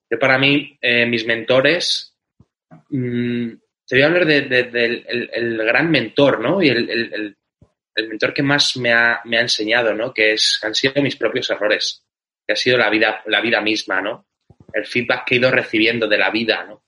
Yo 0.10 0.20
para 0.20 0.38
mí, 0.38 0.78
eh, 0.82 1.06
mis 1.06 1.26
mentores, 1.26 2.14
mmm, 2.90 3.54
te 3.88 3.96
voy 3.96 4.02
a 4.02 4.06
hablar 4.08 4.26
del 4.26 4.50
de, 4.50 5.06
el, 5.08 5.58
gran 5.58 5.90
mentor, 5.90 6.42
¿no? 6.42 6.62
Y 6.62 6.68
el, 6.68 6.90
el 6.90 7.38
mentor 7.96 8.34
que 8.34 8.44
más 8.44 8.78
me 8.78 8.92
ha, 8.92 9.22
me 9.26 9.38
ha 9.38 9.42
enseñado, 9.42 9.94
¿no? 9.94 10.14
Que 10.14 10.34
es, 10.34 10.60
han 10.64 10.76
sido 10.76 11.02
mis 11.02 11.16
propios 11.16 11.50
errores, 11.50 12.06
que 12.46 12.54
ha 12.54 12.56
sido 12.56 12.78
la 12.78 12.90
vida, 12.90 13.22
la 13.26 13.42
vida 13.42 13.62
misma, 13.62 14.02
¿no? 14.02 14.28
El 14.74 14.86
feedback 14.86 15.26
que 15.26 15.36
he 15.36 15.38
ido 15.38 15.52
recibiendo 15.52 16.08
de 16.08 16.18
la 16.18 16.30
vida, 16.30 16.64
¿no? 16.64 16.84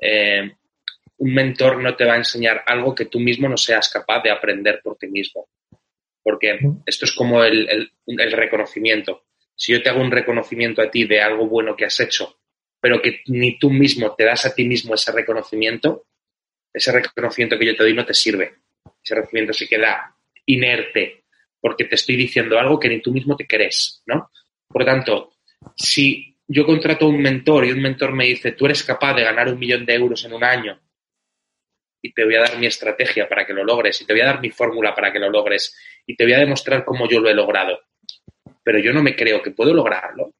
Eh, 0.00 0.52
un 1.18 1.34
mentor 1.34 1.80
no 1.80 1.94
te 1.94 2.04
va 2.04 2.14
a 2.14 2.18
enseñar 2.18 2.64
algo 2.66 2.94
que 2.94 3.04
tú 3.04 3.20
mismo 3.20 3.48
no 3.48 3.56
seas 3.56 3.88
capaz 3.88 4.22
de 4.22 4.30
aprender 4.30 4.80
por 4.82 4.96
ti 4.96 5.06
mismo. 5.06 5.48
Porque 6.20 6.58
esto 6.84 7.04
es 7.04 7.12
como 7.12 7.44
el, 7.44 7.68
el, 7.68 7.92
el 8.06 8.32
reconocimiento. 8.32 9.24
Si 9.54 9.72
yo 9.72 9.82
te 9.82 9.90
hago 9.90 10.00
un 10.00 10.10
reconocimiento 10.10 10.82
a 10.82 10.90
ti 10.90 11.04
de 11.04 11.20
algo 11.20 11.46
bueno 11.46 11.76
que 11.76 11.84
has 11.84 12.00
hecho, 12.00 12.40
pero 12.80 13.00
que 13.00 13.20
ni 13.26 13.58
tú 13.58 13.70
mismo 13.70 14.14
te 14.16 14.24
das 14.24 14.44
a 14.46 14.54
ti 14.54 14.64
mismo 14.64 14.94
ese 14.94 15.12
reconocimiento, 15.12 16.06
ese 16.72 16.90
reconocimiento 16.90 17.56
que 17.56 17.66
yo 17.66 17.76
te 17.76 17.84
doy 17.84 17.94
no 17.94 18.04
te 18.04 18.14
sirve. 18.14 18.56
Ese 19.04 19.14
reconocimiento 19.14 19.52
se 19.52 19.68
queda 19.68 20.16
inerte, 20.46 21.24
porque 21.60 21.84
te 21.84 21.94
estoy 21.94 22.16
diciendo 22.16 22.58
algo 22.58 22.78
que 22.78 22.88
ni 22.88 23.00
tú 23.00 23.12
mismo 23.12 23.36
te 23.36 23.46
crees, 23.46 24.02
¿no? 24.06 24.30
Por 24.68 24.82
lo 24.82 24.86
tanto, 24.86 25.32
si 25.76 26.36
yo 26.46 26.66
contrato 26.66 27.06
a 27.06 27.08
un 27.08 27.20
mentor 27.20 27.64
y 27.64 27.72
un 27.72 27.80
mentor 27.80 28.12
me 28.12 28.26
dice, 28.26 28.52
tú 28.52 28.66
eres 28.66 28.82
capaz 28.82 29.14
de 29.14 29.22
ganar 29.22 29.48
un 29.48 29.58
millón 29.58 29.86
de 29.86 29.94
euros 29.94 30.24
en 30.24 30.32
un 30.32 30.44
año 30.44 30.80
y 32.02 32.12
te 32.12 32.24
voy 32.24 32.34
a 32.34 32.40
dar 32.40 32.58
mi 32.58 32.66
estrategia 32.66 33.28
para 33.28 33.46
que 33.46 33.52
lo 33.52 33.64
logres 33.64 34.00
y 34.00 34.06
te 34.06 34.12
voy 34.12 34.22
a 34.22 34.26
dar 34.26 34.40
mi 34.40 34.50
fórmula 34.50 34.94
para 34.94 35.12
que 35.12 35.20
lo 35.20 35.30
logres 35.30 35.76
y 36.04 36.16
te 36.16 36.24
voy 36.24 36.32
a 36.32 36.38
demostrar 36.38 36.84
cómo 36.84 37.08
yo 37.08 37.20
lo 37.20 37.30
he 37.30 37.34
logrado, 37.34 37.80
pero 38.62 38.78
yo 38.80 38.92
no 38.92 39.02
me 39.02 39.14
creo 39.14 39.40
que 39.40 39.52
puedo 39.52 39.72
lograrlo, 39.72 40.34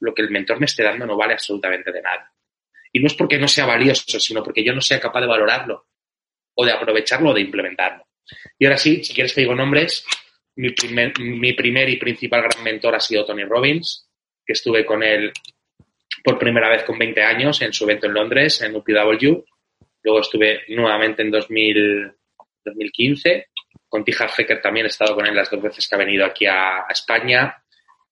lo 0.00 0.14
que 0.14 0.22
el 0.22 0.30
mentor 0.30 0.60
me 0.60 0.66
esté 0.66 0.82
dando 0.82 1.06
no 1.06 1.16
vale 1.16 1.34
absolutamente 1.34 1.92
de 1.92 2.02
nada. 2.02 2.32
Y 2.90 3.00
no 3.00 3.06
es 3.06 3.14
porque 3.14 3.38
no 3.38 3.48
sea 3.48 3.66
valioso, 3.66 4.18
sino 4.18 4.42
porque 4.42 4.64
yo 4.64 4.72
no 4.72 4.80
sea 4.80 4.98
capaz 4.98 5.20
de 5.20 5.26
valorarlo 5.26 5.88
o 6.54 6.64
de 6.64 6.72
aprovecharlo 6.72 7.30
o 7.30 7.34
de 7.34 7.42
implementarlo. 7.42 8.07
Y 8.58 8.66
ahora 8.66 8.78
sí, 8.78 9.02
si 9.04 9.14
quieres 9.14 9.34
te 9.34 9.40
digo 9.40 9.54
nombres, 9.54 10.04
mi 10.56 10.70
primer, 10.70 11.18
mi 11.18 11.52
primer 11.52 11.88
y 11.88 11.96
principal 11.96 12.42
gran 12.42 12.64
mentor 12.64 12.94
ha 12.94 13.00
sido 13.00 13.24
Tony 13.24 13.44
Robbins, 13.44 14.08
que 14.44 14.54
estuve 14.54 14.84
con 14.84 15.02
él 15.02 15.32
por 16.24 16.38
primera 16.38 16.68
vez 16.68 16.82
con 16.82 16.98
20 16.98 17.22
años 17.22 17.62
en 17.62 17.72
su 17.72 17.84
evento 17.84 18.06
en 18.06 18.14
Londres, 18.14 18.60
en 18.62 18.74
UPW. 18.74 19.44
Luego 20.02 20.20
estuve 20.20 20.62
nuevamente 20.68 21.22
en 21.22 21.30
2000, 21.30 22.12
2015. 22.64 23.46
Con 23.88 24.04
Tijar 24.04 24.30
Fecker 24.30 24.60
también 24.60 24.86
he 24.86 24.88
estado 24.88 25.14
con 25.14 25.26
él 25.26 25.34
las 25.34 25.50
dos 25.50 25.62
veces 25.62 25.86
que 25.86 25.94
ha 25.94 25.98
venido 25.98 26.24
aquí 26.24 26.46
a, 26.46 26.78
a 26.78 26.86
España. 26.90 27.62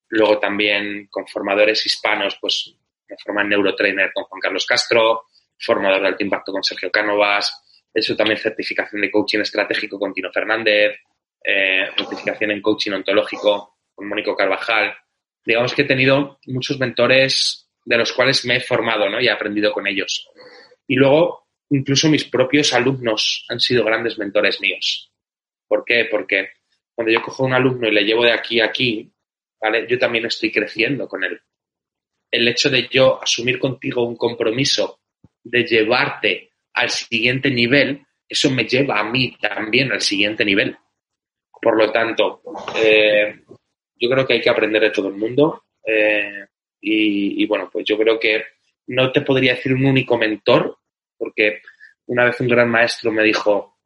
Luego 0.09 0.39
también 0.39 1.09
con 1.11 1.27
formadores 1.27 1.85
hispanos, 1.85 2.39
pues 2.41 2.77
me 3.09 3.17
formé 3.23 3.43
en 3.43 3.49
Neurotrainer 3.51 4.13
con 4.13 4.25
Juan 4.25 4.41
Carlos 4.41 4.67
Castro, 4.67 5.25
formador 5.59 6.01
de 6.01 6.09
alto 6.09 6.25
impacto 6.25 6.53
con 6.53 6.63
Sergio 6.63 6.91
Cánovas, 6.91 7.66
he 7.97 8.01
hecho 8.01 8.15
también 8.15 8.39
certificación 8.39 9.01
de 9.01 9.11
coaching 9.11 9.41
estratégico 9.41 9.99
con 9.99 10.13
Tino 10.13 10.31
Fernández, 10.31 10.99
eh, 11.43 11.89
certificación 11.97 12.51
en 12.51 12.61
coaching 12.61 12.93
ontológico 12.93 13.79
con 13.95 14.07
Mónico 14.07 14.37
Carvajal. 14.37 14.95
Digamos 15.43 15.75
que 15.75 15.83
he 15.83 15.87
tenido 15.87 16.39
muchos 16.47 16.79
mentores 16.79 17.71
de 17.87 17.97
los 17.97 18.13
cuales 18.13 18.45
me 18.45 18.57
he 18.57 18.61
formado 18.61 19.09
¿no? 19.09 19.19
y 19.19 19.29
he 19.29 19.31
aprendido 19.31 19.73
con 19.73 19.87
ellos. 19.87 20.29
Y 20.87 20.97
luego, 20.97 21.47
incluso 21.71 22.11
mis 22.11 22.25
propios 22.25 22.75
alumnos 22.75 23.47
han 23.49 23.61
sido 23.61 23.83
grandes 23.83 24.19
mentores 24.19 24.61
míos. 24.61 25.11
¿Por 25.67 25.83
qué? 25.83 26.07
Porque 26.11 26.51
cuando 26.95 27.15
yo 27.15 27.23
cojo 27.23 27.45
a 27.45 27.47
un 27.47 27.55
alumno 27.55 27.89
y 27.89 27.93
le 27.93 28.05
llevo 28.05 28.25
de 28.25 28.33
aquí 28.33 28.61
a 28.61 28.67
aquí, 28.67 29.11
¿vale? 29.59 29.87
Yo 29.89 29.99
también 29.99 30.27
estoy 30.27 30.53
creciendo 30.53 31.09
con 31.09 31.25
él. 31.25 31.41
El 32.31 32.47
hecho 32.47 32.69
de 32.69 32.89
yo 32.89 33.23
asumir 33.23 33.59
contigo 33.59 34.05
un 34.05 34.17
compromiso 34.17 35.01
de 35.43 35.65
llevarte 35.65 36.51
al 36.77 36.91
siguiente 36.91 37.51
nivel, 37.51 38.07
eso 38.29 38.51
me 38.51 38.65
lleva 38.65 39.01
a 39.01 39.05
mí 39.05 39.37
también 39.41 39.91
al 39.93 40.01
siguiente 40.01 40.45
nivel. 40.45 40.77
Por 41.61 41.77
lo 41.77 41.91
tanto, 41.91 42.43
eh, 42.77 43.41
yo 43.97 44.11
creo 44.11 44.27
que 44.27 44.35
hay 44.35 44.41
que 44.41 44.51
aprender 44.51 44.83
de 44.83 44.91
todo 44.91 45.09
el 45.09 45.15
mundo 45.15 45.65
eh, 45.85 46.47
y, 46.81 47.45
bueno, 47.47 47.69
pues 47.73 47.85
yo 47.87 47.97
creo 47.99 48.21
que 48.21 48.45
no 48.89 49.11
te 49.11 49.23
podría 49.23 49.55
decir 49.55 49.73
un 49.73 49.87
único 49.87 50.19
mentor, 50.19 50.79
porque 51.17 51.63
una 52.07 52.25
vez 52.25 52.39
un 52.41 52.49
gran 52.49 52.69
maestro 52.69 53.11
me 53.11 53.25
dijo, 53.25 53.79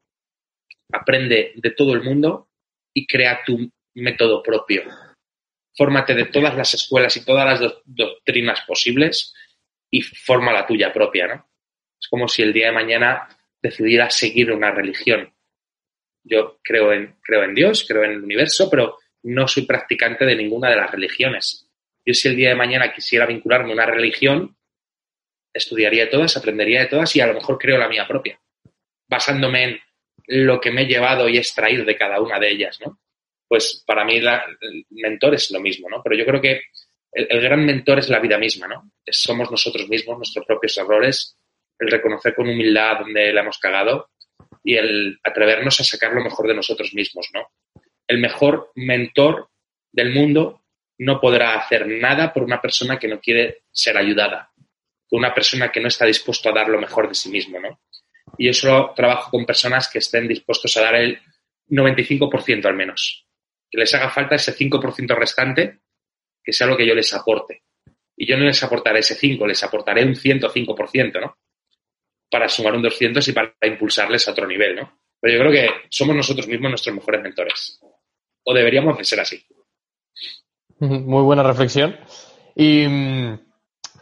aprende 0.93 1.53
de 1.55 1.71
todo 1.71 1.95
el 1.95 2.03
mundo 2.03 2.51
y 2.93 3.07
crea 3.07 3.41
tu 3.47 3.71
método 3.95 4.43
propio. 4.43 4.83
Fórmate 5.77 6.15
de 6.15 6.27
todas 6.27 6.57
las 6.57 6.75
escuelas 6.75 7.17
y 7.17 7.25
todas 7.25 7.47
las 7.47 7.61
do 7.61 7.83
doctrinas 7.87 8.63
posibles 8.67 9.33
y 9.91 10.03
forma 10.03 10.53
la 10.53 10.67
tuya 10.67 10.93
propia, 10.93 11.29
¿no? 11.29 11.50
Es 12.01 12.09
como 12.09 12.29
si 12.29 12.43
el 12.43 12.53
día 12.53 12.67
de 12.67 12.73
mañana 12.73 13.29
decidiera 13.63 14.09
seguir 14.11 14.53
una 14.53 14.71
religión. 14.71 15.33
Yo 16.25 16.59
creo 16.63 16.93
en, 16.93 17.17
creo 17.23 17.45
en 17.45 17.55
Dios, 17.55 17.85
creo 17.87 18.05
en 18.05 18.13
el 18.13 18.23
universo, 18.23 18.69
pero 18.71 18.99
no 19.23 19.47
soy 19.47 19.65
practicante 19.65 20.25
de 20.25 20.37
ninguna 20.37 20.71
de 20.71 20.77
las 20.77 20.91
religiones. 20.91 21.67
Yo 22.05 22.15
si 22.15 22.29
el 22.29 22.37
día 22.37 22.51
de 22.51 22.55
mañana 22.55 22.93
quisiera 22.93 23.27
vincularme 23.27 23.71
a 23.71 23.75
una 23.75 23.87
religión, 23.87 24.57
estudiaría 25.53 26.05
de 26.05 26.11
todas, 26.11 26.37
aprendería 26.37 26.81
de 26.81 26.87
todas 26.87 27.15
y 27.17 27.21
a 27.21 27.27
lo 27.27 27.35
mejor 27.35 27.59
creo 27.59 27.77
la 27.77 27.89
mía 27.89 28.07
propia, 28.07 28.41
basándome 29.09 29.65
en 29.65 30.47
lo 30.47 30.61
que 30.61 30.71
me 30.71 30.83
he 30.83 30.87
llevado 30.87 31.29
y 31.29 31.37
extraído 31.37 31.85
de 31.85 31.97
cada 31.97 32.21
una 32.21 32.39
de 32.39 32.51
ellas, 32.51 32.79
¿no? 32.85 33.01
Pues 33.47 33.83
para 33.85 34.05
mí 34.05 34.21
la, 34.21 34.45
el 34.61 34.87
mentor 34.91 35.35
es 35.35 35.51
lo 35.51 35.61
mismo, 35.61 35.89
¿no? 35.91 36.03
Pero 36.03 36.17
yo 36.17 36.25
creo 36.25 36.41
que 36.41 36.63
el, 37.13 37.27
el 37.29 37.41
gran 37.41 37.67
mentor 37.67 37.99
es 37.99 38.09
la 38.09 38.21
vida 38.21 38.39
misma, 38.39 38.69
¿no? 38.69 38.93
Somos 39.07 39.51
nosotros 39.51 39.89
mismos, 39.89 40.17
nuestros 40.17 40.47
propios 40.47 40.79
errores, 40.79 41.37
el 41.81 41.91
reconocer 41.91 42.35
con 42.35 42.49
humildad 42.49 43.01
dónde 43.01 43.33
la 43.33 43.41
hemos 43.41 43.59
cagado 43.59 44.11
y 44.63 44.77
el 44.77 45.19
atrevernos 45.25 45.81
a 45.81 45.85
sacar 45.85 46.13
lo 46.13 46.23
mejor 46.23 46.47
de 46.47 46.55
nosotros 46.55 46.95
mismos, 46.95 47.29
¿no? 47.33 47.49
El 48.07 48.19
mejor 48.19 48.71
mentor 48.75 49.49
del 49.91 50.13
mundo 50.13 50.63
no 50.99 51.21
podrá 51.21 51.55
hacer 51.55 51.87
nada 51.87 52.33
por 52.33 52.43
una 52.43 52.61
persona 52.61 52.99
que 52.99 53.09
no 53.09 53.21
quiere 53.21 53.63
ser 53.73 53.97
ayudada, 53.97 54.53
por 55.09 55.19
una 55.19 55.35
persona 55.35 55.73
que 55.73 55.81
no 55.81 55.89
está 55.89 56.05
dispuesto 56.05 56.51
a 56.51 56.53
dar 56.53 56.69
lo 56.69 56.79
mejor 56.79 57.09
de 57.09 57.15
sí 57.15 57.31
mismo, 57.31 57.59
¿no? 57.59 57.81
Y 58.37 58.47
yo 58.47 58.53
solo 58.53 58.93
trabajo 58.95 59.31
con 59.31 59.47
personas 59.47 59.89
que 59.89 59.99
estén 59.99 60.29
dispuestos 60.29 60.77
a 60.77 60.83
dar 60.83 60.97
el 60.97 61.19
95% 61.71 62.67
al 62.67 62.75
menos, 62.75 63.27
que 63.71 63.79
les 63.79 63.95
haga 63.95 64.11
falta 64.11 64.35
ese 64.35 64.55
5% 64.55 65.17
restante, 65.17 65.81
que 66.45 66.53
sea 66.53 66.67
lo 66.67 66.77
que 66.77 66.87
yo 66.87 66.95
les 66.95 67.13
aporte. 67.15 67.63
Y 68.17 68.27
yo 68.27 68.37
no 68.37 68.45
les 68.45 68.63
aportaré 68.63 69.01
ese 69.01 69.15
5, 69.15 69.47
les 69.47 69.63
aportaré 69.65 70.05
un 70.05 70.15
105%, 70.15 71.21
¿no? 71.21 71.39
Para 72.31 72.49
sumar 72.49 72.75
un 72.75 72.83
200 72.83 73.27
y 73.27 73.33
para 73.33 73.53
impulsarles 73.63 74.27
a 74.29 74.31
otro 74.31 74.47
nivel, 74.47 74.77
¿no? 74.77 75.01
Pero 75.21 75.35
yo 75.35 75.41
creo 75.41 75.53
que 75.53 75.89
somos 75.91 76.17
nosotros 76.17 76.47
mismos 76.49 76.71
nuestros 76.71 76.95
mejores 76.95 77.23
mentores. 77.23 77.81
O 78.45 78.55
deberíamos 78.55 78.97
de 78.97 79.05
ser 79.05 79.21
así. 79.21 79.45
Muy 80.79 81.23
buena 81.23 81.43
reflexión. 81.43 81.97
Y 82.55 82.87
mmm, 82.87 83.39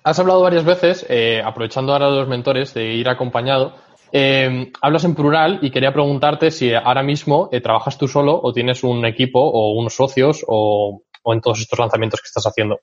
has 0.04 0.18
hablado 0.18 0.42
varias 0.42 0.64
veces, 0.64 1.06
eh, 1.08 1.42
aprovechando 1.44 1.92
ahora 1.92 2.10
de 2.10 2.16
los 2.16 2.28
mentores, 2.28 2.74
de 2.74 2.94
ir 2.94 3.08
acompañado. 3.08 3.76
Eh, 4.12 4.72
hablas 4.80 5.04
en 5.04 5.14
plural 5.14 5.58
y 5.60 5.70
quería 5.70 5.92
preguntarte 5.92 6.50
si 6.50 6.72
ahora 6.72 7.02
mismo 7.02 7.50
eh, 7.52 7.60
trabajas 7.60 7.98
tú 7.98 8.08
solo 8.08 8.40
o 8.42 8.52
tienes 8.54 8.82
un 8.82 9.04
equipo 9.04 9.38
o 9.38 9.72
unos 9.72 9.94
socios 9.94 10.42
o, 10.46 11.02
o 11.22 11.34
en 11.34 11.40
todos 11.42 11.60
estos 11.60 11.78
lanzamientos 11.78 12.20
que 12.20 12.28
estás 12.28 12.46
haciendo. 12.46 12.80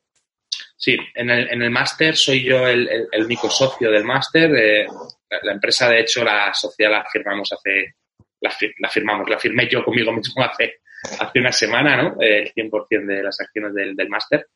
Sí, 0.77 0.97
en 1.15 1.29
el, 1.29 1.49
en 1.49 1.63
el 1.63 1.71
máster 1.71 2.15
soy 2.15 2.43
yo 2.43 2.67
el, 2.67 2.87
el, 2.87 3.07
el, 3.11 3.25
único 3.25 3.49
socio 3.49 3.89
del 3.89 4.03
máster. 4.03 4.87
Eh, 5.29 5.37
la, 5.43 5.53
empresa, 5.53 5.89
de 5.89 6.01
hecho, 6.01 6.23
la 6.23 6.53
sociedad 6.53 6.91
la 6.91 7.05
firmamos 7.05 7.51
hace, 7.51 7.95
la, 8.41 8.53
la, 8.79 8.89
firmamos, 8.89 9.29
la 9.29 9.39
firmé 9.39 9.67
yo 9.67 9.83
conmigo 9.83 10.11
mismo 10.11 10.43
hace, 10.43 10.79
hace 11.19 11.39
una 11.39 11.51
semana, 11.51 12.01
¿no? 12.01 12.15
El 12.19 12.53
100% 12.53 13.05
de 13.05 13.23
las 13.23 13.39
acciones 13.39 13.73
del, 13.73 13.95
del 13.95 14.09
máster. 14.09 14.47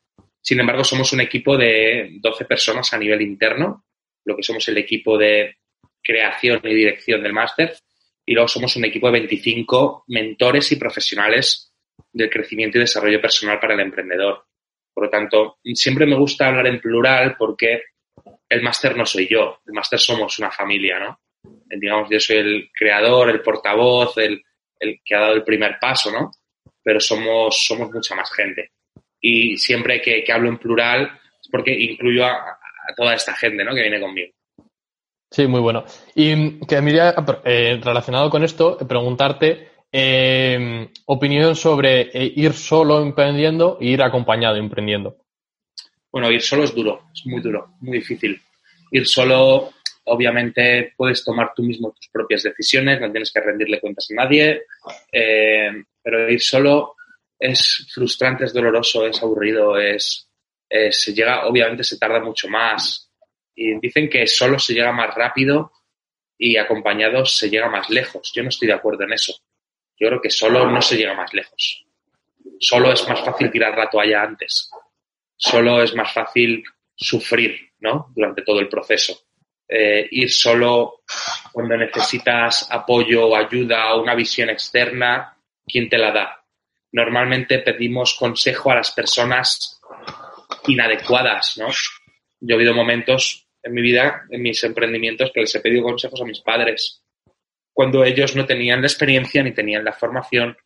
Sin 0.42 0.60
embargo, 0.60 0.84
somos 0.84 1.12
un 1.14 1.22
equipo 1.22 1.58
de 1.58 2.18
12 2.20 2.46
personas 2.46 2.94
a 2.94 2.98
nivel 2.98 3.22
interno, 3.22 3.86
lo 4.26 4.36
que 4.36 4.44
somos 4.44 4.68
el 4.70 4.78
equipo 4.78 5.18
de 5.18 5.58
creación 6.02 6.62
y 6.64 6.74
dirección 6.74 7.22
del 7.22 7.34
máster, 7.34 7.76
y 8.26 8.34
luego 8.34 8.48
somos 8.48 8.76
un 8.76 8.86
equipo 8.86 9.08
de 9.08 9.20
25 9.20 10.06
mentores 10.08 10.72
y 10.72 10.76
profesionales 10.76 11.74
del 12.12 12.30
crecimiento 12.30 12.78
y 12.78 12.82
desarrollo 12.82 13.22
personal 13.22 13.60
para 13.60 13.74
el 13.74 13.80
emprendedor. 13.82 14.46
Por 14.94 15.06
lo 15.06 15.10
tanto, 15.10 15.58
siempre 15.74 16.06
me 16.06 16.16
gusta 16.16 16.48
hablar 16.48 16.68
en 16.68 16.80
plural 16.80 17.36
porque 17.38 17.82
el 18.50 18.62
máster 18.62 18.98
no 18.98 19.06
soy 19.06 19.28
yo, 19.28 19.60
el 19.66 19.74
máster 19.74 20.00
somos 20.00 20.40
una 20.40 20.52
familia, 20.52 21.00
¿no? 21.00 21.20
Digamos, 21.70 22.10
yo 22.10 22.20
soy 22.20 22.38
el 22.38 22.70
creador, 22.74 23.30
el 23.30 23.42
portavoz, 23.42 24.18
el, 24.18 24.42
que 25.06 25.16
ha 25.16 25.20
dado 25.20 25.34
el 25.34 25.44
primer 25.44 25.78
paso, 25.80 26.12
¿no? 26.12 26.32
pero 26.84 27.00
somos, 27.00 27.66
somos 27.66 27.92
mucha 27.92 28.16
más 28.16 28.32
gente. 28.32 28.72
Y 29.22 29.58
siempre 29.58 30.02
que, 30.02 30.24
hablo 30.32 30.50
en 30.50 30.58
plural 30.58 31.20
es 31.40 31.50
porque 31.52 31.72
incluyo 31.72 32.26
a, 32.26 32.58
toda 32.96 33.14
esta 33.14 33.36
gente 33.36 33.64
¿no? 33.64 33.76
que 33.76 33.82
viene 33.82 34.00
conmigo. 34.00 34.34
Sí, 35.30 35.46
muy 35.46 35.62
bueno. 35.62 35.84
Y 36.16 36.60
que 36.66 36.82
mira, 36.82 37.14
eh, 37.46 37.80
relacionado 37.84 38.30
con 38.32 38.44
esto, 38.44 38.78
preguntarte 38.80 39.70
eh, 39.92 40.90
opinión 41.06 41.56
sobre 41.56 42.10
eh, 42.14 42.34
ir 42.36 42.54
solo 42.54 43.02
emprendiendo 43.02 43.78
e 43.80 43.88
ir 43.88 44.02
acompañado 44.02 44.56
emprendiendo. 44.56 45.18
Bueno, 46.12 46.32
ir 46.32 46.42
solo 46.42 46.64
es 46.64 46.74
duro, 46.74 47.04
es 47.14 47.26
muy 47.26 47.42
duro, 47.42 47.76
muy 47.82 48.00
difícil. 48.00 48.42
Ir 48.92 49.08
solo, 49.08 49.74
obviamente, 50.06 50.94
puedes 50.98 51.24
tomar 51.24 51.54
tú 51.56 51.64
mismo 51.64 51.92
tus 51.92 52.10
propias 52.10 52.44
decisiones, 52.44 53.00
no 53.00 53.12
tienes 53.12 53.32
que 53.32 53.42
rendirle 53.42 53.80
cuentas 53.80 54.08
a 54.12 54.24
nadie, 54.24 54.64
pero 55.12 56.30
ir 56.30 56.42
solo 56.42 56.96
es 57.38 57.88
frustrante, 57.94 58.46
es 58.46 58.54
doloroso, 58.54 59.06
es 59.06 59.22
aburrido, 59.22 59.78
es, 59.78 60.28
se 60.68 61.14
llega, 61.14 61.46
obviamente 61.48 61.84
se 61.84 62.00
tarda 62.00 62.20
mucho 62.20 62.48
más, 62.48 63.12
y 63.56 63.80
dicen 63.80 64.10
que 64.10 64.26
solo 64.26 64.58
se 64.58 64.74
llega 64.74 64.92
más 64.92 65.14
rápido 65.14 65.72
y 66.38 66.58
acompañado 66.58 67.26
se 67.26 67.50
llega 67.50 67.70
más 67.70 67.90
lejos. 67.90 68.32
Yo 68.34 68.42
no 68.42 68.50
estoy 68.50 68.70
de 68.70 68.74
acuerdo 68.74 69.04
en 69.04 69.14
eso. 69.14 69.34
Yo 70.00 70.08
creo 70.08 70.22
que 70.22 70.30
solo 70.30 70.72
no 70.72 70.82
se 70.82 70.96
llega 70.96 71.14
más 71.14 71.34
lejos. 71.34 71.86
Solo 72.60 72.94
es 72.94 73.08
más 73.08 73.20
fácil 73.24 73.52
tirar 73.52 73.78
la 73.78 73.90
toalla 73.90 74.24
antes. 74.24 74.70
Solo 75.42 75.82
es 75.82 75.96
más 75.96 76.12
fácil 76.12 76.66
sufrir, 76.94 77.72
¿no? 77.80 78.12
Durante 78.14 78.42
todo 78.42 78.60
el 78.60 78.68
proceso. 78.68 79.18
Eh, 79.70 80.06
ir 80.12 80.30
solo 80.30 81.04
cuando 81.54 81.78
necesitas 81.78 82.68
apoyo 82.70 83.28
o 83.28 83.36
ayuda 83.38 83.94
o 83.94 84.02
una 84.02 84.16
visión 84.16 84.50
externa, 84.50 85.38
¿quién 85.66 85.88
te 85.88 85.98
la 85.98 86.12
da? 86.12 86.44
Normalmente 86.92 87.60
pedimos 87.60 88.16
consejo 88.20 88.72
a 88.72 88.76
las 88.76 88.92
personas 88.92 89.80
inadecuadas, 90.68 91.58
¿no? 91.58 91.70
Yo 92.42 92.56
he 92.56 92.56
habido 92.56 92.74
momentos 92.74 93.48
en 93.64 93.74
mi 93.74 93.82
vida, 93.82 94.26
en 94.30 94.42
mis 94.42 94.62
emprendimientos, 94.66 95.32
que 95.34 95.42
les 95.42 95.56
he 95.56 95.62
pedido 95.62 95.84
consejos 95.84 96.20
a 96.22 96.26
mis 96.26 96.42
padres, 96.42 97.02
cuando 97.72 98.04
ellos 98.04 98.36
no 98.36 98.46
tenían 98.46 98.82
la 98.82 98.88
experiencia 98.88 99.42
ni 99.42 99.54
tenían 99.54 99.86
la 99.86 99.94
formación, 99.94 100.58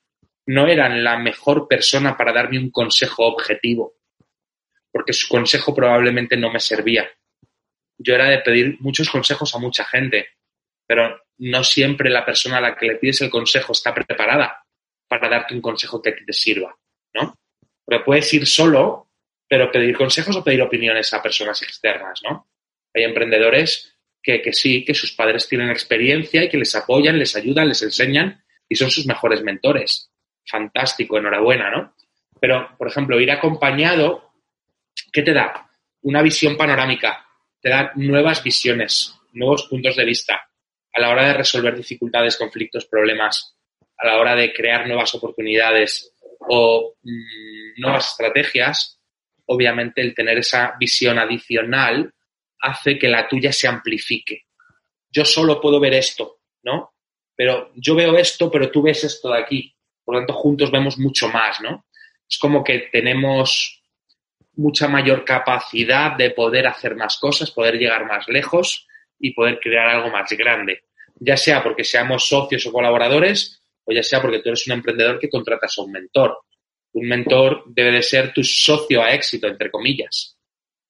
no 0.47 0.65
eran 0.65 1.03
la 1.03 1.19
mejor 1.19 1.67
persona 1.67 2.17
para 2.17 2.34
darme 2.34 2.57
un 2.57 2.71
consejo 2.71 3.28
objetivo, 3.28 3.97
porque 4.94 5.12
su 5.12 5.28
consejo 5.28 5.74
probablemente 5.74 6.38
no 6.38 6.52
me 6.52 6.60
servía. 6.60 7.10
Yo 7.98 8.14
era 8.14 8.30
de 8.30 8.39
pedir 8.39 8.78
muchos 8.80 9.10
consejos 9.10 9.54
a 9.56 9.60
mucha 9.60 9.84
gente, 9.84 10.28
pero 10.88 11.20
no 11.39 11.64
siempre 11.64 12.12
la 12.12 12.24
persona 12.24 12.58
a 12.58 12.62
la 12.62 12.76
que 12.76 12.86
le 12.86 12.96
pides 12.96 13.22
el 13.22 13.32
consejo 13.32 13.74
está 13.74 13.94
preparada 13.94 14.64
para 15.08 15.28
darte 15.28 15.56
un 15.56 15.62
consejo 15.62 16.02
que 16.02 16.12
te 16.12 16.34
sirva, 16.34 16.78
¿no? 17.16 17.36
Porque 17.84 18.04
puedes 18.04 18.32
ir 18.34 18.46
solo, 18.46 19.10
pero 19.48 19.72
pedir 19.72 19.98
consejos 19.98 20.36
o 20.36 20.44
pedir 20.44 20.62
opiniones 20.62 21.12
a 21.14 21.22
personas 21.22 21.62
externas, 21.64 22.22
¿no? 22.24 22.48
Hay 22.94 23.04
emprendedores 23.04 23.96
que, 24.22 24.54
sí, 24.54 24.86
que 24.86 24.94
sus 24.94 25.12
padres 25.14 25.48
tienen 25.48 25.70
experiencia 25.70 26.44
y 26.44 26.50
que 26.50 26.58
les 26.58 26.74
apoyan, 26.76 27.20
les 27.20 27.36
ayudan, 27.36 27.68
les 27.68 27.82
enseñan 27.82 28.44
y 28.70 28.76
son 28.76 28.89
sus 28.89 29.06
mejores 29.06 29.41
mentores. 29.41 30.12
Fantástico, 30.46 31.18
enhorabuena, 31.18 31.70
¿no? 31.72 31.96
Pero, 32.39 32.76
por 32.78 32.88
ejemplo, 32.88 33.20
ir 33.20 33.32
acompañado, 33.32 34.33
¿qué 35.12 35.22
te 35.22 35.34
da? 35.34 35.70
Una 36.02 36.22
visión 36.22 36.58
panorámica, 36.58 37.26
te 37.62 37.70
da 37.70 37.91
nuevas 37.96 38.44
visiones, 38.44 39.16
nuevos 39.32 39.68
puntos 39.68 39.96
de 39.96 40.06
vista 40.06 40.50
a 40.94 41.02
la 41.02 41.10
hora 41.10 41.28
de 41.28 41.34
resolver 41.34 41.76
dificultades, 41.76 42.38
conflictos, 42.38 42.86
problemas, 42.86 43.56
a 43.98 44.08
la 44.08 44.18
hora 44.18 44.36
de 44.36 44.54
crear 44.54 44.88
nuevas 44.88 45.14
oportunidades 45.16 46.14
o 46.39 46.96
mm, 47.02 47.82
nuevas 47.82 48.10
estrategias, 48.10 49.00
obviamente 49.46 50.02
el 50.02 50.14
tener 50.14 50.38
esa 50.38 50.76
visión 50.80 51.18
adicional 51.20 52.14
hace 52.60 52.98
que 52.98 53.08
la 53.08 53.28
tuya 53.28 53.52
se 53.52 53.68
amplifique. 53.68 54.46
Yo 55.10 55.26
solo 55.26 55.60
puedo 55.60 55.80
ver 55.80 55.94
esto, 55.94 56.39
¿no? 56.64 56.94
Pero 57.36 57.72
yo 57.76 57.96
veo 57.96 58.18
esto, 58.18 58.50
pero 58.50 58.70
tú 58.72 58.82
ves 58.82 59.04
esto 59.04 59.32
de 59.32 59.39
aquí. 59.39 59.76
Por 60.04 60.16
lo 60.16 60.22
tanto, 60.22 60.34
juntos 60.34 60.72
vemos 60.72 60.98
mucho 60.98 61.28
más, 61.30 61.60
¿no? 61.62 61.86
Es 62.30 62.38
como 62.38 62.64
que 62.64 62.89
tenemos 62.91 63.83
mucha 64.56 64.88
mayor 64.88 65.26
capacidad 65.26 66.16
de 66.16 66.32
poder 66.32 66.68
hacer 66.68 66.95
más 66.95 67.18
cosas, 67.18 67.51
poder 67.51 67.78
llegar 67.78 68.06
más 68.06 68.28
lejos 68.28 68.88
y 69.20 69.32
poder 69.34 69.60
crear 69.60 69.89
algo 69.89 70.10
más 70.10 70.30
grande. 70.32 70.84
Ya 71.16 71.38
sea 71.38 71.64
porque 71.64 71.84
seamos 71.84 72.28
socios 72.28 72.66
o 72.66 72.72
colaboradores, 72.72 73.62
o 73.86 73.93
ya 73.93 74.04
sea 74.04 74.22
porque 74.22 74.39
tú 74.39 74.49
eres 74.49 74.68
un 74.68 74.74
emprendedor 74.74 75.20
que 75.20 75.30
contratas 75.30 75.78
a 75.78 75.82
un 75.82 75.91
mentor. 75.91 76.38
Un 76.93 77.08
mentor 77.08 77.64
debe 77.68 77.91
de 77.91 78.04
ser 78.04 78.34
tu 78.34 78.43
socio 78.43 79.01
a 79.01 79.14
éxito, 79.14 79.47
entre 79.47 79.72
comillas. 79.72 80.38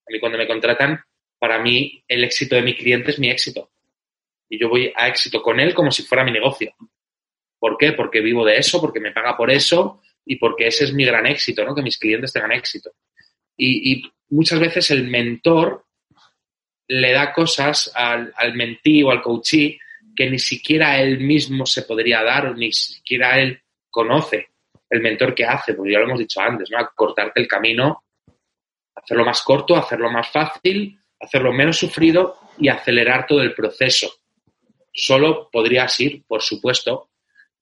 A 0.07 0.11
mí 0.11 0.19
cuando 0.19 0.37
me 0.37 0.47
contratan, 0.47 0.99
para 1.39 1.59
mí 1.59 2.03
el 2.07 2.23
éxito 2.23 2.55
de 2.55 2.61
mi 2.61 2.75
cliente 2.75 3.11
es 3.11 3.19
mi 3.19 3.29
éxito. 3.29 3.71
Y 4.49 4.59
yo 4.59 4.69
voy 4.69 4.91
a 4.95 5.07
éxito 5.07 5.41
con 5.41 5.59
él 5.59 5.73
como 5.73 5.91
si 5.91 6.03
fuera 6.03 6.23
mi 6.23 6.31
negocio. 6.31 6.75
¿Por 7.57 7.77
qué? 7.77 7.93
Porque 7.93 8.19
vivo 8.19 8.45
de 8.45 8.57
eso, 8.57 8.81
porque 8.81 8.99
me 8.99 9.11
paga 9.11 9.37
por 9.37 9.49
eso 9.49 10.01
y 10.25 10.35
porque 10.35 10.67
ese 10.67 10.83
es 10.83 10.93
mi 10.93 11.05
gran 11.05 11.25
éxito, 11.25 11.63
¿no? 11.63 11.73
Que 11.73 11.81
mis 11.81 11.97
clientes 11.97 12.33
tengan 12.33 12.51
éxito. 12.51 12.91
Y, 13.57 14.03
muchas 14.29 14.59
veces 14.59 14.89
el 14.89 15.07
mentor 15.07 15.85
le 16.87 17.11
da 17.11 17.31
cosas 17.31 17.91
al, 17.93 18.33
mentí 18.55 19.03
o 19.03 19.11
al 19.11 19.21
coachee 19.21 19.79
que 20.15 20.29
ni 20.29 20.39
siquiera 20.39 20.99
él 20.99 21.19
mismo 21.19 21.65
se 21.65 21.83
podría 21.83 22.23
dar 22.23 22.55
ni 22.57 22.71
siquiera 22.71 23.39
él 23.39 23.61
conoce 23.91 24.49
el 24.89 25.01
mentor 25.01 25.35
que 25.35 25.45
hace, 25.45 25.73
porque 25.73 25.91
ya 25.91 25.99
lo 25.99 26.05
hemos 26.05 26.19
dicho 26.19 26.41
antes, 26.41 26.69
¿no? 26.71 26.77
cortarte 26.95 27.41
el 27.41 27.47
camino, 27.47 28.03
hacerlo 28.95 29.25
más 29.25 29.41
corto, 29.41 29.75
hacerlo 29.75 30.11
más 30.11 30.29
fácil, 30.29 30.99
hacerlo 31.19 31.51
menos 31.51 31.77
sufrido 31.77 32.37
y 32.59 32.69
acelerar 32.69 33.25
todo 33.25 33.41
el 33.41 33.53
proceso. 33.53 34.11
Solo 34.91 35.49
podrías 35.51 35.99
ir, 35.99 36.23
por 36.27 36.41
supuesto, 36.41 37.09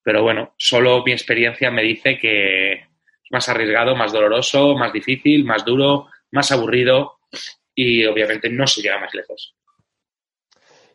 pero 0.04 0.24
bueno, 0.24 0.54
solo 0.58 1.04
mi 1.06 1.12
experiencia 1.12 1.72
me 1.72 1.84
dice 1.84 2.18
que 2.18 2.91
más 3.32 3.50
arriesgado, 3.50 3.96
más 3.96 4.12
doloroso, 4.12 4.76
más 4.76 4.94
difícil, 4.94 5.46
más 5.46 5.66
duro, 5.66 6.08
más 6.32 6.52
aburrido 6.52 7.20
y 7.74 8.06
obviamente 8.06 8.50
no 8.50 8.68
se 8.68 8.82
llega 8.82 9.00
más 9.00 9.14
lejos. 9.14 9.56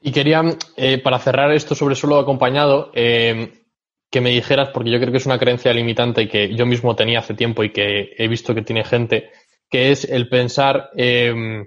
Y 0.02 0.12
quería, 0.12 0.42
eh, 0.76 0.98
para 0.98 1.18
cerrar 1.18 1.52
esto 1.52 1.74
sobre 1.74 1.94
solo 1.94 2.18
acompañado, 2.18 2.92
eh, 2.94 3.64
que 4.10 4.20
me 4.20 4.30
dijeras, 4.30 4.70
porque 4.72 4.90
yo 4.90 5.00
creo 5.00 5.10
que 5.10 5.18
es 5.18 5.26
una 5.26 5.38
creencia 5.38 5.72
limitante 5.72 6.28
que 6.28 6.54
yo 6.54 6.64
mismo 6.66 6.94
tenía 6.94 7.18
hace 7.18 7.34
tiempo 7.34 7.64
y 7.64 7.70
que 7.70 8.14
he 8.16 8.28
visto 8.28 8.54
que 8.54 8.62
tiene 8.62 8.84
gente, 8.84 9.30
que 9.68 9.90
es 9.90 10.04
el 10.04 10.28
pensar 10.28 10.90
eh, 10.96 11.64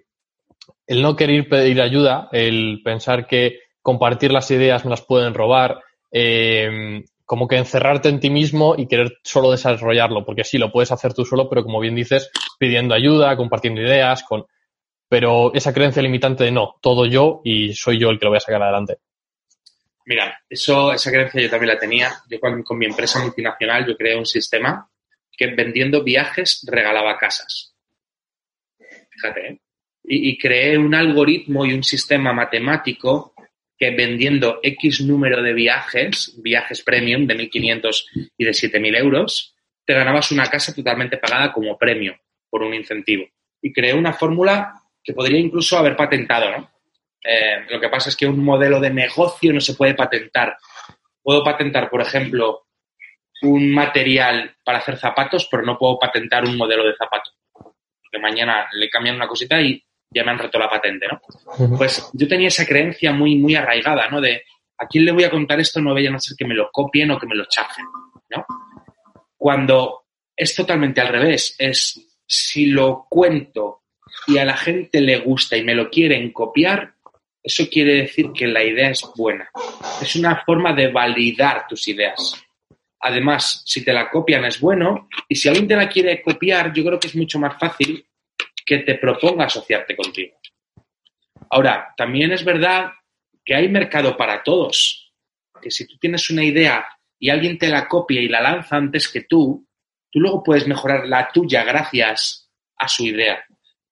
el 0.89 1.03
no 1.03 1.15
querer 1.15 1.47
pedir 1.47 1.81
ayuda, 1.81 2.29
el 2.31 2.81
pensar 2.83 3.27
que 3.27 3.59
compartir 3.81 4.31
las 4.31 4.49
ideas 4.49 4.83
me 4.85 4.89
las 4.89 5.03
pueden 5.03 5.35
robar, 5.35 5.83
eh, 6.11 7.03
como 7.29 7.47
que 7.47 7.57
encerrarte 7.57 8.09
en 8.09 8.19
ti 8.19 8.31
mismo 8.31 8.73
y 8.75 8.87
querer 8.87 9.19
solo 9.21 9.51
desarrollarlo, 9.51 10.25
porque 10.25 10.43
sí, 10.43 10.57
lo 10.57 10.71
puedes 10.71 10.91
hacer 10.91 11.13
tú 11.13 11.25
solo, 11.25 11.47
pero 11.47 11.63
como 11.63 11.79
bien 11.79 11.93
dices, 11.93 12.31
pidiendo 12.57 12.95
ayuda, 12.95 13.37
compartiendo 13.37 13.81
ideas, 13.81 14.23
con... 14.23 14.47
pero 15.07 15.53
esa 15.53 15.71
creencia 15.71 16.01
limitante 16.01 16.45
de 16.45 16.51
no, 16.51 16.77
todo 16.81 17.05
yo 17.05 17.41
y 17.43 17.75
soy 17.75 17.99
yo 17.99 18.09
el 18.09 18.17
que 18.17 18.25
lo 18.25 18.31
voy 18.31 18.37
a 18.37 18.39
sacar 18.39 18.63
adelante. 18.63 18.97
Mira, 20.05 20.39
eso, 20.49 20.91
esa 20.91 21.11
creencia 21.11 21.39
yo 21.39 21.51
también 21.51 21.75
la 21.75 21.77
tenía. 21.77 22.11
Yo 22.27 22.39
con, 22.39 22.63
con 22.63 22.79
mi 22.79 22.87
empresa 22.87 23.21
multinacional 23.21 23.85
yo 23.85 23.95
creé 23.95 24.17
un 24.17 24.25
sistema 24.25 24.89
que 25.37 25.53
vendiendo 25.53 26.03
viajes 26.03 26.65
regalaba 26.67 27.15
casas. 27.15 27.75
Fíjate, 29.11 29.47
¿eh? 29.49 29.61
y, 30.03 30.35
creé 30.35 30.79
un 30.79 30.95
algoritmo 30.95 31.63
y 31.63 31.73
un 31.73 31.83
sistema 31.83 32.33
matemático 32.33 33.35
que 33.79 33.91
vendiendo 33.91 34.59
X 34.61 35.01
número 35.01 35.41
de 35.41 35.53
viajes, 35.53 36.35
viajes 36.37 36.83
premium 36.83 37.25
de 37.25 37.37
1.500 37.37 38.31
y 38.37 38.43
de 38.43 38.51
7.000 38.51 38.97
euros, 38.97 39.55
te 39.85 39.93
ganabas 39.93 40.31
una 40.31 40.45
casa 40.47 40.75
totalmente 40.75 41.17
pagada 41.17 41.53
como 41.53 41.77
premio 41.77 42.19
por 42.49 42.61
un 42.61 42.73
incentivo. 42.73 43.25
Y 43.61 43.71
creé 43.71 43.93
una 43.93 44.11
fórmula 44.11 44.73
que 45.01 45.13
podría 45.13 45.39
incluso 45.39 45.77
haber 45.77 45.95
patentado, 45.95 46.51
¿no? 46.51 46.71
Eh, 47.23 47.65
lo 47.69 47.79
que 47.79 47.89
pasa 47.89 48.09
es 48.09 48.17
que 48.17 48.27
un 48.27 48.43
modelo 48.43 48.79
de 48.79 48.89
negocio 48.89 49.53
no 49.53 49.61
se 49.61 49.75
puede 49.75 49.93
patentar. 49.93 50.57
Puedo 51.21 51.43
patentar, 51.43 51.89
por 51.89 52.01
ejemplo, 52.01 52.67
un 53.41 53.71
material 53.73 54.57
para 54.63 54.79
hacer 54.79 54.97
zapatos, 54.97 55.47
pero 55.49 55.63
no 55.63 55.77
puedo 55.77 55.97
patentar 55.97 56.43
un 56.43 56.57
modelo 56.57 56.85
de 56.85 56.95
zapato. 56.95 57.31
Porque 57.53 58.19
mañana 58.21 58.67
le 58.73 58.89
cambian 58.89 59.15
una 59.15 59.27
cosita 59.27 59.61
y 59.61 59.81
ya 60.11 60.23
me 60.23 60.31
han 60.31 60.39
roto 60.39 60.57
la 60.57 60.69
patente, 60.69 61.07
¿no? 61.07 61.77
Pues 61.77 62.09
yo 62.13 62.27
tenía 62.27 62.47
esa 62.47 62.65
creencia 62.65 63.11
muy, 63.11 63.35
muy 63.37 63.55
arraigada, 63.55 64.09
¿no? 64.09 64.19
De 64.19 64.43
a 64.77 64.87
quién 64.87 65.05
le 65.05 65.11
voy 65.11 65.23
a 65.23 65.29
contar 65.29 65.59
esto 65.59 65.81
no 65.81 65.93
vayan 65.93 66.15
a 66.15 66.19
ser 66.19 66.35
que 66.37 66.45
me 66.45 66.55
lo 66.55 66.69
copien 66.71 67.11
o 67.11 67.19
que 67.19 67.27
me 67.27 67.35
lo 67.35 67.45
chafen, 67.45 67.85
¿no? 68.29 68.45
Cuando 69.37 70.05
es 70.35 70.55
totalmente 70.55 71.01
al 71.01 71.09
revés, 71.09 71.55
es 71.57 72.17
si 72.25 72.67
lo 72.67 73.05
cuento 73.09 73.83
y 74.27 74.37
a 74.37 74.45
la 74.45 74.57
gente 74.57 75.01
le 75.01 75.19
gusta 75.19 75.57
y 75.57 75.63
me 75.63 75.75
lo 75.75 75.89
quieren 75.89 76.31
copiar, 76.31 76.93
eso 77.41 77.65
quiere 77.71 77.95
decir 77.95 78.31
que 78.33 78.47
la 78.47 78.63
idea 78.63 78.89
es 78.89 79.01
buena. 79.15 79.49
Es 80.01 80.15
una 80.15 80.43
forma 80.43 80.73
de 80.73 80.91
validar 80.91 81.65
tus 81.67 81.87
ideas. 81.87 82.43
Además, 83.01 83.63
si 83.65 83.83
te 83.83 83.93
la 83.93 84.09
copian 84.09 84.43
es 84.45 84.59
bueno. 84.59 85.07
Y 85.27 85.35
si 85.35 85.47
alguien 85.47 85.67
te 85.67 85.75
la 85.75 85.87
quiere 85.87 86.21
copiar, 86.21 86.73
yo 86.73 86.83
creo 86.83 86.99
que 86.99 87.07
es 87.07 87.15
mucho 87.15 87.39
más 87.39 87.57
fácil 87.57 88.05
que 88.69 88.77
te 88.77 88.99
proponga 88.99 89.45
asociarte 89.45 89.95
contigo. 89.95 90.37
Ahora, 91.49 91.91
también 91.97 92.31
es 92.31 92.45
verdad 92.45 92.91
que 93.43 93.55
hay 93.55 93.67
mercado 93.67 94.15
para 94.15 94.43
todos. 94.43 95.11
Que 95.59 95.71
si 95.71 95.87
tú 95.87 95.97
tienes 95.97 96.29
una 96.29 96.43
idea 96.43 96.85
y 97.17 97.31
alguien 97.31 97.57
te 97.57 97.67
la 97.67 97.87
copia 97.87 98.21
y 98.21 98.27
la 98.27 98.41
lanza 98.41 98.75
antes 98.75 99.07
que 99.07 99.21
tú, 99.21 99.67
tú 100.11 100.19
luego 100.19 100.43
puedes 100.43 100.67
mejorar 100.67 101.07
la 101.07 101.31
tuya 101.31 101.63
gracias 101.63 102.51
a 102.77 102.87
su 102.87 103.07
idea. 103.07 103.43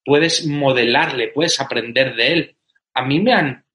Puedes 0.06 0.46
modelarle, 0.46 1.30
puedes 1.30 1.60
aprender 1.60 2.16
de 2.16 2.34
él. 2.34 2.58
A 2.94 3.04
mí 3.04 3.20
me 3.20 3.34
han, 3.34 3.66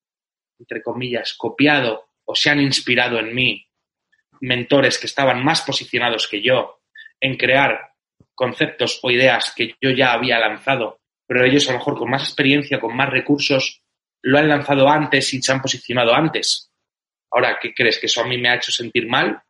entre 0.61 0.85
comillas, 0.85 1.35
copiado 1.35 2.11
o 2.25 2.37
se 2.37 2.49
han 2.49 2.61
inspirado 2.61 3.19
en 3.19 3.35
mí 3.35 3.67
mentores 4.41 5.01
que 5.01 5.07
estaban 5.09 5.45
más 5.45 5.63
posicionados 5.63 6.29
que 6.29 6.41
yo 6.41 6.81
en 7.21 7.37
crear 7.37 7.92
conceptos 8.35 9.01
o 9.03 9.11
ideas 9.11 9.53
que 9.57 9.75
yo 9.81 9.91
ya 9.91 10.13
había 10.13 10.39
lanzado, 10.39 11.01
pero 11.27 11.45
ellos 11.45 11.69
a 11.69 11.73
lo 11.73 11.79
mejor 11.79 11.97
con 11.97 12.11
más 12.11 12.25
experiencia, 12.25 12.81
con 12.81 12.97
más 12.97 13.11
recursos, 13.11 13.83
lo 14.23 14.39
han 14.39 14.49
lanzado 14.49 14.89
antes 14.89 15.33
y 15.35 15.43
se 15.43 15.53
han 15.53 15.61
posicionado 15.61 16.15
antes. 16.15 16.71
Ahora, 17.31 17.59
¿qué 17.61 17.75
crees? 17.75 17.99
¿Que 17.99 18.07
eso 18.07 18.23
a 18.23 18.27
mí 18.27 18.39
me 18.39 18.49
ha 18.49 18.57
hecho 18.57 18.71
sentir 18.71 19.09
mal? 19.09 19.41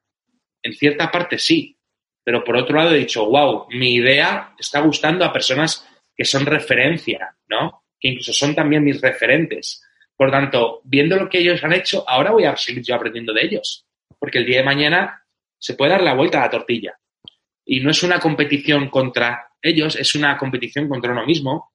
En 0.62 0.72
cierta 0.72 1.10
parte 1.10 1.38
sí, 1.38 1.76
pero 2.24 2.44
por 2.44 2.56
otro 2.56 2.76
lado 2.76 2.94
he 2.94 2.98
dicho, 2.98 3.26
wow, 3.26 3.66
mi 3.70 3.94
idea 3.94 4.54
está 4.58 4.80
gustando 4.80 5.24
a 5.24 5.32
personas 5.32 5.88
que 6.14 6.24
son 6.24 6.46
referencia, 6.46 7.36
¿no? 7.48 7.84
Que 7.98 8.08
incluso 8.08 8.32
son 8.32 8.54
también 8.54 8.84
mis 8.84 9.00
referentes. 9.00 9.82
Por 10.16 10.30
tanto, 10.30 10.80
viendo 10.84 11.16
lo 11.16 11.28
que 11.28 11.38
ellos 11.38 11.62
han 11.64 11.72
hecho, 11.72 12.04
ahora 12.08 12.30
voy 12.30 12.44
a 12.44 12.56
seguir 12.56 12.82
yo 12.84 12.94
aprendiendo 12.94 13.32
de 13.32 13.44
ellos 13.44 13.86
porque 14.22 14.38
el 14.38 14.46
día 14.46 14.58
de 14.58 14.64
mañana 14.64 15.26
se 15.58 15.74
puede 15.74 15.90
dar 15.90 16.00
la 16.00 16.14
vuelta 16.14 16.38
a 16.38 16.42
la 16.42 16.50
tortilla. 16.50 16.96
Y 17.64 17.80
no 17.80 17.90
es 17.90 18.02
una 18.02 18.18
competición 18.18 18.88
contra 18.88 19.52
ellos, 19.60 19.96
es 19.96 20.14
una 20.14 20.36
competición 20.36 20.88
contra 20.88 21.12
uno 21.12 21.24
mismo. 21.24 21.72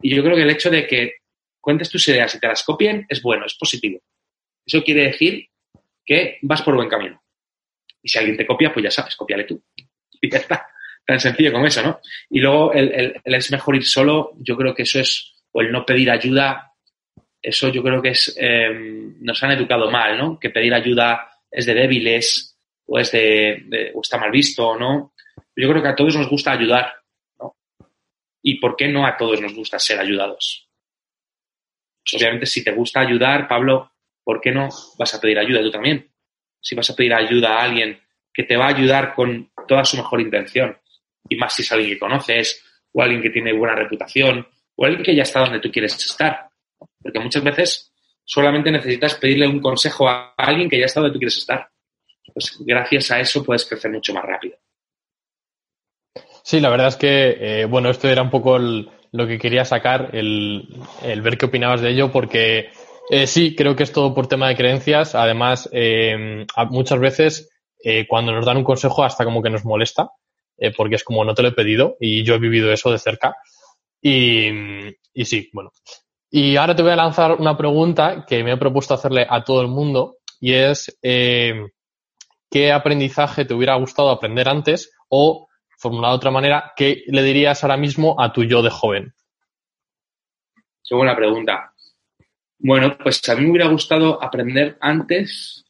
Y 0.00 0.14
yo 0.14 0.22
creo 0.22 0.36
que 0.36 0.42
el 0.42 0.50
hecho 0.50 0.70
de 0.70 0.86
que 0.86 1.14
cuentes 1.60 1.90
tus 1.90 2.06
ideas 2.08 2.34
y 2.34 2.40
te 2.40 2.46
las 2.46 2.62
copien 2.62 3.06
es 3.08 3.22
bueno, 3.22 3.46
es 3.46 3.54
positivo. 3.54 4.00
Eso 4.64 4.82
quiere 4.82 5.04
decir 5.04 5.48
que 6.04 6.38
vas 6.42 6.62
por 6.62 6.74
buen 6.74 6.88
camino. 6.88 7.22
Y 8.02 8.08
si 8.08 8.18
alguien 8.18 8.36
te 8.36 8.46
copia, 8.46 8.72
pues 8.72 8.84
ya 8.84 8.90
sabes, 8.90 9.16
copiale 9.16 9.44
tú. 9.44 9.62
Y 10.20 10.30
ya 10.30 10.38
está. 10.38 10.66
Tan 11.04 11.20
sencillo 11.20 11.52
como 11.52 11.66
eso, 11.66 11.82
¿no? 11.82 12.00
Y 12.30 12.40
luego 12.40 12.72
el, 12.72 13.20
es 13.24 13.50
mejor 13.50 13.76
ir 13.76 13.84
solo, 13.84 14.32
yo 14.38 14.56
creo 14.56 14.74
que 14.74 14.84
eso 14.84 14.98
es, 14.98 15.34
o 15.52 15.60
el 15.60 15.70
no 15.70 15.84
pedir 15.84 16.10
ayuda, 16.10 16.72
eso 17.42 17.68
yo 17.68 17.82
creo 17.82 18.00
que 18.00 18.10
es, 18.10 18.34
eh, 18.40 18.70
nos 19.20 19.42
han 19.42 19.50
educado 19.50 19.90
mal, 19.90 20.16
¿no? 20.16 20.38
Que 20.38 20.48
pedir 20.48 20.72
ayuda 20.72 21.28
es 21.50 21.66
de 21.66 21.74
débiles 21.74 22.58
o 22.86 22.98
es 22.98 23.12
de, 23.12 23.92
o 23.94 24.00
está 24.00 24.16
mal 24.16 24.30
visto, 24.30 24.78
¿no? 24.78 25.12
Yo 25.56 25.68
creo 25.68 25.82
que 25.82 25.88
a 25.88 25.96
todos 25.96 26.16
nos 26.16 26.28
gusta 26.28 26.52
ayudar, 26.52 26.94
¿no? 27.38 27.56
¿Y 28.42 28.58
por 28.58 28.76
qué 28.76 28.88
no 28.88 29.06
a 29.06 29.16
todos 29.16 29.40
nos 29.40 29.54
gusta 29.54 29.78
ser 29.78 30.00
ayudados? 30.00 30.68
Pues 32.02 32.20
obviamente 32.20 32.46
si 32.46 32.62
te 32.62 32.72
gusta 32.72 33.00
ayudar, 33.00 33.48
Pablo, 33.48 33.92
¿por 34.22 34.40
qué 34.40 34.50
no 34.50 34.68
vas 34.98 35.14
a 35.14 35.20
pedir 35.20 35.38
ayuda 35.38 35.62
tú 35.62 35.70
también? 35.70 36.10
Si 36.60 36.74
vas 36.74 36.90
a 36.90 36.96
pedir 36.96 37.14
ayuda 37.14 37.56
a 37.56 37.62
alguien 37.62 38.00
que 38.32 38.42
te 38.42 38.56
va 38.56 38.66
a 38.66 38.76
ayudar 38.76 39.14
con 39.14 39.50
toda 39.68 39.84
su 39.84 39.96
mejor 39.96 40.20
intención, 40.20 40.76
y 41.28 41.36
más 41.36 41.54
si 41.54 41.62
es 41.62 41.72
alguien 41.72 41.90
que 41.90 41.98
conoces, 41.98 42.62
o 42.92 43.02
alguien 43.02 43.22
que 43.22 43.30
tiene 43.30 43.52
buena 43.52 43.74
reputación, 43.74 44.46
o 44.76 44.84
alguien 44.84 45.02
que 45.02 45.14
ya 45.14 45.22
está 45.22 45.40
donde 45.40 45.60
tú 45.60 45.70
quieres 45.70 45.94
estar. 45.94 46.48
Porque 47.02 47.20
muchas 47.20 47.42
veces 47.42 47.92
solamente 48.24 48.70
necesitas 48.70 49.14
pedirle 49.14 49.46
un 49.46 49.60
consejo 49.60 50.08
a 50.08 50.34
alguien 50.36 50.68
que 50.68 50.78
ya 50.78 50.86
está 50.86 51.00
donde 51.00 51.14
tú 51.14 51.18
quieres 51.18 51.38
estar. 51.38 51.68
Pues 52.32 52.56
gracias 52.60 53.10
a 53.10 53.20
eso 53.20 53.44
puedes 53.44 53.64
crecer 53.64 53.90
mucho 53.90 54.12
más 54.12 54.24
rápido. 54.24 54.58
Sí, 56.46 56.60
la 56.60 56.68
verdad 56.68 56.88
es 56.88 56.96
que, 56.96 57.36
eh, 57.40 57.64
bueno, 57.64 57.88
esto 57.88 58.06
era 58.06 58.20
un 58.20 58.28
poco 58.28 58.58
lo 58.58 59.26
que 59.26 59.38
quería 59.38 59.64
sacar, 59.64 60.10
el, 60.12 60.68
ver 61.22 61.38
qué 61.38 61.46
opinabas 61.46 61.80
de 61.80 61.88
ello, 61.88 62.12
porque 62.12 62.68
eh, 63.08 63.26
sí, 63.26 63.56
creo 63.56 63.74
que 63.74 63.82
es 63.82 63.92
todo 63.92 64.14
por 64.14 64.26
tema 64.26 64.48
de 64.48 64.56
creencias. 64.56 65.14
Además, 65.14 65.70
eh, 65.72 66.44
muchas 66.68 67.00
veces 67.00 67.50
cuando 68.08 68.32
nos 68.32 68.46
dan 68.46 68.58
un 68.58 68.64
consejo 68.64 69.04
hasta 69.04 69.24
como 69.24 69.42
que 69.42 69.50
nos 69.50 69.64
molesta, 69.66 70.10
porque 70.74 70.94
es 70.94 71.04
como 71.04 71.22
no 71.22 71.34
te 71.34 71.42
lo 71.42 71.48
he 71.48 71.52
pedido 71.52 71.96
y 72.00 72.24
yo 72.24 72.34
he 72.34 72.38
vivido 72.38 72.72
eso 72.72 72.90
de 72.90 72.98
cerca. 72.98 73.36
Y, 74.00 74.48
y 75.12 75.24
sí, 75.26 75.50
bueno, 75.52 75.70
y 76.30 76.56
ahora 76.56 76.74
te 76.74 76.82
voy 76.82 76.92
a 76.92 76.96
lanzar 76.96 77.32
una 77.32 77.58
pregunta 77.58 78.24
que 78.26 78.42
me 78.42 78.52
he 78.52 78.56
propuesto 78.56 78.94
hacerle 78.94 79.26
a 79.28 79.44
todo 79.44 79.60
el 79.60 79.68
mundo 79.68 80.16
y 80.40 80.54
es 80.54 80.98
¿qué 81.02 82.72
aprendizaje 82.72 83.44
te 83.44 83.52
hubiera 83.52 83.74
gustado 83.76 84.08
aprender 84.08 84.48
antes? 84.48 84.90
O, 85.10 85.46
formulado 85.84 86.14
de 86.14 86.16
otra 86.16 86.30
manera, 86.30 86.72
¿qué 86.74 87.04
le 87.08 87.22
dirías 87.22 87.62
ahora 87.62 87.76
mismo 87.76 88.16
a 88.18 88.32
tu 88.32 88.42
yo 88.42 88.62
de 88.62 88.70
joven? 88.70 89.12
Qué 90.82 90.94
buena 90.94 91.14
pregunta. 91.14 91.74
Bueno, 92.58 92.96
pues 92.96 93.28
a 93.28 93.34
mí 93.36 93.44
me 93.44 93.50
hubiera 93.50 93.68
gustado 93.68 94.22
aprender 94.22 94.78
antes 94.80 95.66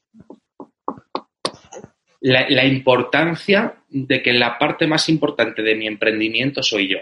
la, 2.21 2.49
la, 2.49 2.65
importancia 2.65 3.83
de 3.89 4.23
que 4.23 4.33
la 4.33 4.57
parte 4.57 4.87
más 4.87 5.09
importante 5.09 5.63
de 5.63 5.75
mi 5.75 5.89
emprendimiento 5.89 6.63
soy 6.63 6.91
yo. 6.91 6.99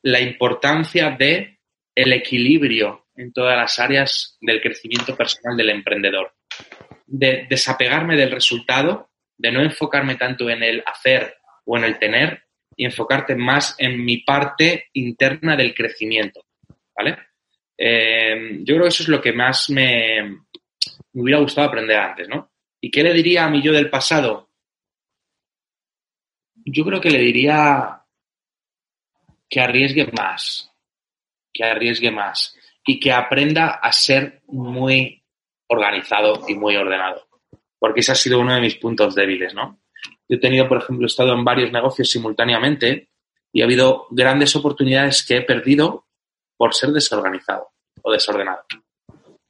La 0.00 0.20
importancia 0.20 1.10
de 1.10 1.58
el 1.94 2.12
equilibrio 2.14 3.08
en 3.16 3.34
todas 3.34 3.58
las 3.58 3.78
áreas 3.78 4.38
del 4.40 4.62
crecimiento 4.62 5.14
personal 5.14 5.58
del 5.58 5.68
emprendedor. 5.68 6.32
De 7.06 7.46
desapegarme 7.50 8.16
del 8.16 8.30
resultado, 8.30 9.10
de 9.36 9.52
no 9.52 9.60
enfocarme 9.60 10.14
tanto 10.14 10.48
en 10.48 10.62
el 10.62 10.82
hacer 10.86 11.37
o 11.68 11.76
en 11.76 11.84
el 11.84 11.98
tener 11.98 12.44
y 12.74 12.86
enfocarte 12.86 13.36
más 13.36 13.76
en 13.78 14.02
mi 14.02 14.18
parte 14.18 14.86
interna 14.94 15.54
del 15.54 15.74
crecimiento. 15.74 16.46
¿Vale? 16.96 17.18
Eh, 17.76 18.58
yo 18.60 18.74
creo 18.74 18.82
que 18.82 18.88
eso 18.88 19.02
es 19.02 19.08
lo 19.08 19.20
que 19.20 19.32
más 19.32 19.68
me, 19.68 20.40
hubiera 21.12 21.40
gustado 21.40 21.68
aprender 21.68 21.98
antes, 21.98 22.28
¿no? 22.28 22.50
¿Y 22.80 22.90
qué 22.90 23.02
le 23.02 23.12
diría 23.12 23.44
a 23.44 23.50
mi 23.50 23.62
yo 23.62 23.72
del 23.72 23.90
pasado? 23.90 24.50
Yo 26.64 26.84
creo 26.84 27.00
que 27.00 27.10
le 27.10 27.18
diría 27.18 28.02
que 29.48 29.60
arriesgue 29.60 30.06
más, 30.06 30.72
que 31.52 31.64
arriesgue 31.64 32.10
más 32.10 32.56
y 32.86 32.98
que 32.98 33.12
aprenda 33.12 33.74
a 33.82 33.92
ser 33.92 34.42
muy 34.46 35.22
organizado 35.68 36.44
y 36.48 36.54
muy 36.54 36.76
ordenado. 36.76 37.28
Porque 37.78 38.00
ese 38.00 38.12
ha 38.12 38.16
sido 38.16 38.40
uno 38.40 38.54
de 38.54 38.60
mis 38.60 38.76
puntos 38.76 39.14
débiles, 39.14 39.54
¿no? 39.54 39.80
Yo 40.28 40.36
he 40.36 40.40
tenido, 40.40 40.68
por 40.68 40.78
ejemplo, 40.78 41.06
estado 41.06 41.32
en 41.32 41.44
varios 41.44 41.72
negocios 41.72 42.10
simultáneamente 42.10 43.08
y 43.52 43.62
ha 43.62 43.64
habido 43.64 44.06
grandes 44.10 44.54
oportunidades 44.56 45.24
que 45.24 45.38
he 45.38 45.42
perdido 45.42 46.06
por 46.56 46.74
ser 46.74 46.90
desorganizado 46.90 47.70
o 48.02 48.12
desordenado. 48.12 48.64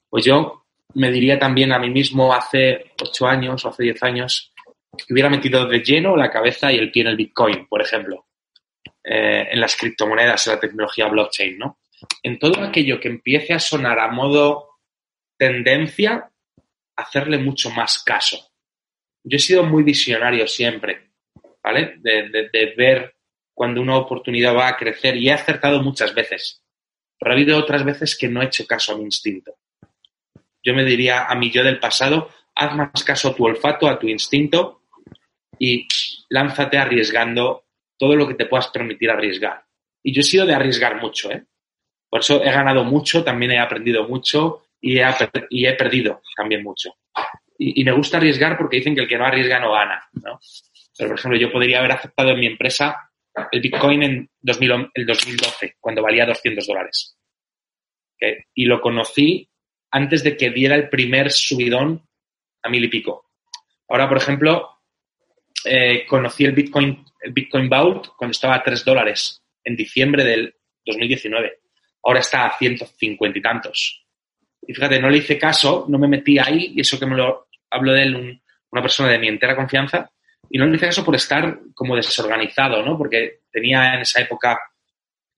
Pues 0.09 0.25
yo 0.25 0.65
me 0.95 1.11
diría 1.11 1.39
también 1.39 1.73
a 1.73 1.79
mí 1.79 1.91
mismo 1.91 2.33
hace 2.33 2.93
ocho 3.03 3.27
años 3.27 3.65
o 3.65 3.69
hace 3.69 3.85
diez 3.85 4.03
años 4.03 4.53
que 4.97 5.13
hubiera 5.13 5.29
metido 5.29 5.67
de 5.67 5.81
lleno 5.81 6.17
la 6.17 6.31
cabeza 6.31 6.73
y 6.73 6.77
el 6.77 6.91
pie 6.91 7.03
en 7.03 7.09
el 7.09 7.17
Bitcoin, 7.17 7.67
por 7.67 7.83
ejemplo, 7.83 8.27
eh, 9.05 9.49
en 9.51 9.61
las 9.61 9.77
criptomonedas, 9.77 10.47
en 10.47 10.55
la 10.55 10.61
tecnología 10.61 11.09
blockchain, 11.09 11.59
¿no? 11.59 11.79
en 12.23 12.39
todo 12.39 12.63
aquello 12.63 13.01
que 13.01 13.09
empiece 13.09 13.55
a 13.55 13.59
sonar 13.59 13.99
a 13.99 14.09
modo 14.09 14.79
tendencia, 15.37 16.31
hacerle 16.97 17.39
mucho 17.39 17.71
más 17.71 18.03
caso. 18.03 18.48
Yo 19.29 19.37
he 19.37 19.41
sido 19.41 19.63
muy 19.63 19.83
visionario 19.83 20.47
siempre, 20.47 21.11
¿vale? 21.63 21.97
De, 21.99 22.75
ver 22.77 23.15
cuando 23.53 23.83
una 23.83 23.97
oportunidad 23.97 24.57
va 24.57 24.69
a 24.69 24.77
crecer 24.77 25.17
y 25.17 25.29
he 25.29 25.33
acertado 25.33 25.83
muchas 25.83 26.15
veces, 26.15 26.63
pero 27.19 27.31
ha 27.31 27.35
habido 27.35 27.59
otras 27.59 27.85
veces 27.85 28.17
que 28.17 28.29
no 28.29 28.41
he 28.41 28.47
hecho 28.47 28.67
caso 28.67 28.95
a 28.95 28.97
mi 28.97 29.05
instinto. 29.05 29.57
Yo 30.63 30.75
me 30.75 30.85
diría 30.85 31.27
a 31.27 31.35
mi 31.35 31.51
yo 31.51 31.63
del 31.63 31.79
pasado, 31.79 32.31
haz 32.55 32.75
más 32.75 33.05
caso 33.05 33.29
a 33.29 33.35
tu 33.35 33.45
olfato, 33.45 33.87
a 33.87 33.99
tu 33.99 34.09
instinto 34.09 34.83
y 35.59 35.87
lánzate 36.31 36.79
arriesgando 36.79 37.67
todo 37.99 38.17
lo 38.17 38.27
que 38.27 38.35
te 38.35 38.47
puedas 38.47 38.69
permitir 38.69 39.11
arriesgar. 39.11 39.65
Y 40.03 40.15
yo 40.15 40.21
he 40.21 40.25
sido 40.25 40.47
de 40.47 40.55
arriesgar 40.55 41.01
mucho, 41.03 41.31
¿eh? 41.31 41.45
Por 42.09 42.21
eso 42.21 42.43
he 42.43 42.51
ganado 42.51 42.85
mucho, 42.85 43.23
también 43.23 43.53
he 43.53 43.59
aprendido 43.59 44.09
mucho 44.09 44.63
y 44.81 44.99
he, 44.99 45.73
perdido 45.75 46.23
también 46.37 46.63
mucho. 46.63 46.95
Y, 47.59 47.85
me 47.85 47.93
gusta 47.93 48.19
arriesgar 48.19 48.57
porque 48.57 48.77
dicen 48.77 48.95
que 48.95 49.03
el 49.03 49.09
que 49.09 49.19
no 49.19 49.27
arriesga 49.27 49.59
no 49.59 49.73
gana, 49.73 50.03
¿no? 50.13 50.39
Pero, 50.97 51.11
por 51.11 51.19
ejemplo, 51.19 51.39
yo 51.39 51.53
podría 51.53 51.81
haber 51.81 51.93
aceptado 51.93 52.31
en 52.31 52.41
mi 52.41 52.47
empresa 52.47 53.11
el 53.53 53.61
Bitcoin 53.61 54.03
en 54.03 54.31
el 54.95 55.07
2012, 55.07 55.77
cuando 55.81 56.03
valía 56.03 56.27
200 56.27 56.67
dólares. 56.67 57.17
Y 58.55 58.65
lo 58.65 58.81
conocí 58.81 59.49
antes 59.91 60.25
de 60.25 60.37
que 60.37 60.51
diera 60.51 60.75
el 60.75 60.89
primer 60.89 61.31
subidón 61.31 62.05
a 62.63 62.69
mil 62.69 62.85
y 62.85 62.89
pico. 62.89 63.31
Ahora, 63.89 64.09
por 64.09 64.19
ejemplo, 64.19 64.81
eh, 65.65 66.05
conocí 66.07 66.45
el 66.45 66.53
Bitcoin, 66.53 67.05
el 67.23 67.33
Bitcoin 67.33 67.69
Vault 67.69 68.09
cuando 68.17 68.33
estaba 68.33 68.57
a 68.57 68.63
3 68.63 68.85
dólares 68.85 69.43
en 69.65 69.77
diciembre 69.77 70.25
del 70.25 70.55
2019 70.85 71.59
ahora 72.09 72.21
está 72.21 72.47
a 72.47 72.59
150 72.59 73.39
y 73.39 73.43
tantos. 73.43 74.07
Y 74.67 74.75
fíjate, 74.75 75.01
no 75.01 75.11
le 75.11 75.19
hice 75.19 75.39
caso, 75.39 75.87
no 75.89 75.99
me 75.99 76.09
metí 76.09 76.39
ahí, 76.39 76.73
y 76.75 76.81
eso 76.81 76.99
que 76.99 77.07
me 77.07 77.17
lo 77.17 77.48
hablo 77.71 77.93
de 77.93 78.03
él, 78.03 78.43
una 78.71 78.83
persona 78.83 79.11
de 79.11 79.19
mi 79.19 79.29
entera 79.29 79.57
confianza, 79.57 80.11
Y 80.51 80.59
no 80.59 80.67
le 80.67 80.77
hice 80.77 80.87
caso 80.87 81.05
por 81.05 81.15
estar 81.15 81.59
como 81.75 81.97
desorganizado, 81.97 82.83
¿no? 82.83 82.97
Porque 82.97 83.41
tenía 83.51 83.95
en 83.95 84.01
esa 84.01 84.21
época 84.21 84.59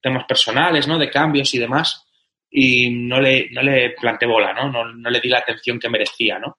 temas 0.00 0.24
personales, 0.24 0.86
¿no? 0.86 0.98
De 0.98 1.10
cambios 1.10 1.52
y 1.54 1.58
demás. 1.58 2.06
Y 2.50 2.90
no 2.90 3.20
le, 3.20 3.48
no 3.50 3.62
le 3.62 3.90
planté 3.90 4.26
bola, 4.26 4.52
¿no? 4.52 4.70
¿no? 4.70 4.92
No 4.92 5.10
le 5.10 5.20
di 5.20 5.28
la 5.28 5.38
atención 5.38 5.78
que 5.78 5.88
merecía, 5.88 6.38
¿no? 6.38 6.58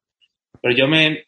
Pero 0.62 0.76
yo 0.76 0.88
me, 0.88 1.28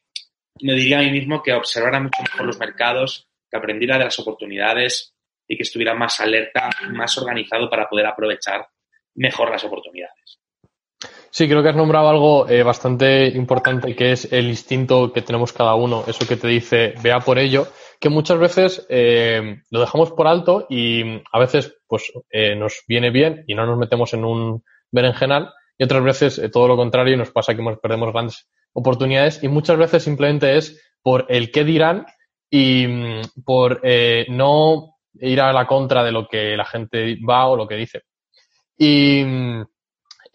me 0.61 0.73
diría 0.73 0.99
a 0.99 1.01
mí 1.01 1.11
mismo 1.11 1.41
que 1.41 1.53
observara 1.53 1.99
mucho 1.99 2.21
mejor 2.21 2.45
los 2.45 2.59
mercados, 2.59 3.27
que 3.49 3.57
aprendiera 3.57 3.97
de 3.97 4.05
las 4.05 4.19
oportunidades 4.19 5.13
y 5.47 5.55
que 5.55 5.63
estuviera 5.63 5.93
más 5.93 6.19
alerta, 6.19 6.69
más 6.89 7.17
organizado 7.17 7.69
para 7.69 7.87
poder 7.87 8.05
aprovechar 8.05 8.67
mejor 9.15 9.51
las 9.51 9.63
oportunidades. 9.63 10.39
Sí, 11.35 11.47
creo 11.47 11.63
que 11.63 11.69
has 11.69 11.75
nombrado 11.75 12.09
algo 12.09 12.47
eh, 12.47 12.61
bastante 12.61 13.25
importante 13.29 13.95
que 13.95 14.11
es 14.11 14.31
el 14.31 14.49
instinto 14.49 15.11
que 15.11 15.23
tenemos 15.23 15.51
cada 15.51 15.73
uno, 15.73 16.03
eso 16.05 16.27
que 16.27 16.37
te 16.37 16.47
dice 16.47 16.93
vea 17.01 17.21
por 17.21 17.39
ello, 17.39 17.69
que 17.99 18.09
muchas 18.09 18.37
veces 18.37 18.85
eh, 18.87 19.63
lo 19.71 19.79
dejamos 19.79 20.11
por 20.11 20.27
alto 20.27 20.67
y 20.69 21.01
a 21.31 21.39
veces 21.39 21.75
pues 21.87 22.13
eh, 22.29 22.55
nos 22.55 22.83
viene 22.87 23.09
bien 23.09 23.45
y 23.47 23.55
no 23.55 23.65
nos 23.65 23.79
metemos 23.79 24.13
en 24.13 24.25
un 24.25 24.63
berenjenal 24.91 25.51
y 25.75 25.85
otras 25.85 26.03
veces 26.03 26.51
todo 26.51 26.67
lo 26.67 26.77
contrario 26.77 27.17
nos 27.17 27.31
pasa 27.31 27.55
que 27.55 27.63
perdemos 27.81 28.13
grandes 28.13 28.47
oportunidades 28.71 29.43
y 29.43 29.47
muchas 29.47 29.79
veces 29.79 30.03
simplemente 30.03 30.55
es 30.55 30.79
por 31.01 31.25
el 31.29 31.49
qué 31.51 31.63
dirán 31.63 32.05
y 32.47 32.85
mm, 32.85 33.21
por 33.43 33.81
no 34.27 34.97
ir 35.15 35.41
a 35.41 35.51
la 35.51 35.65
contra 35.65 36.03
de 36.03 36.11
lo 36.11 36.27
que 36.27 36.55
la 36.55 36.65
gente 36.65 37.17
va 37.27 37.47
o 37.47 37.57
lo 37.57 37.67
que 37.67 37.75
dice. 37.75 38.03
Y 38.77 39.23
mm, 39.23 39.65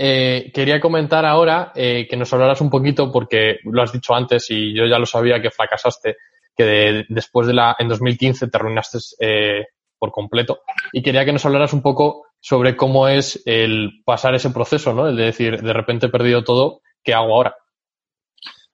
eh, 0.01 0.53
quería 0.55 0.81
comentar 0.81 1.27
ahora 1.27 1.73
eh, 1.75 2.07
que 2.09 2.17
nos 2.17 2.33
hablaras 2.33 2.61
un 2.61 2.71
poquito, 2.71 3.11
porque 3.11 3.59
lo 3.65 3.83
has 3.83 3.93
dicho 3.93 4.15
antes 4.15 4.49
y 4.51 4.73
yo 4.73 4.87
ya 4.87 4.99
lo 4.99 5.07
sabía 5.07 5.43
que 5.43 5.51
fracasaste, 5.51 6.17
que 6.57 7.05
después 7.09 7.49
de 7.49 7.55
la, 7.55 7.75
en 7.79 7.89
2015 7.89 8.47
te 8.47 8.57
arruinaste 8.57 8.99
eh, 9.19 9.67
por 9.99 10.13
completo. 10.13 10.61
Y 10.93 11.03
quería 11.03 11.25
que 11.25 11.33
nos 11.33 11.45
hablaras 11.45 11.73
un 11.73 11.83
poco 11.83 12.27
sobre 12.39 12.77
cómo 12.77 13.09
es 13.09 13.43
el 13.45 14.03
pasar 14.05 14.37
ese 14.37 14.51
proceso, 14.51 14.95
¿no? 14.95 15.09
El 15.09 15.17
de 15.17 15.25
decir, 15.25 15.61
de 15.61 15.73
repente 15.73 16.07
he 16.07 16.11
perdido 16.11 16.45
todo, 16.45 16.83
¿qué 17.03 17.13
hago 17.13 17.35
ahora? 17.35 17.57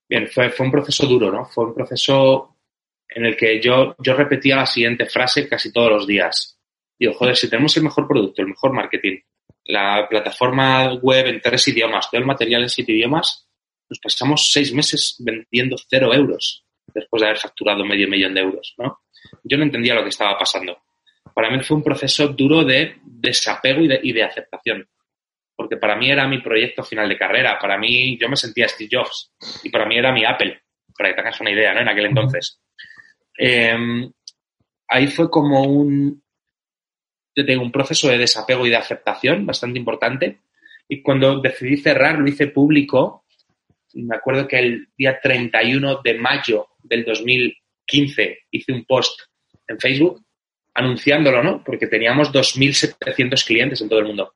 Bien, 0.07 0.29
fue, 0.29 0.51
fue 0.51 0.66
un 0.66 0.72
proceso 0.72 1.07
duro, 1.07 1.33
¿no? 1.33 1.47
Fue 1.47 1.64
un 1.64 1.75
proceso 1.75 2.59
en 3.09 3.25
el 3.25 3.37
que 3.37 3.61
yo, 3.62 3.97
yo 3.99 4.14
repetía 4.14 4.57
la 4.57 4.66
siguiente 4.66 5.07
frase 5.07 5.49
casi 5.49 5.72
todos 5.72 5.91
los 5.91 6.07
días. 6.07 6.59
Digo, 6.99 7.14
joder, 7.14 7.35
si 7.35 7.49
tenemos 7.49 7.75
el 7.79 7.85
mejor 7.85 8.07
producto, 8.07 8.43
el 8.43 8.49
mejor 8.49 8.72
marketing, 8.72 9.20
la 9.65 10.07
plataforma 10.09 10.93
web 10.95 11.27
en 11.27 11.41
tres 11.41 11.69
idiomas, 11.69 12.11
todo 12.11 12.21
el 12.21 12.27
material 12.27 12.62
en 12.62 12.69
siete 12.69 12.93
idiomas, 12.93 13.49
nos 13.89 13.99
pasamos 13.99 14.51
seis 14.51 14.73
meses 14.73 15.17
vendiendo 15.19 15.77
cero 15.89 16.12
euros 16.12 16.65
después 16.95 17.21
de 17.21 17.27
haber 17.29 17.39
facturado 17.39 17.85
medio 17.85 18.09
millón 18.09 18.35
de 18.35 18.41
euros, 18.41 18.75
¿no? 18.79 19.01
Yo 19.43 19.57
no 19.57 19.65
entendía 19.65 19.95
lo 19.95 20.03
que 20.03 20.11
estaba 20.11 20.39
pasando. 20.39 20.79
Para 21.35 21.51
mí 21.51 21.62
fue 21.62 21.77
un 21.77 21.83
proceso 21.83 22.29
duro 22.29 22.65
de 22.65 22.97
desapego 23.03 23.81
y 23.81 23.89
de, 23.89 24.01
y 24.03 24.12
de 24.12 24.23
aceptación. 24.23 24.89
Porque 25.57 25.77
para 25.77 25.97
mí 25.97 26.11
era 26.11 26.27
mi 26.27 26.41
proyecto 26.41 26.83
final 26.83 27.09
de 27.09 27.17
carrera. 27.17 27.59
Para 27.59 27.79
mí, 27.79 28.19
yo 28.19 28.29
me 28.29 28.37
sentía 28.37 28.69
Steve 28.69 28.91
Jobs. 28.93 29.33
Y 29.62 29.71
para 29.71 29.87
mí 29.87 29.97
era 29.97 30.12
mi 30.12 30.25
Apple. 30.25 30.62
Para 30.97 31.11
que 31.11 31.17
tengas 31.17 31.41
una 31.41 31.51
idea, 31.51 31.75
¿no? 31.75 31.81
En 31.81 31.89
aquel 31.89 32.07
entonces. 32.07 32.61
Em, 33.37 34.11
ahí 34.89 35.07
fue 35.07 35.31
como 35.31 35.62
un, 35.62 36.24
yo 37.35 37.45
tengo 37.45 37.62
un 37.62 37.72
proceso 37.72 38.09
de 38.09 38.18
desapego 38.18 38.66
y 38.66 38.70
de 38.70 38.76
aceptación 38.76 39.47
bastante 39.47 39.78
importante. 39.78 40.41
Y 40.89 41.03
cuando 41.03 41.41
decidí 41.41 41.76
cerrar, 41.76 42.18
lo 42.18 42.28
hice 42.28 42.49
público. 42.49 43.24
Me 43.95 44.16
acuerdo 44.16 44.47
que 44.47 44.59
el 44.59 44.89
día 44.97 45.18
31 45.20 46.01
de 46.03 46.14
mayo 46.14 46.68
del 46.82 47.05
2015 47.05 48.39
hice 48.51 48.72
un 48.72 48.85
post 48.85 49.20
en 49.66 49.78
Facebook 49.78 50.22
anunciándolo, 50.74 51.43
¿no? 51.43 51.62
Porque 51.64 51.87
teníamos 51.87 52.32
2.700 52.32 53.45
clientes 53.47 53.80
en 53.80 53.89
todo 53.89 54.01
el 54.01 54.07
mundo 54.07 54.35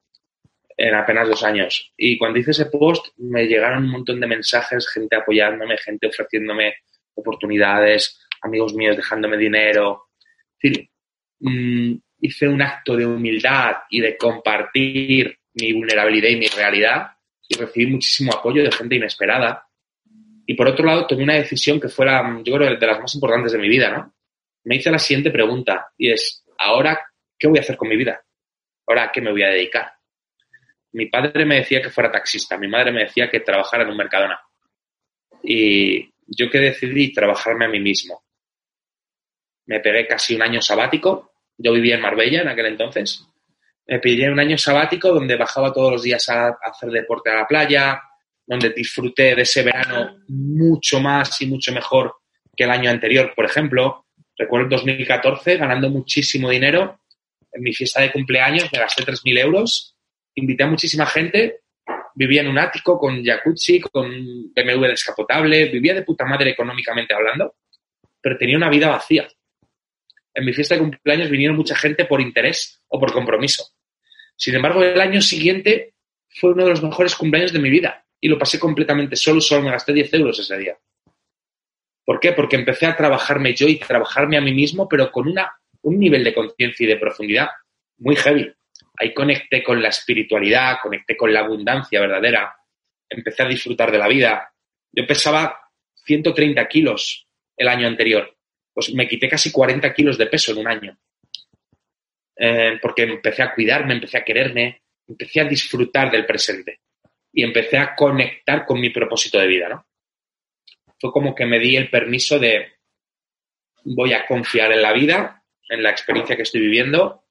en 0.78 0.94
apenas 0.94 1.28
dos 1.28 1.42
años. 1.42 1.92
Y 1.96 2.16
cuando 2.16 2.38
hice 2.38 2.52
ese 2.52 2.66
post 2.66 3.08
me 3.18 3.46
llegaron 3.46 3.84
un 3.84 3.90
montón 3.90 4.20
de 4.20 4.28
mensajes, 4.28 4.88
gente 4.88 5.16
apoyándome, 5.16 5.76
gente 5.76 6.06
ofreciéndome 6.06 6.76
oportunidades, 7.14 8.20
amigos 8.42 8.74
míos 8.74 8.96
dejándome 8.96 9.36
dinero. 9.36 10.04
Decir, 10.54 10.88
mm, 11.40 11.94
hice 12.20 12.48
un 12.48 12.62
acto 12.62 12.96
de 12.96 13.06
humildad 13.06 13.76
y 13.90 14.00
de 14.00 14.16
compartir 14.16 15.38
mi 15.54 15.72
vulnerabilidad 15.72 16.28
y 16.28 16.36
mi 16.36 16.46
realidad 16.46 17.12
y 17.48 17.56
recibí 17.56 17.86
muchísimo 17.86 18.32
apoyo 18.32 18.62
de 18.62 18.72
gente 18.72 18.96
inesperada. 18.96 19.66
Y 20.46 20.54
por 20.54 20.68
otro 20.68 20.84
lado, 20.84 21.06
tomé 21.06 21.24
una 21.24 21.34
decisión 21.34 21.80
que 21.80 21.88
fue, 21.88 22.06
la, 22.06 22.40
yo 22.44 22.54
creo, 22.54 22.76
de 22.76 22.86
las 22.86 23.00
más 23.00 23.14
importantes 23.14 23.52
de 23.52 23.58
mi 23.58 23.68
vida, 23.68 23.90
¿no? 23.90 24.14
Me 24.64 24.76
hice 24.76 24.90
la 24.90 24.98
siguiente 24.98 25.30
pregunta 25.30 25.92
y 25.96 26.10
es, 26.10 26.44
¿ahora 26.58 26.98
qué 27.38 27.48
voy 27.48 27.58
a 27.58 27.60
hacer 27.60 27.76
con 27.76 27.88
mi 27.88 27.96
vida? 27.96 28.22
¿Ahora 28.86 29.04
a 29.04 29.12
qué 29.12 29.20
me 29.20 29.30
voy 29.30 29.42
a 29.42 29.48
dedicar? 29.48 29.92
Mi 30.92 31.06
padre 31.06 31.44
me 31.44 31.56
decía 31.56 31.80
que 31.80 31.90
fuera 31.90 32.10
taxista, 32.10 32.58
mi 32.58 32.68
madre 32.68 32.92
me 32.92 33.04
decía 33.04 33.30
que 33.30 33.40
trabajara 33.40 33.84
en 33.84 33.90
un 33.90 33.96
Mercadona. 33.96 34.40
Y 35.42 36.10
yo 36.26 36.50
que 36.50 36.58
decidí 36.58 37.12
trabajarme 37.12 37.66
a 37.66 37.68
mí 37.68 37.80
mismo. 37.80 38.24
Me 39.66 39.80
pegué 39.80 40.06
casi 40.06 40.34
un 40.34 40.42
año 40.42 40.60
sabático 40.60 41.27
yo 41.58 41.72
vivía 41.72 41.96
en 41.96 42.02
Marbella 42.02 42.42
en 42.42 42.48
aquel 42.48 42.66
entonces. 42.66 43.26
Me 43.86 43.98
pillé 43.98 44.30
un 44.30 44.38
año 44.38 44.56
sabático 44.56 45.12
donde 45.12 45.36
bajaba 45.36 45.72
todos 45.72 45.92
los 45.92 46.02
días 46.02 46.28
a, 46.28 46.56
hacer 46.62 46.90
deporte 46.90 47.30
a 47.30 47.36
la 47.36 47.46
playa, 47.46 48.00
donde 48.46 48.70
disfruté 48.70 49.34
de 49.34 49.42
ese 49.42 49.62
verano 49.62 50.18
mucho 50.28 51.00
más 51.00 51.40
y 51.42 51.46
mucho 51.46 51.72
mejor 51.72 52.14
que 52.56 52.64
el 52.64 52.70
año 52.70 52.90
anterior, 52.90 53.32
por 53.34 53.44
ejemplo. 53.44 54.06
Recuerdo 54.36 54.64
el 54.66 54.70
2014 54.70 55.56
ganando 55.56 55.90
muchísimo 55.90 56.48
dinero. 56.48 57.00
En 57.52 57.62
mi 57.62 57.72
fiesta 57.72 58.00
de 58.00 58.12
cumpleaños 58.12 58.70
me 58.72 58.78
gasté 58.78 59.04
3.000 59.04 59.38
euros. 59.40 59.96
Invité 60.34 60.62
a 60.62 60.68
muchísima 60.68 61.06
gente. 61.06 61.62
Vivía 62.14 62.42
en 62.42 62.48
un 62.48 62.58
ático 62.58 62.98
con 62.98 63.24
jacuzzi, 63.24 63.80
con 63.80 64.10
BMW 64.54 64.86
descapotable. 64.86 65.66
Vivía 65.66 65.94
de 65.94 66.02
puta 66.02 66.24
madre 66.24 66.50
económicamente 66.50 67.14
hablando. 67.14 67.56
Pero 68.20 68.36
tenía 68.36 68.56
una 68.56 68.70
vida 68.70 68.88
vacía 68.88 69.28
en 70.34 70.44
mi 70.44 70.52
fiesta 70.52 70.74
de 70.74 70.80
cumpleaños 70.80 71.30
vinieron 71.30 71.56
mucha 71.56 71.74
gente 71.74 72.04
por 72.04 72.20
interés 72.20 72.82
o 72.88 72.98
por 73.00 73.12
compromiso. 73.12 73.64
Sin 74.36 74.54
embargo, 74.54 74.82
el 74.82 75.00
año 75.00 75.20
siguiente 75.20 75.94
fue 76.28 76.52
uno 76.52 76.64
de 76.64 76.70
los 76.70 76.82
mejores 76.82 77.14
cumpleaños 77.16 77.52
de 77.52 77.58
mi 77.58 77.70
vida 77.70 78.06
y 78.20 78.28
lo 78.28 78.38
pasé 78.38 78.58
completamente 78.58 79.16
solo, 79.16 79.40
solo 79.40 79.62
me 79.62 79.70
gasté 79.70 79.92
10 79.92 80.14
euros 80.14 80.38
ese 80.38 80.56
día. 80.58 80.78
¿Por 82.04 82.20
qué? 82.20 82.32
Porque 82.32 82.56
empecé 82.56 82.86
a 82.86 82.96
trabajarme 82.96 83.54
yo 83.54 83.66
y 83.66 83.76
trabajarme 83.76 84.36
a 84.36 84.40
mí 84.40 84.52
mismo, 84.52 84.88
pero 84.88 85.10
con 85.10 85.28
una, 85.28 85.52
un 85.82 85.98
nivel 85.98 86.24
de 86.24 86.34
conciencia 86.34 86.84
y 86.84 86.86
de 86.86 86.96
profundidad 86.96 87.48
muy 87.98 88.16
heavy. 88.16 88.52
Ahí 88.96 89.12
conecté 89.12 89.62
con 89.62 89.82
la 89.82 89.88
espiritualidad, 89.88 90.78
conecté 90.82 91.16
con 91.16 91.32
la 91.32 91.40
abundancia 91.40 92.00
verdadera, 92.00 92.56
empecé 93.08 93.42
a 93.42 93.48
disfrutar 93.48 93.92
de 93.92 93.98
la 93.98 94.08
vida. 94.08 94.52
Yo 94.92 95.06
pesaba 95.06 95.60
130 96.04 96.66
kilos 96.68 97.28
el 97.56 97.68
año 97.68 97.86
anterior 97.86 98.37
pues 98.78 98.94
me 98.94 99.08
quité 99.08 99.28
casi 99.28 99.50
40 99.50 99.92
kilos 99.92 100.16
de 100.16 100.28
peso 100.28 100.52
en 100.52 100.58
un 100.58 100.68
año. 100.68 100.96
Eh, 102.36 102.78
porque 102.80 103.02
empecé 103.02 103.42
a 103.42 103.52
cuidarme, 103.52 103.94
empecé 103.94 104.18
a 104.18 104.24
quererme, 104.24 104.82
empecé 105.08 105.40
a 105.40 105.46
disfrutar 105.46 106.12
del 106.12 106.24
presente 106.24 106.78
y 107.32 107.42
empecé 107.42 107.76
a 107.76 107.96
conectar 107.96 108.64
con 108.64 108.80
mi 108.80 108.90
propósito 108.90 109.36
de 109.40 109.48
vida, 109.48 109.68
¿no? 109.68 109.84
Fue 111.00 111.10
como 111.10 111.34
que 111.34 111.44
me 111.44 111.58
di 111.58 111.74
el 111.74 111.90
permiso 111.90 112.38
de 112.38 112.74
voy 113.82 114.12
a 114.12 114.24
confiar 114.24 114.70
en 114.70 114.82
la 114.82 114.92
vida, 114.92 115.42
en 115.68 115.82
la 115.82 115.90
experiencia 115.90 116.36
que 116.36 116.42
estoy 116.42 116.60
viviendo, 116.60 117.24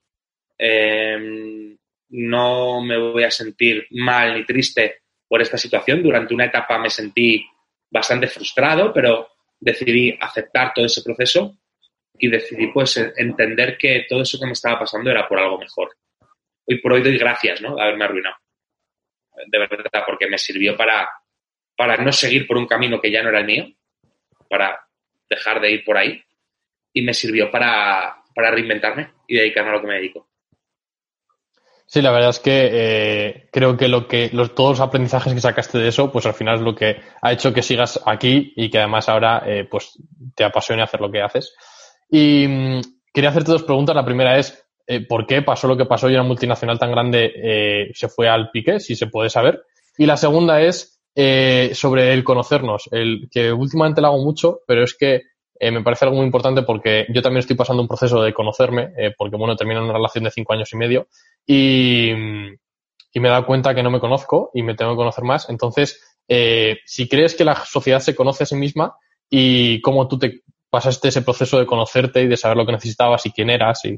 em, 0.58 1.78
no 2.10 2.82
me 2.82 2.98
voy 2.98 3.24
a 3.24 3.32
sentir 3.32 3.88
mal 3.92 4.34
ni 4.34 4.46
triste 4.46 5.04
por 5.30 5.42
esta 5.42 5.58
situación. 5.58 6.04
Durante 6.04 6.34
una 6.34 6.48
etapa 6.48 6.78
me 6.78 6.90
sentí 6.90 7.48
bastante 7.90 8.28
frustrado, 8.28 8.92
pero 8.92 9.37
decidí 9.60 10.18
aceptar 10.20 10.74
todo 10.74 10.86
ese 10.86 11.02
proceso 11.02 11.58
y 12.18 12.30
decidí 12.30 12.68
pues 12.68 12.98
entender 13.16 13.78
que 13.78 14.06
todo 14.10 14.22
eso 14.22 14.40
que 14.40 14.46
me 14.46 14.54
estaba 14.54 14.80
pasando 14.80 15.10
era 15.10 15.28
por 15.28 15.40
algo 15.40 15.60
mejor. 15.60 15.96
Hoy 16.66 16.80
por 16.80 16.94
hoy 16.94 17.04
doy 17.04 17.18
gracias, 17.18 17.62
¿no? 17.62 17.76
De 17.76 17.82
haberme 17.82 18.06
arruinado. 18.06 18.36
De 19.46 19.60
verdad, 19.60 20.04
porque 20.06 20.28
me 20.28 20.38
sirvió 20.38 20.76
para, 20.76 21.10
para 21.76 21.98
no 21.98 22.12
seguir 22.12 22.48
por 22.48 22.58
un 22.58 22.66
camino 22.66 23.00
que 23.00 23.12
ya 23.12 23.22
no 23.22 23.30
era 23.30 23.40
el 23.40 23.46
mío, 23.46 23.68
para 24.50 24.88
dejar 25.30 25.62
de 25.62 25.72
ir 25.72 25.84
por 25.86 25.98
ahí, 25.98 26.22
y 26.94 27.02
me 27.04 27.14
sirvió 27.14 27.52
para, 27.52 28.24
para 28.34 28.52
reinventarme 28.52 29.12
y 29.28 29.36
dedicarme 29.36 29.70
a 29.70 29.74
lo 29.74 29.82
que 29.82 29.88
me 29.88 29.96
dedico. 29.96 30.30
Sí, 31.90 32.02
la 32.02 32.12
verdad 32.12 32.32
es 32.32 32.42
que 32.42 32.70
eh, 32.70 33.50
creo 33.50 33.78
que 33.78 33.88
lo 33.88 34.10
que 34.10 34.30
los, 34.34 34.54
todos 34.54 34.72
los 34.72 34.80
aprendizajes 34.82 35.34
que 35.34 35.40
sacaste 35.40 35.78
de 35.78 35.88
eso, 35.88 36.12
pues 36.12 36.26
al 36.26 36.34
final 36.34 36.56
es 36.56 36.62
lo 36.62 36.76
que 36.76 36.98
ha 37.22 37.32
hecho 37.32 37.54
que 37.54 37.62
sigas 37.62 38.02
aquí 38.06 38.52
y 38.58 38.70
que 38.70 38.80
además 38.80 39.08
ahora 39.08 39.44
eh, 39.48 39.66
pues 39.72 39.98
te 40.36 40.44
apasione 40.44 40.84
hacer 40.84 41.00
lo 41.00 41.10
que 41.10 41.22
haces. 41.22 41.56
Y 42.12 42.46
mm, 42.46 42.82
quería 43.14 43.30
hacerte 43.30 43.54
dos 43.54 43.64
preguntas. 43.64 43.96
La 43.96 44.04
primera 44.04 44.38
es 44.38 44.68
eh, 44.86 45.08
¿por 45.08 45.26
qué 45.26 45.42
pasó 45.42 45.70
lo 45.70 45.78
que 45.78 45.86
pasó 45.86 46.10
y 46.10 46.16
una 46.16 46.24
multinacional 46.24 46.78
tan 46.78 46.92
grande 46.92 47.90
se 47.94 48.10
fue 48.10 48.28
al 48.28 48.52
pique, 48.52 48.82
si 48.82 48.98
se 48.98 49.08
puede 49.08 49.30
saber? 49.30 49.64
Y 49.98 50.06
la 50.06 50.18
segunda 50.18 50.62
es 50.62 51.02
sobre 51.74 52.14
el 52.14 52.24
conocernos, 52.26 52.90
el 52.92 53.30
que 53.32 53.52
últimamente 53.54 54.02
lo 54.02 54.08
hago 54.08 54.24
mucho, 54.24 54.60
pero 54.68 54.84
es 54.84 54.94
que 54.94 55.22
eh, 55.60 55.72
me 55.72 55.84
parece 55.84 56.06
algo 56.06 56.18
muy 56.18 56.26
importante 56.26 56.62
porque 56.64 57.06
yo 57.10 57.22
también 57.22 57.40
estoy 57.40 57.56
pasando 57.56 57.82
un 57.82 57.88
proceso 57.88 58.22
de 58.22 58.34
conocerme, 58.34 58.94
eh, 58.98 59.14
porque 59.18 59.38
bueno, 59.38 59.56
termino 59.56 59.84
una 59.84 59.94
relación 59.94 60.24
de 60.24 60.32
cinco 60.32 60.54
años 60.54 60.72
y 60.74 60.78
medio 60.78 61.08
y, 61.46 62.10
y 62.12 63.20
me 63.20 63.28
he 63.28 63.32
dado 63.32 63.46
cuenta 63.46 63.74
que 63.74 63.84
no 63.84 63.92
me 63.92 64.00
conozco 64.00 64.52
y 64.54 64.64
me 64.64 64.76
tengo 64.76 64.92
que 64.92 64.98
conocer 64.98 65.24
más. 65.24 65.50
Entonces, 65.50 66.18
eh, 66.28 66.80
si 66.86 67.08
crees 67.08 67.36
que 67.36 67.46
la 67.46 67.56
sociedad 67.56 68.00
se 68.00 68.16
conoce 68.16 68.44
a 68.44 68.48
sí 68.48 68.56
misma 68.56 68.96
y 69.30 69.82
cómo 69.82 70.08
tú 70.08 70.20
te 70.20 70.42
pasaste 70.70 71.08
ese 71.08 71.22
proceso 71.22 71.60
de 71.60 71.66
conocerte 71.66 72.22
y 72.22 72.28
de 72.28 72.38
saber 72.38 72.58
lo 72.58 72.66
que 72.66 72.74
necesitabas 72.74 73.26
y 73.26 73.32
quién 73.32 73.50
eras 73.50 73.86
y... 73.86 73.98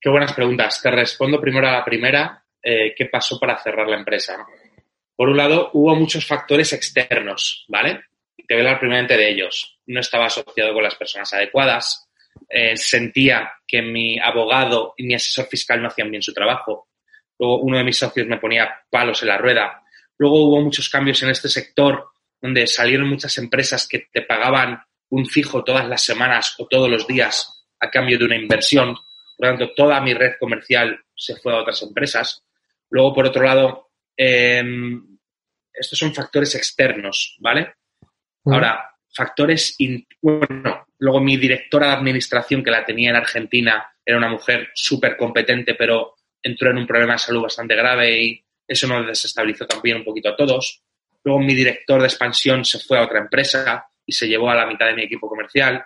Qué 0.00 0.10
buenas 0.10 0.32
preguntas. 0.32 0.80
Te 0.82 0.90
respondo 0.90 1.40
primero 1.40 1.68
a 1.68 1.72
la 1.72 1.84
primera, 1.84 2.44
¿qué 2.60 3.08
pasó 3.10 3.38
para 3.38 3.56
cerrar 3.62 3.86
la 3.86 3.98
empresa? 3.98 4.44
Por 5.14 5.28
un 5.28 5.36
lado, 5.36 5.70
hubo 5.74 5.94
muchos 5.94 6.26
factores 6.26 6.72
externos, 6.72 7.64
¿vale? 7.68 8.00
A 8.52 8.58
hablar 8.58 8.78
primeramente 8.78 9.16
de 9.16 9.30
ellos. 9.30 9.78
No 9.86 10.00
estaba 10.00 10.26
asociado 10.26 10.74
con 10.74 10.82
las 10.82 10.94
personas 10.94 11.32
adecuadas, 11.32 12.08
eh, 12.48 12.76
sentía 12.76 13.52
que 13.66 13.82
mi 13.82 14.18
abogado 14.18 14.94
y 14.96 15.04
mi 15.04 15.14
asesor 15.14 15.46
fiscal 15.46 15.80
no 15.80 15.88
hacían 15.88 16.10
bien 16.10 16.22
su 16.22 16.32
trabajo. 16.32 16.88
Luego 17.38 17.60
uno 17.60 17.78
de 17.78 17.84
mis 17.84 17.96
socios 17.96 18.26
me 18.26 18.38
ponía 18.38 18.70
palos 18.90 19.22
en 19.22 19.28
la 19.28 19.38
rueda. 19.38 19.82
Luego 20.18 20.46
hubo 20.46 20.60
muchos 20.60 20.88
cambios 20.88 21.22
en 21.22 21.30
este 21.30 21.48
sector 21.48 22.10
donde 22.40 22.66
salieron 22.66 23.08
muchas 23.08 23.38
empresas 23.38 23.88
que 23.88 24.08
te 24.12 24.22
pagaban 24.22 24.82
un 25.10 25.26
fijo 25.26 25.64
todas 25.64 25.88
las 25.88 26.02
semanas 26.02 26.54
o 26.58 26.66
todos 26.66 26.90
los 26.90 27.06
días 27.06 27.66
a 27.80 27.90
cambio 27.90 28.18
de 28.18 28.24
una 28.24 28.36
inversión. 28.36 28.94
Por 29.36 29.46
lo 29.46 29.56
tanto, 29.56 29.74
toda 29.74 30.00
mi 30.00 30.14
red 30.14 30.32
comercial 30.38 31.04
se 31.14 31.36
fue 31.36 31.52
a 31.52 31.60
otras 31.60 31.82
empresas. 31.82 32.44
Luego, 32.90 33.14
por 33.14 33.26
otro 33.26 33.44
lado, 33.44 33.90
em, 34.16 35.18
estos 35.72 35.98
son 35.98 36.14
factores 36.14 36.54
externos, 36.54 37.36
¿vale? 37.40 37.74
Ahora, 38.44 38.96
factores, 39.14 39.76
bueno, 40.20 40.86
luego 40.98 41.20
mi 41.20 41.36
directora 41.36 41.88
de 41.88 41.92
administración 41.94 42.62
que 42.62 42.70
la 42.70 42.84
tenía 42.84 43.10
en 43.10 43.16
Argentina 43.16 43.92
era 44.04 44.18
una 44.18 44.28
mujer 44.28 44.70
súper 44.74 45.16
competente, 45.16 45.74
pero 45.74 46.16
entró 46.42 46.70
en 46.70 46.78
un 46.78 46.86
problema 46.86 47.12
de 47.12 47.18
salud 47.20 47.42
bastante 47.42 47.76
grave 47.76 48.20
y 48.20 48.44
eso 48.66 48.88
nos 48.88 49.06
desestabilizó 49.06 49.66
también 49.66 49.98
un 49.98 50.04
poquito 50.04 50.30
a 50.30 50.36
todos. 50.36 50.82
Luego 51.22 51.40
mi 51.40 51.54
director 51.54 52.00
de 52.00 52.08
expansión 52.08 52.64
se 52.64 52.80
fue 52.80 52.98
a 52.98 53.04
otra 53.04 53.20
empresa 53.20 53.86
y 54.04 54.12
se 54.12 54.26
llevó 54.26 54.50
a 54.50 54.56
la 54.56 54.66
mitad 54.66 54.86
de 54.86 54.94
mi 54.94 55.04
equipo 55.04 55.28
comercial. 55.28 55.84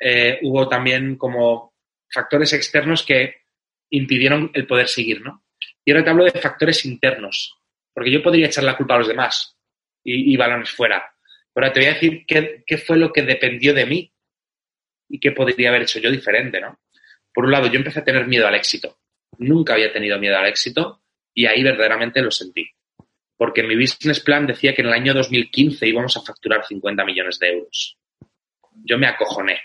Eh, 0.00 0.38
hubo 0.42 0.66
también 0.66 1.16
como 1.16 1.74
factores 2.10 2.54
externos 2.54 3.02
que 3.02 3.42
impidieron 3.90 4.50
el 4.54 4.66
poder 4.66 4.88
seguir, 4.88 5.20
¿no? 5.20 5.44
Y 5.84 5.90
ahora 5.90 6.04
te 6.04 6.10
hablo 6.10 6.24
de 6.24 6.30
factores 6.30 6.86
internos, 6.86 7.58
porque 7.92 8.10
yo 8.10 8.22
podría 8.22 8.46
echar 8.46 8.64
la 8.64 8.76
culpa 8.76 8.94
a 8.94 8.98
los 8.98 9.08
demás 9.08 9.58
y 10.04 10.34
balones 10.38 10.70
fuera. 10.70 11.12
Ahora 11.58 11.72
te 11.72 11.80
voy 11.80 11.88
a 11.88 11.94
decir 11.94 12.24
qué, 12.24 12.62
qué 12.64 12.78
fue 12.78 12.96
lo 12.96 13.12
que 13.12 13.22
dependió 13.22 13.74
de 13.74 13.84
mí 13.84 14.12
y 15.08 15.18
qué 15.18 15.32
podría 15.32 15.70
haber 15.70 15.82
hecho 15.82 15.98
yo 15.98 16.08
diferente, 16.08 16.60
¿no? 16.60 16.78
Por 17.34 17.46
un 17.46 17.50
lado, 17.50 17.66
yo 17.66 17.80
empecé 17.80 17.98
a 17.98 18.04
tener 18.04 18.28
miedo 18.28 18.46
al 18.46 18.54
éxito. 18.54 19.00
Nunca 19.38 19.72
había 19.72 19.92
tenido 19.92 20.20
miedo 20.20 20.38
al 20.38 20.46
éxito 20.46 21.02
y 21.34 21.46
ahí 21.46 21.64
verdaderamente 21.64 22.22
lo 22.22 22.30
sentí. 22.30 22.70
Porque 23.36 23.64
mi 23.64 23.74
business 23.74 24.20
plan 24.20 24.46
decía 24.46 24.72
que 24.72 24.82
en 24.82 24.88
el 24.88 24.94
año 24.94 25.14
2015 25.14 25.84
íbamos 25.84 26.16
a 26.16 26.22
facturar 26.22 26.64
50 26.64 27.04
millones 27.04 27.40
de 27.40 27.48
euros. 27.48 27.98
Yo 28.84 28.96
me 28.96 29.08
acojoné, 29.08 29.60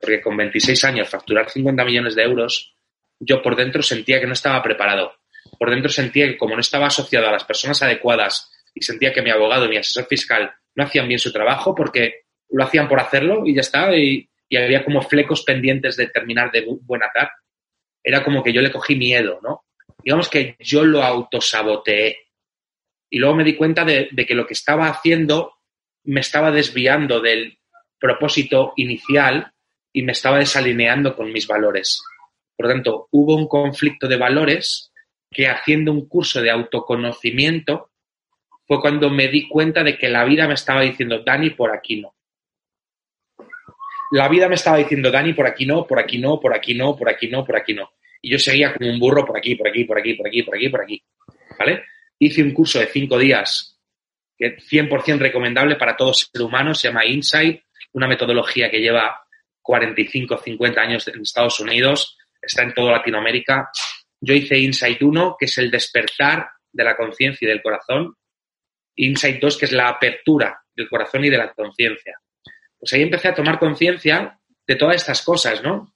porque 0.00 0.22
con 0.22 0.34
26 0.34 0.82
años 0.84 1.10
facturar 1.10 1.50
50 1.50 1.84
millones 1.84 2.14
de 2.14 2.22
euros, 2.22 2.74
yo 3.20 3.42
por 3.42 3.54
dentro 3.54 3.82
sentía 3.82 4.18
que 4.18 4.26
no 4.26 4.32
estaba 4.32 4.62
preparado. 4.62 5.12
Por 5.58 5.68
dentro 5.68 5.90
sentía 5.90 6.26
que 6.26 6.38
como 6.38 6.54
no 6.54 6.62
estaba 6.62 6.86
asociado 6.86 7.28
a 7.28 7.32
las 7.32 7.44
personas 7.44 7.82
adecuadas 7.82 8.50
y 8.74 8.80
sentía 8.82 9.12
que 9.12 9.20
mi 9.20 9.28
abogado 9.28 9.66
y 9.66 9.68
mi 9.68 9.76
asesor 9.76 10.06
fiscal 10.06 10.54
no 10.78 10.84
hacían 10.84 11.08
bien 11.08 11.18
su 11.18 11.32
trabajo 11.32 11.74
porque 11.74 12.22
lo 12.50 12.62
hacían 12.62 12.88
por 12.88 13.00
hacerlo 13.00 13.44
y 13.44 13.52
ya 13.52 13.62
está, 13.62 13.94
y, 13.96 14.30
había 14.56 14.84
como 14.84 15.02
flecos 15.02 15.42
pendientes 15.42 15.96
de 15.96 16.06
terminar 16.06 16.50
de 16.50 16.64
buena 16.82 17.10
tarde. 17.12 17.32
Era 18.02 18.24
como 18.24 18.42
que 18.42 18.52
yo 18.52 18.62
le 18.62 18.72
cogí 18.72 18.94
miedo, 18.94 19.40
¿no? 19.42 19.64
Digamos 20.02 20.30
que 20.30 20.56
yo 20.60 20.84
lo 20.84 21.02
autosaboteé. 21.02 22.16
Y 23.10 23.18
luego 23.18 23.34
me 23.34 23.44
di 23.44 23.56
cuenta 23.56 23.84
de, 23.84 24.08
de 24.10 24.24
que 24.24 24.34
lo 24.34 24.46
que 24.46 24.54
estaba 24.54 24.88
haciendo 24.88 25.52
me 26.04 26.20
estaba 26.20 26.50
desviando 26.50 27.20
del 27.20 27.58
propósito 27.98 28.72
inicial 28.76 29.52
y 29.92 30.02
me 30.02 30.12
estaba 30.12 30.38
desalineando 30.38 31.14
con 31.14 31.30
mis 31.30 31.46
valores. 31.46 32.02
Por 32.56 32.66
lo 32.66 32.72
tanto, 32.72 33.08
hubo 33.10 33.34
un 33.34 33.48
conflicto 33.48 34.08
de 34.08 34.16
valores 34.16 34.92
que 35.30 35.48
haciendo 35.48 35.92
un 35.92 36.08
curso 36.08 36.40
de 36.40 36.50
autoconocimiento 36.50 37.87
fue 38.68 38.82
cuando 38.82 39.08
me 39.08 39.28
di 39.28 39.48
cuenta 39.48 39.82
de 39.82 39.96
que 39.96 40.10
la 40.10 40.24
vida 40.26 40.46
me 40.46 40.52
estaba 40.52 40.82
diciendo, 40.82 41.22
Dani, 41.24 41.50
por 41.50 41.74
aquí 41.74 42.02
no. 42.02 42.14
La 44.10 44.28
vida 44.28 44.46
me 44.46 44.56
estaba 44.56 44.76
diciendo, 44.76 45.10
Dani, 45.10 45.32
por 45.32 45.46
aquí 45.46 45.64
no, 45.64 45.86
por 45.86 45.98
aquí 45.98 46.18
no, 46.18 46.38
por 46.38 46.54
aquí 46.54 46.74
no, 46.74 46.94
por 46.94 47.08
aquí 47.08 47.28
no, 47.28 47.44
por 47.46 47.56
aquí 47.56 47.72
no. 47.72 47.92
Y 48.20 48.30
yo 48.30 48.38
seguía 48.38 48.74
como 48.74 48.90
un 48.90 49.00
burro 49.00 49.24
por 49.24 49.38
aquí, 49.38 49.54
por 49.54 49.68
aquí, 49.68 49.84
por 49.84 49.98
aquí, 49.98 50.14
por 50.14 50.26
aquí, 50.26 50.42
por 50.42 50.54
aquí, 50.54 50.68
por 50.68 50.82
aquí. 50.82 51.02
¿Vale? 51.58 51.84
Hice 52.18 52.42
un 52.42 52.52
curso 52.52 52.78
de 52.78 52.86
cinco 52.86 53.18
días 53.18 53.80
que 54.36 54.58
100% 54.58 55.18
recomendable 55.18 55.76
para 55.76 55.96
todo 55.96 56.12
ser 56.12 56.42
humano, 56.42 56.74
se 56.74 56.88
llama 56.88 57.06
Insight, 57.06 57.62
una 57.92 58.06
metodología 58.06 58.70
que 58.70 58.80
lleva 58.80 59.22
45, 59.62 60.38
50 60.38 60.80
años 60.80 61.08
en 61.08 61.22
Estados 61.22 61.58
Unidos, 61.60 62.18
está 62.40 62.62
en 62.64 62.74
toda 62.74 62.92
Latinoamérica. 62.92 63.70
Yo 64.20 64.34
hice 64.34 64.58
Insight 64.58 65.02
1, 65.02 65.36
que 65.38 65.46
es 65.46 65.56
el 65.58 65.70
despertar 65.70 66.50
de 66.70 66.84
la 66.84 66.96
conciencia 66.96 67.46
y 67.46 67.48
del 67.48 67.62
corazón. 67.62 68.14
Insight 68.98 69.40
2, 69.40 69.58
que 69.58 69.66
es 69.66 69.72
la 69.72 69.88
apertura 69.88 70.62
del 70.74 70.88
corazón 70.88 71.24
y 71.24 71.30
de 71.30 71.38
la 71.38 71.52
conciencia 71.52 72.20
pues 72.78 72.92
ahí 72.92 73.02
empecé 73.02 73.28
a 73.28 73.34
tomar 73.34 73.58
conciencia 73.58 74.38
de 74.66 74.76
todas 74.76 74.96
estas 74.96 75.22
cosas, 75.22 75.62
¿no? 75.62 75.94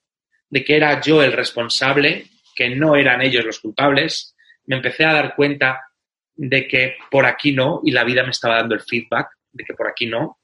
De 0.48 0.64
que 0.64 0.76
era 0.76 1.00
yo 1.00 1.22
el 1.22 1.32
responsable, 1.32 2.26
que 2.54 2.70
no 2.70 2.96
eran 2.96 3.22
ellos 3.22 3.44
los 3.44 3.60
culpables. 3.60 4.34
Me 4.66 4.76
empecé 4.76 5.04
a 5.04 5.12
dar 5.12 5.34
cuenta 5.34 5.80
de 6.34 6.66
que 6.66 6.96
por 7.10 7.26
aquí 7.26 7.52
no, 7.52 7.80
y 7.84 7.92
la 7.92 8.04
vida 8.04 8.24
me 8.24 8.30
estaba 8.30 8.56
dando 8.56 8.74
el 8.74 8.80
feedback 8.80 9.30
de 9.52 9.64
que 9.64 9.74
por 9.74 9.86
aquí 9.86 10.06
no. 10.06 10.40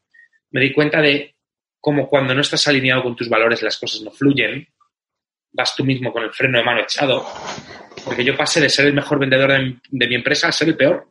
Me 0.50 0.60
di 0.60 0.72
cuenta 0.72 1.00
de 1.00 1.34
cómo 1.80 2.08
cuando 2.08 2.34
no 2.34 2.40
estás 2.40 2.66
alineado 2.68 3.02
con 3.02 3.16
tus 3.16 3.28
valores 3.28 3.62
las 3.62 3.78
cosas 3.78 4.02
no 4.02 4.10
fluyen. 4.10 4.66
Vas 5.52 5.74
tú 5.74 5.84
mismo 5.84 6.12
con 6.12 6.22
el 6.22 6.32
freno 6.32 6.58
de 6.58 6.64
mano 6.64 6.80
echado. 6.80 7.26
Porque 8.04 8.24
yo 8.24 8.36
pasé 8.36 8.60
de 8.60 8.68
ser 8.68 8.86
el 8.86 8.94
mejor 8.94 9.18
vendedor 9.18 9.50
de, 9.50 9.76
de 9.88 10.06
mi 10.06 10.14
empresa 10.14 10.48
a 10.48 10.52
ser 10.52 10.68
el 10.68 10.76
peor. 10.76 11.08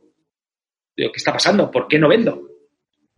Digo, 0.97 1.11
¿qué 1.11 1.17
está 1.17 1.31
pasando? 1.31 1.69
¿Por 1.69 1.87
qué 1.87 1.99
no 1.99 2.09
vendo? 2.09 2.41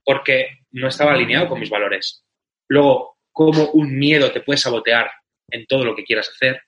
Porque 0.03 0.59
no 0.71 0.89
estaba 0.89 1.13
alineado 1.13 1.47
con 1.47 1.61
mis 1.61 1.69
valores. 1.69 2.25
Luego, 2.67 3.17
cómo 3.31 3.71
un 3.71 3.97
miedo 3.97 4.31
te 4.31 4.41
puede 4.41 4.57
sabotear 4.57 5.09
en 5.49 5.65
todo 5.65 5.85
lo 5.85 5.95
que 5.95 6.03
quieras 6.03 6.29
hacer. 6.29 6.61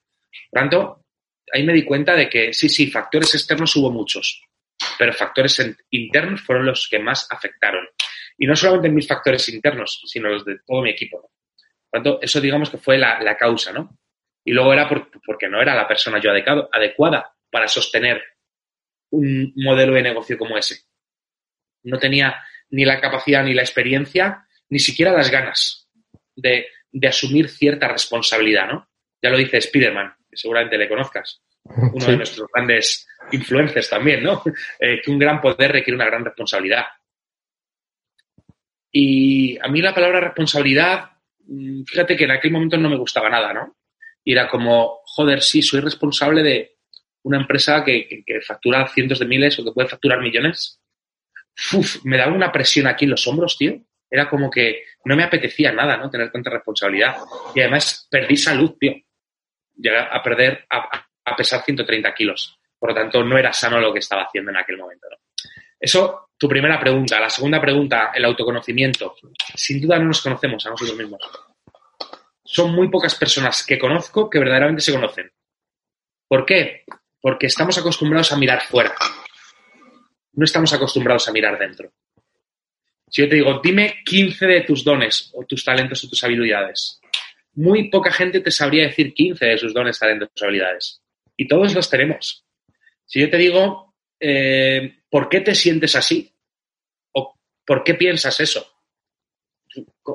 Por 0.49 0.62
tanto, 0.62 1.05
ahí 1.51 1.64
me 1.64 1.74
di 1.74 1.84
cuenta 1.84 2.16
de 2.16 2.30
que 2.30 2.53
sí, 2.53 2.70
sí, 2.70 2.89
factores 2.89 3.36
externos 3.36 3.76
hubo 3.76 3.91
muchos, 3.91 4.41
pero 4.97 5.12
factores 5.12 5.62
internos 5.89 6.41
fueron 6.41 6.66
los 6.66 6.88
que 6.89 6.99
más 6.99 7.28
afectaron. 7.30 7.86
Y 8.38 8.47
no 8.47 8.55
solamente 8.55 8.89
mis 8.89 9.07
factores 9.07 9.47
internos, 9.49 10.01
sino 10.05 10.30
los 10.30 10.45
de 10.45 10.59
todo 10.66 10.82
mi 10.82 10.91
equipo. 10.91 11.20
Por 11.20 12.01
tanto, 12.01 12.20
eso 12.22 12.39
digamos 12.39 12.70
que 12.70 12.78
fue 12.78 12.97
la, 12.97 13.36
causa, 13.38 13.74
¿no? 13.74 13.97
Y 14.45 14.53
luego 14.53 14.72
era 14.72 14.88
por, 14.88 15.12
porque 15.26 15.49
no 15.49 15.62
era 15.62 15.76
la 15.76 15.88
persona 15.88 16.20
yo 16.20 16.32
adecuado, 16.32 16.70
adecuada 16.72 17.36
para 17.51 17.68
sostener 17.68 18.24
un 19.12 19.51
modelo 19.57 19.93
de 19.93 20.01
negocio 20.03 20.38
como 20.38 20.57
ese. 20.57 20.86
No 21.84 21.97
tenía 21.97 22.36
ni 22.71 22.86
la 22.86 22.99
capacidad, 22.99 23.43
ni 23.43 23.53
la 23.53 23.61
experiencia, 23.61 24.45
ni 24.69 24.79
siquiera 24.79 25.11
las 25.11 25.29
ganas 25.29 25.89
de, 26.36 26.67
de 26.91 27.07
asumir 27.07 27.49
cierta 27.49 27.88
responsabilidad, 27.88 28.67
¿no? 28.67 28.89
Ya 29.21 29.29
lo 29.29 29.38
dice 29.38 29.61
Spiderman, 29.61 30.13
que 30.29 30.38
seguramente 30.38 30.77
le 30.77 30.89
conozcas, 30.89 31.41
uno 31.63 31.99
sí. 31.99 32.11
de 32.11 32.17
nuestros 32.17 32.47
grandes 32.53 33.07
influencers 33.32 33.89
también, 33.89 34.23
¿no? 34.23 34.41
Eh, 34.79 35.01
que 35.01 35.11
un 35.11 35.19
gran 35.19 35.39
poder 35.41 35.71
requiere 35.71 35.95
una 35.95 36.05
gran 36.05 36.25
responsabilidad. 36.25 36.86
Y 38.91 39.57
a 39.59 39.67
mí 39.67 39.82
la 39.82 39.93
palabra 39.93 40.19
responsabilidad, 40.19 41.11
mm, 41.45 41.84
fíjate 41.84 42.15
que 42.15 42.23
en 42.23 42.32
aquel 42.32 42.51
momento 42.51 42.77
no 42.77 42.89
me 42.89 42.97
gustaba 42.97 43.29
nada, 43.29 43.53
¿no? 43.53 43.77
Y 44.23 44.34
era 44.34 44.49
como, 44.49 45.01
joder, 45.05 45.41
sí, 45.41 45.61
soy 45.61 45.82
responsable 45.82 46.43
de 46.43 46.77
una 47.23 47.38
empresa 47.38 47.84
que, 47.84 48.07
que, 48.07 48.23
que 48.25 48.41
factura 48.41 48.88
cientos 48.88 49.19
de 49.19 49.25
miles 49.25 49.57
o 49.59 49.63
que 49.63 49.71
puede 49.71 49.89
facturar 49.89 50.19
millones 50.21 50.80
me 52.04 52.18
daba 52.18 52.34
una 52.34 52.52
presión 52.52 52.88
aquí 52.88 53.06
en 53.06 53.12
los 53.12 53.28
hombros, 53.28 53.58
tío. 53.58 53.80
Era 54.10 54.30
como 54.30 54.49
que 54.49 54.84
no 55.06 55.16
me 55.16 55.24
apetecía 55.24 55.72
nada, 55.72 55.97
¿no? 55.97 56.10
Tener 56.10 56.32
tanta 56.32 56.49
responsabilidad. 56.49 57.16
Y 57.56 57.62
además 57.62 58.08
perdí 58.10 58.36
salud, 58.36 58.76
tío. 58.80 58.93
Llegué 59.76 59.97
a 59.97 60.22
perder, 60.22 60.66
a, 60.70 61.08
a 61.26 61.36
pesar 61.36 61.64
130 61.64 62.14
kilos. 62.14 62.60
Por 62.78 62.89
lo 62.89 62.95
tanto, 62.95 63.24
no 63.24 63.38
era 63.38 63.54
sano 63.54 63.80
lo 63.80 63.93
que 63.93 63.99
estaba 63.99 64.24
haciendo 64.24 64.52
en 64.52 64.58
aquel 64.58 64.78
momento, 64.78 65.08
¿no? 65.10 65.18
Eso, 65.80 66.30
tu 66.38 66.47
primera 66.47 66.80
pregunta. 66.80 67.20
La 67.20 67.30
segunda 67.30 67.60
pregunta, 67.60 68.12
el 68.14 68.26
autoconocimiento. 68.26 69.16
Sin 69.56 69.82
duda 69.82 69.97
no 69.97 70.06
nos 70.06 70.22
conocemos 70.22 70.66
a 70.66 70.70
nosotros 70.70 70.97
mismos. 70.97 71.22
Son 72.43 72.72
muy 72.74 72.89
pocas 72.89 73.16
personas 73.16 73.66
que 73.66 73.80
conozco 73.80 74.30
que 74.30 74.39
verdaderamente 74.39 74.82
se 74.82 74.91
conocen. 74.91 75.32
¿Por 76.28 76.45
qué? 76.45 76.84
Porque 77.20 77.47
estamos 77.47 77.78
acostumbrados 77.78 78.32
a 78.32 78.38
mirar 78.38 78.62
fuera 78.62 78.93
no 80.34 80.45
estamos 80.45 80.71
acostumbrados 80.73 81.27
a 81.27 81.32
mirar 81.32 81.57
dentro. 81.57 81.91
Si 83.09 83.21
yo 83.21 83.29
te 83.29 83.36
digo, 83.36 83.59
dime 83.61 83.95
15 84.05 84.47
de 84.47 84.61
tus 84.61 84.84
dones 84.84 85.32
o 85.34 85.43
tus 85.45 85.65
talentos 85.65 86.03
o 86.03 86.09
tus 86.09 86.23
habilidades, 86.23 87.01
muy 87.53 87.89
poca 87.89 88.11
gente 88.11 88.39
te 88.39 88.51
sabría 88.51 88.88
decir 88.88 89.13
15 89.13 89.45
de 89.45 89.57
sus 89.57 89.73
dones, 89.73 89.99
talentos 89.99 90.29
o 90.41 90.45
habilidades. 90.45 91.01
Y 91.36 91.47
todos 91.47 91.73
los 91.75 91.89
tenemos. 91.89 92.45
Si 93.05 93.19
yo 93.19 93.29
te 93.29 93.38
digo, 93.38 93.93
eh, 94.19 94.99
¿por 95.09 95.27
qué 95.27 95.41
te 95.41 95.55
sientes 95.55 95.95
así? 95.95 96.34
¿O 97.11 97.38
por 97.65 97.84
qué 97.84 97.95
piensas 97.95 98.39
eso? 98.39 98.65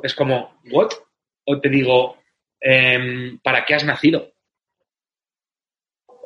Es 0.02 0.14
como, 0.14 0.60
¿what? 0.70 0.92
O 1.44 1.60
te 1.60 1.68
digo, 1.68 2.18
em, 2.60 3.38
¿para 3.40 3.64
qué 3.64 3.74
has 3.74 3.84
nacido? 3.84 4.35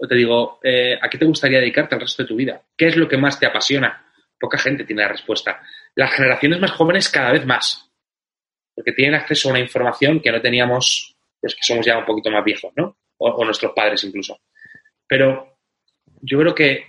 O 0.03 0.07
te 0.07 0.15
digo, 0.15 0.59
eh, 0.63 0.99
¿a 1.01 1.09
qué 1.11 1.19
te 1.19 1.27
gustaría 1.27 1.61
dedicarte 1.61 1.95
el 1.95 2.01
resto 2.01 2.23
de 2.23 2.29
tu 2.29 2.37
vida? 2.37 2.63
¿Qué 2.77 2.87
es 2.87 2.97
lo 2.97 3.07
que 3.07 3.19
más 3.19 3.39
te 3.39 3.47
apasiona? 3.47 4.07
Poca 4.39 4.59
gente 4.59 4.85
tiene 4.85 5.03
la 5.03 5.09
respuesta. 5.09 5.61
Las 5.95 6.13
generaciones 6.15 6.59
más 6.59 6.71
jóvenes 6.71 7.09
cada 7.11 7.33
vez 7.33 7.45
más, 7.45 7.91
porque 8.75 8.93
tienen 8.93 9.15
acceso 9.15 9.49
a 9.49 9.53
una 9.53 9.61
información 9.61 10.21
que 10.21 10.33
no 10.33 10.41
teníamos 10.41 11.15
los 11.43 11.55
que 11.55 11.63
somos 11.63 11.85
ya 11.85 11.99
un 11.99 12.07
poquito 12.07 12.31
más 12.31 12.45
viejos, 12.45 12.73
¿no? 12.77 12.97
o 13.23 13.45
nuestros 13.45 13.73
padres 13.75 14.03
incluso. 14.05 14.41
Pero 15.07 15.59
yo 16.23 16.39
creo 16.39 16.55
que 16.55 16.87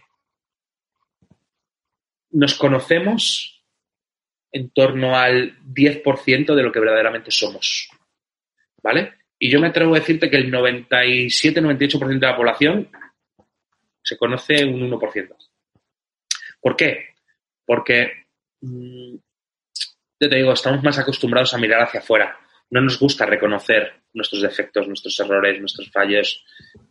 nos 2.32 2.56
conocemos 2.56 3.62
en 4.52 4.70
torno 4.72 5.18
al 5.18 5.58
10% 5.64 6.56
de 6.56 6.64
lo 6.64 6.72
que 6.72 6.80
verdaderamente 6.80 7.32
somos. 7.32 7.90
¿Vale? 8.84 9.14
Y 9.40 9.50
yo 9.50 9.60
me 9.60 9.68
atrevo 9.68 9.96
a 9.96 10.00
decirte 10.00 10.30
que 10.30 10.38
el 10.38 10.52
97-98% 10.52 12.20
de 12.20 12.28
la 12.28 12.36
población 12.36 12.90
se 14.04 14.18
conoce 14.18 14.66
un 14.66 14.90
1%. 14.90 15.36
¿Por 16.60 16.76
qué? 16.76 17.16
Porque, 17.66 18.26
mm, 18.62 19.16
yo 20.20 20.30
te 20.30 20.36
digo, 20.36 20.54
estamos 20.54 20.84
más 20.84 21.00
acostumbrados 21.00 21.54
a 21.54 21.58
mirar 21.58 21.82
hacia 21.82 22.00
afuera. 22.00 22.40
No 22.70 22.82
nos 22.82 23.00
gusta 23.00 23.26
reconocer 23.26 23.94
nuestros 24.14 24.42
defectos, 24.42 24.88
nuestros 24.88 25.20
errores, 25.20 25.60
nuestros 25.60 25.90
fallos. 25.92 26.46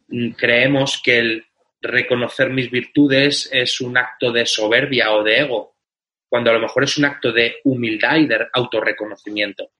Mm, 0.09 0.31
creemos 0.31 1.01
que 1.03 1.19
el 1.19 1.45
reconocer 1.81 2.51
mis 2.51 2.71
virtudes 2.71 3.49
es 3.53 3.81
un 3.81 3.97
acto 3.97 4.33
de 4.33 4.47
soberbia 4.47 5.13
o 5.13 5.23
de 5.23 5.41
ego, 5.41 5.77
cuando 6.29 6.51
a 6.51 6.55
lo 6.55 6.61
mejor 6.61 6.85
es 6.85 6.99
un 6.99 7.07
acto 7.07 7.33
de 7.33 7.57
humildad 7.65 8.17
y 8.17 8.27
de 8.27 8.47
autorreconocimiento, 8.53 9.71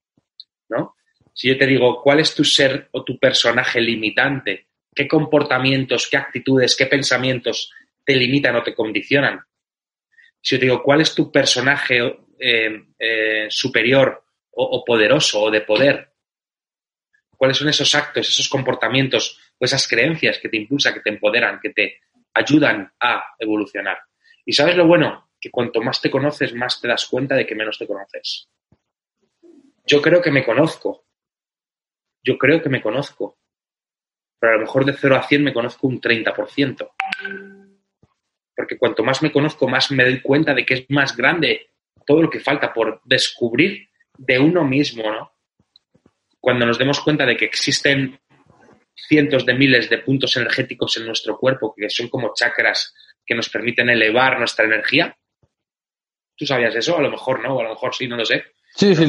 ¿no? 0.69 0.95
Si 1.33 1.47
yo 1.47 1.57
te 1.57 1.65
digo, 1.65 2.01
¿cuál 2.01 2.19
es 2.19 2.35
tu 2.35 2.43
ser 2.43 2.89
o 2.91 3.03
tu 3.03 3.17
personaje 3.17 3.79
limitante? 3.79 4.67
¿Qué 4.93 5.07
comportamientos, 5.07 6.07
qué 6.09 6.17
actitudes, 6.17 6.75
qué 6.75 6.85
pensamientos 6.85 7.71
te 8.03 8.15
limitan 8.15 8.55
o 8.55 8.63
te 8.63 8.75
condicionan? 8.75 9.41
Si 10.41 10.55
yo 10.55 10.59
te 10.59 10.65
digo, 10.65 10.83
¿cuál 10.83 11.01
es 11.01 11.15
tu 11.15 11.31
personaje 11.31 11.99
eh, 12.39 12.83
eh, 12.99 13.47
superior 13.49 14.23
o, 14.51 14.63
o 14.63 14.83
poderoso 14.83 15.43
o 15.43 15.51
de 15.51 15.61
poder? 15.61 16.11
¿Cuáles 17.37 17.57
son 17.57 17.69
esos 17.69 17.95
actos, 17.95 18.27
esos 18.27 18.49
comportamientos 18.49 19.39
o 19.57 19.65
esas 19.65 19.87
creencias 19.87 20.39
que 20.39 20.49
te 20.49 20.57
impulsan, 20.57 20.93
que 20.93 20.99
te 20.99 21.09
empoderan, 21.09 21.59
que 21.59 21.69
te 21.69 22.01
ayudan 22.33 22.91
a 22.99 23.23
evolucionar? 23.39 23.97
Y 24.45 24.53
sabes 24.53 24.75
lo 24.75 24.85
bueno, 24.85 25.29
que 25.39 25.49
cuanto 25.49 25.81
más 25.81 26.01
te 26.01 26.11
conoces, 26.11 26.53
más 26.53 26.79
te 26.79 26.87
das 26.87 27.05
cuenta 27.07 27.35
de 27.35 27.45
que 27.45 27.55
menos 27.55 27.77
te 27.77 27.87
conoces. 27.87 28.47
Yo 29.85 30.01
creo 30.01 30.21
que 30.21 30.31
me 30.31 30.45
conozco. 30.45 31.05
Yo 32.23 32.37
creo 32.37 32.61
que 32.61 32.69
me 32.69 32.81
conozco. 32.81 33.39
Pero 34.41 34.53
a 34.53 34.55
lo 34.55 34.61
mejor 34.61 34.85
de 34.85 34.93
0 34.93 35.15
a 35.15 35.23
100 35.23 35.43
me 35.43 35.53
conozco 35.53 35.87
un 35.87 36.01
30%. 36.01 36.89
Porque 38.55 38.77
cuanto 38.77 39.03
más 39.03 39.21
me 39.21 39.31
conozco, 39.31 39.69
más 39.69 39.91
me 39.91 40.03
doy 40.03 40.19
cuenta 40.19 40.53
de 40.55 40.65
que 40.65 40.73
es 40.73 40.85
más 40.89 41.15
grande 41.15 41.69
todo 42.05 42.23
lo 42.23 42.29
que 42.29 42.39
falta 42.39 42.73
por 42.73 43.01
descubrir 43.05 43.89
de 44.17 44.39
uno 44.39 44.65
mismo, 44.65 45.03
¿no? 45.11 45.31
Cuando 46.39 46.65
nos 46.65 46.79
demos 46.79 46.99
cuenta 46.99 47.25
de 47.25 47.37
que 47.37 47.45
existen 47.45 48.19
cientos 48.95 49.45
de 49.45 49.53
miles 49.53 49.89
de 49.89 49.99
puntos 49.99 50.35
energéticos 50.37 50.97
en 50.97 51.05
nuestro 51.05 51.37
cuerpo, 51.37 51.75
que 51.77 51.89
son 51.89 52.09
como 52.09 52.33
chakras 52.33 52.95
que 53.23 53.35
nos 53.35 53.47
permiten 53.47 53.91
elevar 53.91 54.39
nuestra 54.39 54.65
energía, 54.65 55.15
¿Tú 56.41 56.47
sabías 56.47 56.75
eso? 56.75 56.97
A 56.97 57.01
lo 57.03 57.11
mejor 57.11 57.39
no, 57.39 57.55
o 57.55 57.59
a 57.59 57.63
lo 57.65 57.69
mejor 57.69 57.93
sí, 57.93 58.07
no 58.07 58.17
lo 58.17 58.25
sé. 58.25 58.43
Sí, 58.73 58.95
sí. 58.95 59.05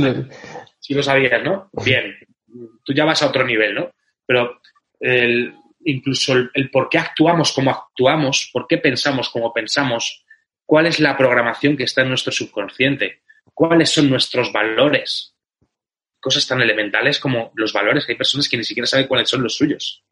Sí 0.78 0.92
lo 0.92 1.02
sabías, 1.02 1.42
¿no? 1.42 1.70
Bien. 1.82 2.14
Tú 2.84 2.92
ya 2.92 3.06
vas 3.06 3.22
a 3.22 3.28
otro 3.28 3.42
nivel, 3.42 3.74
¿no? 3.74 3.90
Pero 4.26 4.60
el, 5.02 5.54
incluso 5.84 6.34
el, 6.54 6.70
por 6.70 6.88
qué 6.88 6.98
actuamos 6.98 7.52
como 7.52 7.70
actuamos, 7.70 8.48
por 8.52 8.66
qué 8.66 8.78
pensamos 8.78 9.28
como 9.28 9.52
pensamos, 9.52 10.24
cuál 10.64 10.86
es 10.86 11.00
la 11.00 11.16
programación 11.16 11.76
que 11.76 11.84
está 11.84 12.02
en 12.02 12.08
nuestro 12.08 12.32
subconsciente, 12.32 13.22
cuáles 13.52 13.90
son 13.90 14.08
nuestros 14.08 14.52
valores. 14.52 15.34
Cosas 16.20 16.46
tan 16.46 16.60
elementales 16.60 17.18
como 17.18 17.50
los 17.56 17.72
valores. 17.72 18.08
Hay 18.08 18.14
personas 18.14 18.48
que 18.48 18.56
ni 18.56 18.62
siquiera 18.62 18.86
saben 18.86 19.08
cuáles 19.08 19.28
son 19.28 19.42
los 19.42 19.56
suyos. 19.56 20.04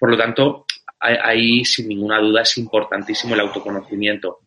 Por 0.00 0.10
lo 0.10 0.16
tanto, 0.16 0.66
ahí 0.98 1.64
sin 1.64 1.86
ninguna 1.86 2.18
duda 2.18 2.42
es 2.42 2.58
importantísimo 2.58 3.34
el 3.34 3.40
autoconocimiento. 3.40 4.40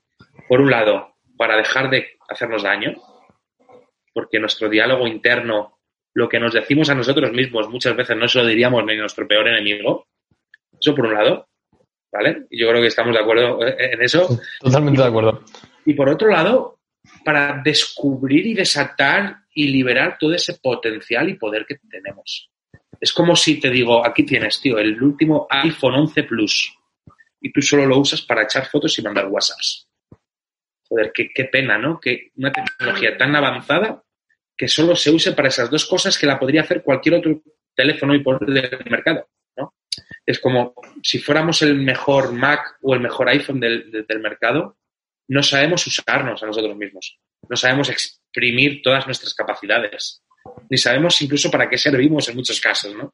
Por 0.49 0.59
un 0.59 0.69
lado, 0.69 1.15
para 1.37 1.55
dejar 1.55 1.89
de 1.89 2.17
hacernos 2.27 2.63
daño, 2.63 2.93
porque 4.13 4.37
nuestro 4.37 4.67
diálogo 4.67 5.07
interno, 5.07 5.78
lo 6.13 6.27
que 6.27 6.39
nos 6.39 6.53
decimos 6.53 6.89
a 6.89 6.95
nosotros 6.95 7.31
mismos, 7.31 7.69
muchas 7.69 7.95
veces 7.95 8.17
no 8.17 8.27
se 8.27 8.39
lo 8.39 8.47
diríamos 8.47 8.83
ni 8.85 8.93
a 8.93 8.97
nuestro 8.97 9.27
peor 9.27 9.47
enemigo. 9.47 10.07
Eso 10.79 10.95
por 10.95 11.07
un 11.07 11.13
lado, 11.13 11.47
¿vale? 12.11 12.45
Y 12.49 12.59
yo 12.59 12.69
creo 12.69 12.81
que 12.81 12.87
estamos 12.87 13.13
de 13.13 13.21
acuerdo 13.21 13.59
en 13.61 14.01
eso. 14.01 14.39
Totalmente 14.59 15.01
de 15.01 15.07
acuerdo. 15.07 15.43
Y 15.85 15.93
por 15.93 16.09
otro 16.09 16.29
lado, 16.29 16.79
para 17.23 17.61
descubrir 17.63 18.47
y 18.47 18.53
desatar 18.53 19.37
y 19.53 19.67
liberar 19.67 20.17
todo 20.19 20.33
ese 20.33 20.57
potencial 20.61 21.29
y 21.29 21.35
poder 21.35 21.65
que 21.65 21.77
tenemos. 21.89 22.49
Es 22.99 23.13
como 23.13 23.35
si 23.35 23.59
te 23.59 23.69
digo, 23.69 24.05
aquí 24.05 24.23
tienes, 24.23 24.59
tío, 24.59 24.77
el 24.77 25.01
último 25.01 25.47
iPhone 25.49 25.95
11 25.95 26.23
Plus 26.23 26.75
y 27.41 27.51
tú 27.51 27.61
solo 27.61 27.85
lo 27.85 27.97
usas 27.97 28.21
para 28.21 28.43
echar 28.43 28.65
fotos 28.65 28.97
y 28.99 29.01
mandar 29.01 29.27
WhatsApps 29.27 29.89
joder, 30.89 31.11
qué, 31.13 31.29
qué 31.33 31.45
pena, 31.45 31.77
¿no? 31.77 31.99
Que 31.99 32.31
una 32.35 32.51
tecnología 32.51 33.15
tan 33.17 33.35
avanzada 33.35 34.03
que 34.59 34.67
solo 34.67 34.93
se 34.93 35.09
use 35.09 35.31
para 35.31 35.47
esas 35.47 35.69
dos 35.69 35.85
cosas 35.85 36.17
que 36.17 36.27
la 36.27 36.37
podría 36.37 36.63
hacer 36.63 36.83
cualquier 36.83 37.15
otro 37.15 37.41
teléfono 37.73 38.13
y 38.13 38.21
por 38.21 38.45
del 38.45 38.69
mercado, 38.89 39.29
¿no? 39.55 39.73
Es 40.25 40.37
como 40.37 40.73
si 41.01 41.17
fuéramos 41.17 41.61
el 41.61 41.75
mejor 41.75 42.33
Mac 42.33 42.77
o 42.81 42.93
el 42.93 42.99
mejor 42.99 43.29
iPhone 43.29 43.61
del, 43.61 44.05
del 44.05 44.19
mercado, 44.19 44.75
no 45.29 45.41
sabemos 45.43 45.87
usarnos 45.87 46.43
a 46.43 46.45
nosotros 46.45 46.75
mismos, 46.75 47.17
no 47.47 47.55
sabemos 47.55 47.87
exprimir 47.89 48.81
todas 48.83 49.05
nuestras 49.05 49.33
capacidades, 49.33 50.23
ni 50.69 50.77
sabemos 50.77 51.21
incluso 51.21 51.49
para 51.49 51.69
qué 51.69 51.77
servimos 51.77 52.27
en 52.27 52.35
muchos 52.35 52.59
casos, 52.59 52.93
¿no? 52.93 53.13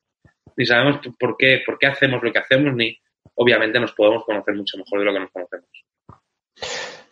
Ni 0.57 0.65
sabemos 0.65 0.99
por 1.19 1.37
qué, 1.37 1.61
por 1.63 1.77
qué 1.77 1.85
hacemos 1.85 2.23
lo 2.23 2.33
que 2.33 2.39
hacemos, 2.39 2.73
ni 2.73 2.97
obviamente 3.35 3.79
nos 3.79 3.91
podemos 3.91 4.25
conocer 4.25 4.55
mucho 4.55 4.79
mejor 4.79 4.97
de 4.97 5.05
lo 5.05 5.13
que 5.13 5.19
nos 5.19 5.31
conocemos. 5.31 5.69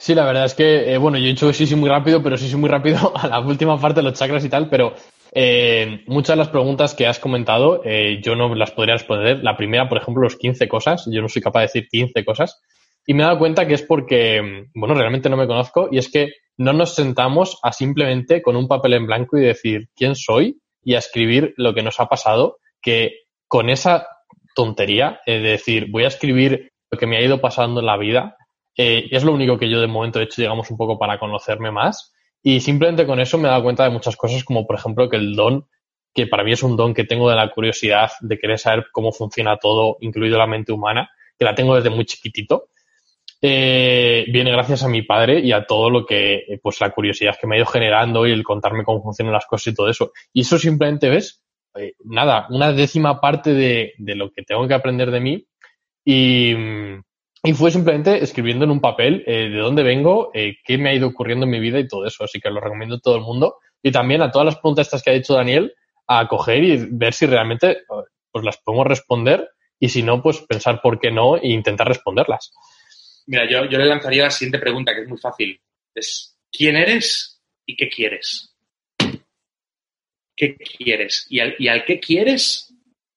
Sí, 0.03 0.13
la 0.13 0.25
verdad 0.25 0.43
es 0.43 0.53
que, 0.53 0.93
eh, 0.93 0.97
bueno, 0.97 1.17
yo 1.17 1.27
he 1.27 1.29
hecho 1.29 1.53
sí, 1.53 1.65
sí 1.65 1.77
muy 1.77 1.87
rápido, 1.87 2.21
pero 2.21 2.35
sí, 2.35 2.49
sí 2.49 2.57
muy 2.57 2.67
rápido 2.69 3.13
a 3.15 3.25
la 3.25 3.39
última 3.39 3.79
parte 3.79 4.01
de 4.01 4.03
los 4.03 4.19
chakras 4.19 4.43
y 4.43 4.49
tal, 4.49 4.69
pero 4.69 4.93
eh, 5.31 6.03
muchas 6.07 6.33
de 6.33 6.39
las 6.39 6.49
preguntas 6.49 6.93
que 6.93 7.07
has 7.07 7.19
comentado 7.19 7.81
eh, 7.85 8.19
yo 8.21 8.35
no 8.35 8.53
las 8.53 8.71
podría 8.71 8.95
responder. 8.95 9.41
La 9.41 9.55
primera, 9.55 9.87
por 9.87 9.99
ejemplo, 9.99 10.23
los 10.23 10.35
15 10.35 10.67
cosas, 10.67 11.07
yo 11.09 11.21
no 11.21 11.29
soy 11.29 11.41
capaz 11.41 11.61
de 11.61 11.67
decir 11.67 11.87
15 11.87 12.25
cosas. 12.25 12.61
Y 13.07 13.13
me 13.13 13.23
he 13.23 13.25
dado 13.25 13.39
cuenta 13.39 13.65
que 13.65 13.75
es 13.75 13.81
porque, 13.81 14.65
bueno, 14.75 14.93
realmente 14.93 15.29
no 15.29 15.37
me 15.37 15.47
conozco 15.47 15.87
y 15.89 15.99
es 15.99 16.11
que 16.11 16.33
no 16.57 16.73
nos 16.73 16.95
sentamos 16.95 17.57
a 17.63 17.71
simplemente 17.71 18.41
con 18.41 18.57
un 18.57 18.67
papel 18.67 18.95
en 18.95 19.07
blanco 19.07 19.37
y 19.37 19.41
decir 19.43 19.87
quién 19.95 20.15
soy 20.15 20.59
y 20.83 20.95
a 20.95 20.99
escribir 20.99 21.53
lo 21.55 21.73
que 21.73 21.81
nos 21.81 22.01
ha 22.01 22.07
pasado, 22.07 22.57
que 22.81 23.21
con 23.47 23.69
esa 23.69 24.05
tontería 24.53 25.21
de 25.25 25.39
decir 25.39 25.87
voy 25.91 26.03
a 26.03 26.09
escribir 26.09 26.73
lo 26.91 26.99
que 26.99 27.07
me 27.07 27.15
ha 27.15 27.21
ido 27.21 27.39
pasando 27.39 27.79
en 27.79 27.85
la 27.85 27.95
vida, 27.95 28.35
eh, 28.75 29.07
es 29.11 29.23
lo 29.23 29.33
único 29.33 29.57
que 29.57 29.69
yo 29.69 29.79
de 29.79 29.87
momento 29.87 30.19
he 30.19 30.23
hecho, 30.23 30.41
digamos, 30.41 30.69
un 30.71 30.77
poco 30.77 30.97
para 30.97 31.19
conocerme 31.19 31.71
más. 31.71 32.13
Y 32.41 32.59
simplemente 32.59 33.05
con 33.05 33.19
eso 33.19 33.37
me 33.37 33.47
he 33.47 33.51
dado 33.51 33.63
cuenta 33.63 33.83
de 33.83 33.89
muchas 33.89 34.17
cosas, 34.17 34.43
como 34.43 34.67
por 34.67 34.75
ejemplo 34.75 35.09
que 35.09 35.17
el 35.17 35.35
don, 35.35 35.65
que 36.13 36.27
para 36.27 36.43
mí 36.43 36.51
es 36.51 36.63
un 36.63 36.75
don 36.75 36.93
que 36.93 37.05
tengo 37.05 37.29
de 37.29 37.35
la 37.35 37.49
curiosidad, 37.51 38.11
de 38.21 38.37
querer 38.37 38.59
saber 38.59 38.87
cómo 38.91 39.11
funciona 39.11 39.57
todo, 39.57 39.97
incluido 40.01 40.37
la 40.37 40.47
mente 40.47 40.73
humana, 40.73 41.09
que 41.37 41.45
la 41.45 41.55
tengo 41.55 41.75
desde 41.75 41.89
muy 41.89 42.05
chiquitito, 42.05 42.67
eh, 43.41 44.25
viene 44.29 44.51
gracias 44.51 44.83
a 44.83 44.89
mi 44.89 45.01
padre 45.01 45.39
y 45.39 45.51
a 45.51 45.65
todo 45.65 45.89
lo 45.89 46.05
que, 46.05 46.35
eh, 46.35 46.59
pues 46.61 46.79
la 46.81 46.91
curiosidad 46.91 47.37
que 47.39 47.47
me 47.47 47.55
ha 47.55 47.59
ido 47.59 47.65
generando 47.65 48.27
y 48.27 48.31
el 48.31 48.43
contarme 48.43 48.83
cómo 48.83 49.01
funcionan 49.01 49.33
las 49.33 49.45
cosas 49.45 49.73
y 49.73 49.75
todo 49.75 49.89
eso. 49.89 50.11
Y 50.33 50.41
eso 50.41 50.57
simplemente 50.57 51.09
ves, 51.09 51.41
nada, 52.03 52.47
una 52.49 52.71
décima 52.71 53.19
parte 53.19 53.53
de, 53.53 53.93
de, 53.97 54.15
lo 54.15 54.31
que 54.31 54.43
tengo 54.43 54.67
que 54.67 54.73
aprender 54.75 55.11
de 55.11 55.19
mí 55.19 55.47
y, 56.05 56.53
y 57.43 57.53
fue 57.53 57.71
simplemente 57.71 58.23
escribiendo 58.23 58.63
en 58.63 58.71
un 58.71 58.79
papel 58.79 59.23
eh, 59.27 59.49
de 59.49 59.57
dónde 59.57 59.83
vengo, 59.83 60.31
eh, 60.33 60.57
qué 60.63 60.77
me 60.77 60.89
ha 60.89 60.93
ido 60.93 61.07
ocurriendo 61.07 61.45
en 61.45 61.51
mi 61.51 61.59
vida 61.59 61.79
y 61.79 61.87
todo 61.87 62.05
eso. 62.05 62.23
Así 62.23 62.39
que 62.39 62.49
lo 62.49 62.61
recomiendo 62.61 62.95
a 62.95 62.99
todo 62.99 63.17
el 63.17 63.21
mundo. 63.21 63.57
Y 63.81 63.91
también 63.91 64.21
a 64.21 64.31
todas 64.31 64.45
las 64.45 64.55
preguntas 64.55 64.87
estas 64.87 65.03
que 65.03 65.09
ha 65.09 65.13
dicho 65.13 65.33
Daniel, 65.33 65.73
a 66.07 66.27
coger 66.27 66.63
y 66.63 66.87
ver 66.89 67.13
si 67.13 67.25
realmente 67.25 67.83
pues 68.31 68.45
las 68.45 68.57
podemos 68.57 68.87
responder 68.87 69.49
y 69.77 69.89
si 69.89 70.03
no, 70.03 70.21
pues 70.21 70.39
pensar 70.41 70.81
por 70.81 70.99
qué 70.99 71.11
no 71.11 71.35
e 71.35 71.49
intentar 71.49 71.87
responderlas. 71.87 72.53
Mira, 73.27 73.49
yo, 73.49 73.65
yo 73.65 73.77
le 73.77 73.85
lanzaría 73.85 74.23
la 74.23 74.31
siguiente 74.31 74.59
pregunta, 74.59 74.93
que 74.95 75.01
es 75.01 75.09
muy 75.09 75.17
fácil. 75.17 75.59
Es, 75.93 76.37
¿quién 76.49 76.77
eres 76.77 77.33
¿y 77.65 77.75
qué 77.75 77.89
quieres? 77.89 78.55
¿Qué 80.35 80.55
quieres? 80.55 81.27
Y 81.29 81.39
al, 81.39 81.55
y 81.59 81.67
al 81.67 81.85
qué 81.85 81.99
quieres 81.99 82.73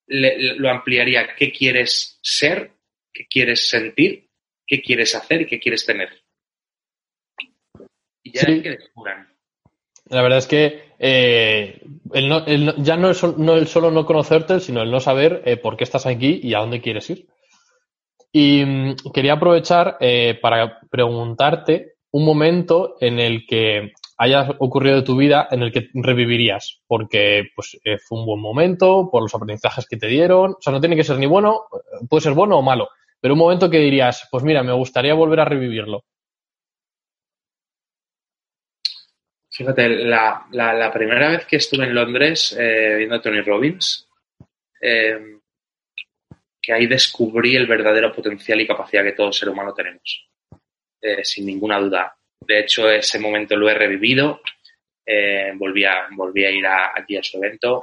lo 0.08 0.70
ampliaría. 0.70 1.34
¿Qué 1.36 1.52
quieres 1.52 2.18
ser? 2.22 2.75
¿Qué 3.16 3.26
quieres 3.28 3.70
sentir? 3.70 4.28
¿Qué 4.66 4.82
quieres 4.82 5.14
hacer? 5.14 5.42
¿Y 5.42 5.46
qué 5.46 5.58
quieres 5.58 5.86
tener? 5.86 6.10
Y 8.22 8.30
ya 8.30 8.44
que 8.44 8.70
descubran. 8.70 9.26
La 10.10 10.20
verdad 10.20 10.38
es 10.38 10.46
que 10.46 10.92
eh, 10.98 11.80
ya 12.78 12.96
no 12.98 13.10
es 13.10 13.22
no 13.22 13.54
el 13.54 13.68
solo 13.68 13.90
no 13.90 14.04
conocerte, 14.04 14.60
sino 14.60 14.82
el 14.82 14.90
no 14.90 15.00
saber 15.00 15.42
eh, 15.46 15.56
por 15.56 15.78
qué 15.78 15.84
estás 15.84 16.04
aquí 16.04 16.40
y 16.42 16.52
a 16.52 16.58
dónde 16.58 16.82
quieres 16.82 17.08
ir. 17.08 17.26
Y 18.32 18.62
mm, 18.66 18.96
quería 19.14 19.34
aprovechar 19.34 19.96
eh, 20.00 20.38
para 20.42 20.80
preguntarte 20.90 21.94
un 22.10 22.26
momento 22.26 22.96
en 23.00 23.18
el 23.18 23.46
que 23.46 23.92
haya 24.18 24.56
ocurrido 24.58 24.96
de 24.96 25.02
tu 25.02 25.16
vida 25.16 25.48
en 25.50 25.62
el 25.62 25.72
que 25.72 25.88
revivirías, 25.94 26.82
porque 26.86 27.44
pues, 27.54 27.78
fue 28.06 28.18
un 28.18 28.26
buen 28.26 28.40
momento, 28.40 29.08
por 29.10 29.22
los 29.22 29.34
aprendizajes 29.34 29.86
que 29.86 29.96
te 29.96 30.06
dieron, 30.06 30.52
o 30.52 30.58
sea, 30.60 30.72
no 30.72 30.80
tiene 30.80 30.96
que 30.96 31.04
ser 31.04 31.18
ni 31.18 31.26
bueno, 31.26 31.64
puede 32.08 32.22
ser 32.22 32.32
bueno 32.32 32.58
o 32.58 32.62
malo, 32.62 32.88
pero 33.20 33.34
un 33.34 33.40
momento 33.40 33.70
que 33.70 33.78
dirías, 33.78 34.28
pues 34.30 34.44
mira, 34.44 34.62
me 34.62 34.72
gustaría 34.72 35.14
volver 35.14 35.40
a 35.40 35.44
revivirlo. 35.44 36.04
Fíjate, 39.56 39.88
la, 39.88 40.46
la, 40.50 40.92
primera 40.92 41.30
vez 41.30 41.46
que 41.46 41.56
estuve 41.56 41.84
en 41.84 41.94
Londres 41.94 42.54
eh, 42.60 42.96
viendo 42.98 43.14
a 43.16 43.22
Tony 43.22 43.40
Robbins, 43.40 44.06
eh, 44.78 45.38
que 46.60 46.72
ahí 46.74 46.86
descubrí 46.86 47.56
el 47.56 47.66
verdadero 47.66 48.12
potencial 48.12 48.60
y 48.60 48.66
capacidad 48.66 49.02
que 49.02 49.12
todo 49.12 49.32
ser 49.32 49.48
humano 49.48 49.72
tenemos, 49.72 50.28
eh, 51.00 51.24
sin 51.24 51.46
ninguna 51.46 51.80
duda. 51.80 52.14
De 52.38 52.60
hecho, 52.60 52.90
ese 52.90 53.18
momento 53.18 53.56
lo 53.56 53.70
he 53.70 53.74
revivido, 53.74 54.42
volví, 55.54 55.84
a, 55.86 56.06
a 56.06 56.50
ir 56.50 56.66
aquí 56.66 57.16
a 57.16 57.22
su 57.22 57.38
evento, 57.38 57.82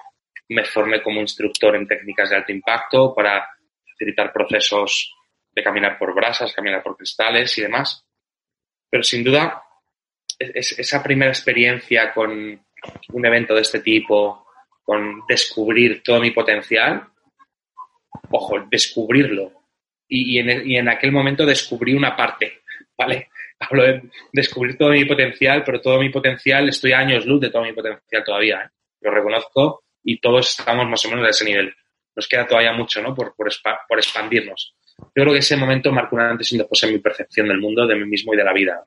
me 0.50 0.66
formé 0.66 1.02
como 1.02 1.22
instructor 1.22 1.76
en 1.76 1.88
técnicas 1.88 2.30
de 2.30 2.36
alto 2.36 2.52
impacto 2.52 3.16
para 3.16 3.50
facilitar 3.90 4.32
procesos 4.32 5.12
de 5.54 5.64
caminar 5.64 5.98
por 5.98 6.14
brasas, 6.14 6.54
caminar 6.54 6.82
por 6.84 6.98
cristales 6.98 7.58
y 7.58 7.62
demás. 7.62 8.06
Pero 8.90 9.04
sin 9.04 9.24
duda, 9.24 9.64
esa 10.38 11.02
primera 11.02 11.32
experiencia 11.32 12.14
con 12.14 12.32
un 13.10 13.26
evento 13.26 13.56
de 13.56 13.62
este 13.62 13.80
tipo, 13.80 14.48
con 14.84 15.24
descubrir 15.28 16.04
todo 16.04 16.20
mi 16.20 16.32
potencial, 16.32 17.08
ojo, 18.30 18.60
descubrirlo. 18.70 19.52
Y, 20.08 20.38
en, 20.38 20.90
aquel 20.90 21.12
momento 21.12 21.46
descubrí 21.46 21.94
una 21.94 22.16
parte, 22.16 22.62
¿vale? 22.98 23.30
Hablo 23.60 23.84
de 23.84 24.02
descubrir 24.32 24.78
todo 24.78 24.90
mi 24.90 25.06
potencial, 25.06 25.64
pero 25.64 25.82
todo 25.82 26.00
mi 26.00 26.10
potencial, 26.10 26.68
estoy 26.70 26.92
a 26.92 27.00
años 27.00 27.26
luz 27.26 27.42
de 27.42 27.50
todo 27.50 27.64
mi 27.64 27.74
potencial 27.74 28.24
todavía, 28.24 28.64
¿eh? 28.64 28.70
lo 29.02 29.12
reconozco 29.12 29.84
y 30.04 30.20
todos 30.20 30.60
estamos 30.60 30.88
más 30.88 31.04
o 31.06 31.10
menos 31.10 31.26
a 31.26 31.30
ese 31.30 31.46
nivel. 31.46 31.74
Nos 32.16 32.28
queda 32.28 32.46
todavía 32.46 32.74
mucho, 32.74 33.02
¿no? 33.02 33.16
Por, 33.16 33.36
por, 33.36 33.50
por 33.88 33.98
expandirnos. 33.98 34.76
Yo 35.16 35.24
creo 35.24 35.34
que 35.34 35.40
ese 35.40 35.58
momento 35.58 35.92
marcó 35.92 36.16
un 36.16 36.22
antes 36.22 36.52
y 36.52 36.56
un 36.56 36.60
después 36.60 36.84
en 36.84 36.94
mi 36.94 37.00
percepción 37.00 37.48
del 37.48 37.60
mundo, 37.60 37.86
de 37.86 37.96
mí 37.96 38.06
mismo 38.06 38.34
y 38.34 38.38
de 38.38 38.44
la 38.44 38.54
vida. 38.54 38.84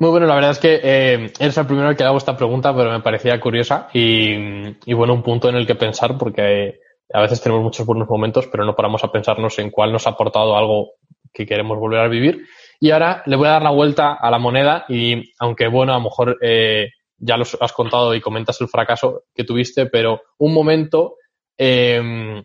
Muy 0.00 0.10
bueno, 0.10 0.26
la 0.26 0.36
verdad 0.36 0.52
es 0.52 0.58
que 0.60 0.80
eh, 0.80 1.32
eres 1.40 1.58
el 1.58 1.66
primero 1.66 1.96
que 1.96 2.04
hago 2.04 2.18
esta 2.18 2.36
pregunta, 2.36 2.74
pero 2.76 2.92
me 2.92 3.00
parecía 3.00 3.40
curiosa 3.40 3.88
y, 3.92 4.92
bueno, 4.92 5.12
un 5.12 5.24
punto 5.24 5.48
en 5.48 5.56
el 5.56 5.66
que 5.66 5.74
pensar 5.74 6.16
porque 6.16 6.78
a 7.12 7.20
veces 7.20 7.40
tenemos 7.40 7.64
muchos 7.64 7.84
buenos 7.84 8.08
momentos, 8.08 8.46
pero 8.46 8.64
no 8.64 8.76
paramos 8.76 9.02
a 9.02 9.10
pensarnos 9.10 9.58
en 9.58 9.70
cuál 9.70 9.90
nos 9.90 10.06
ha 10.06 10.10
aportado 10.10 10.56
algo 10.56 10.92
que 11.32 11.46
queremos 11.46 11.78
volver 11.78 11.98
a 11.98 12.08
vivir. 12.08 12.46
Y 12.78 12.92
ahora 12.92 13.24
le 13.26 13.34
voy 13.34 13.48
a 13.48 13.52
dar 13.52 13.62
la 13.62 13.70
vuelta 13.70 14.14
a 14.14 14.30
la 14.30 14.38
moneda 14.38 14.84
y 14.88 15.32
aunque 15.40 15.66
bueno, 15.66 15.92
a 15.92 15.96
lo 15.96 16.04
mejor 16.04 16.38
eh, 16.42 16.90
ya 17.16 17.36
lo 17.36 17.44
has 17.60 17.72
contado 17.72 18.14
y 18.14 18.20
comentas 18.20 18.60
el 18.60 18.68
fracaso 18.68 19.24
que 19.34 19.42
tuviste, 19.42 19.86
pero 19.86 20.22
un 20.38 20.54
momento, 20.54 21.16
eh, 21.56 22.40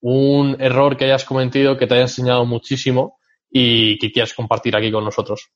un 0.00 0.56
error 0.60 0.96
que 0.96 1.06
hayas 1.06 1.24
cometido 1.24 1.76
que 1.76 1.86
te 1.86 1.94
haya 1.94 2.02
enseñado 2.02 2.44
muchísimo 2.46 3.18
y 3.50 3.98
que 3.98 4.12
quieras 4.12 4.34
compartir 4.34 4.76
aquí 4.76 4.90
con 4.92 5.04
nosotros. 5.04 5.50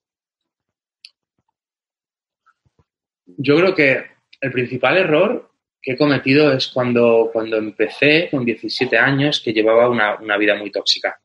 Yo 3.24 3.56
creo 3.56 3.74
que 3.74 4.04
el 4.40 4.52
principal 4.52 4.96
error 4.96 5.50
que 5.80 5.92
he 5.92 5.96
cometido 5.96 6.52
es 6.52 6.68
cuando, 6.68 7.30
cuando 7.32 7.56
empecé 7.56 8.28
con 8.30 8.44
17 8.44 8.96
años, 8.96 9.40
que 9.40 9.52
llevaba 9.52 9.88
una, 9.88 10.16
una 10.16 10.36
vida 10.36 10.54
muy 10.54 10.70
tóxica. 10.70 11.20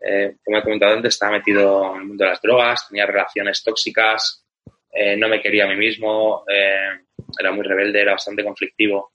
Eh, 0.00 0.36
como 0.44 0.58
he 0.58 0.62
comentado 0.62 0.94
antes, 0.94 1.14
estaba 1.14 1.32
metido 1.32 1.94
en 1.94 2.00
el 2.02 2.06
mundo 2.06 2.24
de 2.24 2.30
las 2.30 2.40
drogas, 2.40 2.88
tenía 2.88 3.06
relaciones 3.06 3.62
tóxicas, 3.62 4.46
eh, 4.92 5.16
no 5.16 5.28
me 5.28 5.40
quería 5.40 5.64
a 5.64 5.68
mí 5.68 5.76
mismo, 5.76 6.44
eh, 6.48 7.00
era 7.38 7.52
muy 7.52 7.64
rebelde, 7.64 8.00
era 8.00 8.12
bastante 8.12 8.44
conflictivo. 8.44 9.12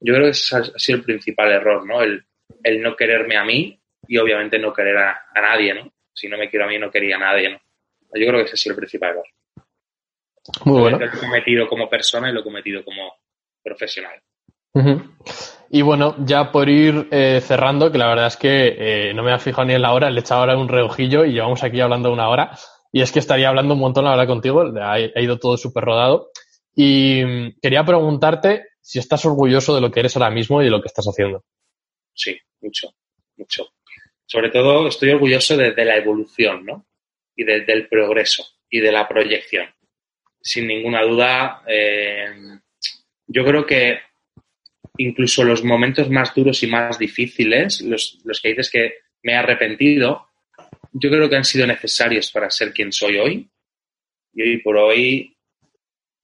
Yo 0.00 0.14
creo 0.14 0.26
que 0.26 0.30
ese 0.30 0.56
ha 0.56 0.62
sido 0.76 0.98
el 0.98 1.04
principal 1.04 1.50
error, 1.50 1.86
¿no? 1.86 2.02
El, 2.02 2.24
el 2.62 2.82
no 2.82 2.96
quererme 2.96 3.36
a 3.36 3.44
mí 3.44 3.78
y 4.06 4.18
obviamente 4.18 4.58
no 4.58 4.72
querer 4.72 4.96
a, 4.98 5.22
a, 5.34 5.40
nadie, 5.40 5.74
¿no? 5.74 5.92
Si 6.12 6.28
no 6.28 6.36
me 6.36 6.50
quiero 6.50 6.66
a 6.66 6.68
mí, 6.68 6.78
no 6.78 6.90
quería 6.90 7.16
a 7.16 7.20
nadie, 7.20 7.50
¿no? 7.50 7.60
Yo 8.14 8.26
creo 8.26 8.38
que 8.40 8.44
ese 8.44 8.56
sido 8.56 8.74
el 8.74 8.78
principal 8.78 9.10
error. 9.10 9.26
Muy 10.64 10.80
bueno. 10.80 10.98
Lo 10.98 11.06
he 11.06 11.10
cometido 11.10 11.68
como 11.68 11.88
persona 11.88 12.30
y 12.30 12.32
lo 12.32 12.40
he 12.40 12.44
cometido 12.44 12.84
como 12.84 13.14
profesional. 13.62 14.20
Y 15.70 15.82
bueno, 15.82 16.16
ya 16.18 16.50
por 16.50 16.68
ir 16.68 17.08
eh, 17.10 17.40
cerrando, 17.42 17.92
que 17.92 17.98
la 17.98 18.08
verdad 18.08 18.26
es 18.26 18.36
que 18.36 18.76
eh, 18.78 19.14
no 19.14 19.22
me 19.22 19.32
ha 19.32 19.38
fijado 19.38 19.66
ni 19.66 19.74
en 19.74 19.82
la 19.82 19.92
hora, 19.92 20.10
le 20.10 20.18
he 20.18 20.20
echado 20.20 20.40
ahora 20.40 20.56
un 20.56 20.68
reojillo 20.68 21.24
y 21.24 21.32
llevamos 21.32 21.62
aquí 21.62 21.80
hablando 21.80 22.12
una 22.12 22.28
hora. 22.28 22.58
Y 22.90 23.00
es 23.00 23.12
que 23.12 23.18
estaría 23.18 23.48
hablando 23.48 23.74
un 23.74 23.80
montón, 23.80 24.04
la 24.04 24.10
verdad, 24.10 24.26
contigo, 24.26 24.64
ha, 24.80 24.98
ido 24.98 25.38
todo 25.38 25.56
súper 25.56 25.84
rodado. 25.84 26.30
Y 26.74 27.22
mm, 27.24 27.60
quería 27.60 27.84
preguntarte 27.84 28.64
si 28.80 28.98
estás 28.98 29.24
orgulloso 29.24 29.74
de 29.74 29.80
lo 29.80 29.90
que 29.90 30.00
eres 30.00 30.16
ahora 30.16 30.30
mismo 30.30 30.60
y 30.60 30.66
de 30.66 30.70
lo 30.70 30.80
que 30.80 30.88
estás 30.88 31.06
haciendo. 31.06 31.42
Sí, 32.14 32.38
mucho, 32.60 32.94
mucho. 33.36 33.74
Sobre 34.26 34.50
todo 34.50 34.88
estoy 34.88 35.10
orgulloso 35.10 35.56
de, 35.56 35.84
la 35.84 35.96
evolución, 35.96 36.64
¿no? 36.64 36.86
Y 37.34 37.44
del 37.44 37.88
progreso 37.88 38.44
y 38.68 38.80
de 38.80 38.92
la 38.92 39.08
proyección 39.08 39.68
sin 40.42 40.66
ninguna 40.66 41.02
duda, 41.02 41.62
eh, 41.66 42.34
yo 43.26 43.44
creo 43.44 43.64
que 43.64 44.00
incluso 44.98 45.44
los 45.44 45.64
momentos 45.64 46.10
más 46.10 46.34
duros 46.34 46.62
y 46.62 46.66
más 46.66 46.98
difíciles, 46.98 47.80
los, 47.82 48.18
los 48.24 48.40
que 48.40 48.48
dices 48.50 48.70
que 48.70 48.94
me 49.22 49.32
he 49.32 49.36
arrepentido, 49.36 50.28
yo 50.92 51.10
creo 51.10 51.30
que 51.30 51.36
han 51.36 51.44
sido 51.44 51.66
necesarios 51.66 52.30
para 52.30 52.50
ser 52.50 52.72
quien 52.72 52.92
soy 52.92 53.16
hoy. 53.16 53.48
Y 54.34 54.42
hoy 54.42 54.58
por 54.58 54.76
hoy, 54.76 55.36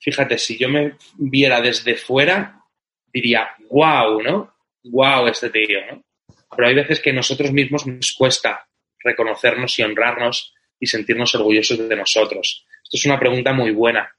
fíjate, 0.00 0.36
si 0.36 0.58
yo 0.58 0.68
me 0.68 0.96
viera 1.16 1.60
desde 1.60 1.94
fuera, 1.94 2.64
diría, 3.12 3.48
wow, 3.70 4.20
¿no? 4.20 4.54
Wow 4.84 5.26
este 5.26 5.50
tío, 5.50 5.80
¿no? 5.90 6.04
Pero 6.56 6.68
hay 6.68 6.74
veces 6.74 7.00
que 7.00 7.12
nosotros 7.12 7.52
mismos 7.52 7.86
nos 7.86 8.12
cuesta 8.12 8.68
reconocernos 9.00 9.78
y 9.78 9.82
honrarnos 9.82 10.54
y 10.80 10.86
sentirnos 10.86 11.34
orgullosos 11.34 11.88
de 11.88 11.96
nosotros. 11.96 12.66
Esto 12.82 12.96
es 12.96 13.04
una 13.06 13.18
pregunta 13.18 13.52
muy 13.52 13.70
buena, 13.72 14.10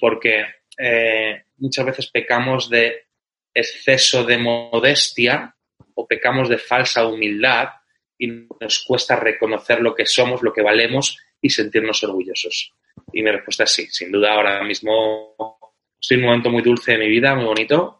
porque 0.00 0.44
eh, 0.78 1.44
muchas 1.56 1.86
veces 1.86 2.10
pecamos 2.10 2.70
de 2.70 3.06
exceso 3.52 4.24
de 4.24 4.38
modestia 4.38 5.54
o 5.94 6.06
pecamos 6.06 6.48
de 6.48 6.58
falsa 6.58 7.06
humildad 7.06 7.68
y 8.16 8.28
nos 8.60 8.84
cuesta 8.84 9.16
reconocer 9.16 9.80
lo 9.80 9.94
que 9.94 10.06
somos, 10.06 10.42
lo 10.42 10.52
que 10.52 10.62
valemos 10.62 11.18
y 11.40 11.50
sentirnos 11.50 12.04
orgullosos. 12.04 12.74
Y 13.12 13.22
mi 13.22 13.30
respuesta 13.30 13.64
es 13.64 13.70
sí, 13.70 13.86
sin 13.86 14.12
duda 14.12 14.34
ahora 14.34 14.62
mismo 14.62 15.34
estoy 16.00 16.18
en 16.18 16.24
un 16.24 16.28
momento 16.28 16.50
muy 16.50 16.62
dulce 16.62 16.92
de 16.92 16.98
mi 16.98 17.08
vida, 17.08 17.34
muy 17.34 17.46
bonito, 17.46 17.99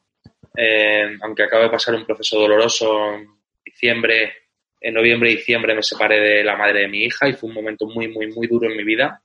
eh, 0.56 1.16
aunque 1.22 1.44
acabo 1.44 1.64
de 1.64 1.70
pasar 1.70 1.94
un 1.94 2.04
proceso 2.04 2.38
doloroso 2.38 3.14
en 3.14 3.28
diciembre, 3.64 4.32
en 4.80 4.94
noviembre 4.94 5.30
y 5.30 5.36
diciembre 5.36 5.74
me 5.74 5.82
separé 5.82 6.20
de 6.20 6.44
la 6.44 6.56
madre 6.56 6.80
de 6.80 6.88
mi 6.88 7.04
hija 7.04 7.28
y 7.28 7.34
fue 7.34 7.48
un 7.48 7.54
momento 7.54 7.86
muy, 7.86 8.08
muy, 8.08 8.28
muy 8.28 8.46
duro 8.46 8.70
en 8.70 8.76
mi 8.76 8.84
vida 8.84 9.22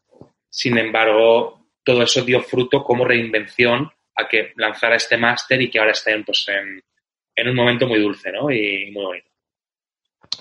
sin 0.56 0.78
embargo, 0.78 1.66
todo 1.84 2.02
eso 2.02 2.24
dio 2.24 2.40
fruto 2.40 2.82
como 2.82 3.04
reinvención 3.04 3.92
a 4.16 4.26
que 4.26 4.54
lanzara 4.56 4.96
este 4.96 5.18
máster 5.18 5.62
y 5.62 5.70
que 5.70 5.80
ahora 5.80 5.92
estén 5.92 6.24
pues, 6.24 6.46
en, 6.48 7.50
un 7.50 7.56
momento 7.56 7.88
muy 7.88 8.00
dulce 8.00 8.32
¿no? 8.32 8.50
y 8.50 8.90
muy 8.90 9.04
bonito. 9.04 9.30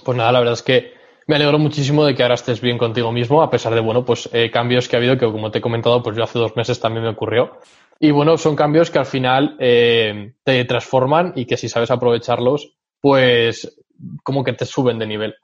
Pues 0.04 0.16
nada, 0.16 0.30
la 0.30 0.38
verdad 0.38 0.54
es 0.54 0.62
que 0.62 0.94
me 1.26 1.34
alegro 1.34 1.58
muchísimo 1.58 2.04
de 2.04 2.14
que 2.14 2.22
ahora 2.22 2.36
estés 2.36 2.60
bien 2.60 2.78
contigo 2.78 3.10
mismo, 3.10 3.42
a 3.42 3.50
pesar 3.50 3.74
de, 3.74 3.80
bueno, 3.80 4.04
pues 4.04 4.30
eh, 4.32 4.52
cambios 4.52 4.88
que 4.88 4.94
ha 4.94 5.00
habido, 5.00 5.18
que 5.18 5.26
como 5.26 5.50
te 5.50 5.58
he 5.58 5.62
comentado, 5.62 6.00
pues 6.00 6.16
yo 6.16 6.22
hace 6.22 6.38
dos 6.38 6.54
meses 6.54 6.78
también 6.78 7.02
me 7.02 7.10
ocurrió. 7.10 7.58
Y 8.00 8.10
bueno, 8.10 8.36
son 8.36 8.56
cambios 8.56 8.90
que 8.90 8.98
al 8.98 9.06
final 9.06 9.56
eh, 9.60 10.34
te 10.42 10.64
transforman 10.64 11.32
y 11.36 11.46
que 11.46 11.56
si 11.56 11.68
sabes 11.68 11.90
aprovecharlos, 11.90 12.76
pues 13.00 13.78
como 14.22 14.42
que 14.42 14.52
te 14.52 14.64
suben 14.64 14.98
de 14.98 15.06
nivel. 15.06 15.34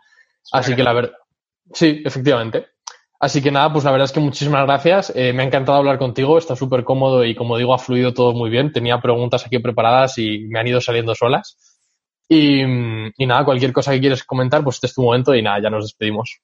Así 0.52 0.74
que 0.74 0.82
la 0.82 0.92
verdad, 0.92 1.12
sí, 1.72 2.02
efectivamente. 2.04 2.66
Así 3.20 3.42
que 3.42 3.50
nada, 3.50 3.70
pues 3.70 3.84
la 3.84 3.90
verdad 3.90 4.06
es 4.06 4.12
que 4.12 4.20
muchísimas 4.20 4.64
gracias. 4.64 5.12
Eh, 5.14 5.34
me 5.34 5.42
ha 5.42 5.46
encantado 5.46 5.76
hablar 5.76 5.98
contigo, 5.98 6.38
está 6.38 6.56
súper 6.56 6.84
cómodo 6.84 7.22
y 7.24 7.34
como 7.34 7.58
digo, 7.58 7.74
ha 7.74 7.78
fluido 7.78 8.14
todo 8.14 8.32
muy 8.32 8.48
bien. 8.48 8.72
Tenía 8.72 9.00
preguntas 9.00 9.44
aquí 9.44 9.58
preparadas 9.58 10.16
y 10.16 10.46
me 10.48 10.58
han 10.58 10.66
ido 10.66 10.80
saliendo 10.80 11.14
solas. 11.14 11.58
Y, 12.32 12.64
nada, 13.26 13.44
cualquier 13.44 13.72
cosa 13.72 13.92
que 13.92 14.00
quieres 14.00 14.24
comentar, 14.24 14.62
pues 14.64 14.76
este 14.76 14.86
es 14.86 14.94
tu 14.94 15.02
momento 15.02 15.34
y 15.34 15.42
nada, 15.42 15.60
ya 15.60 15.68
nos 15.68 15.84
despedimos. 15.84 16.40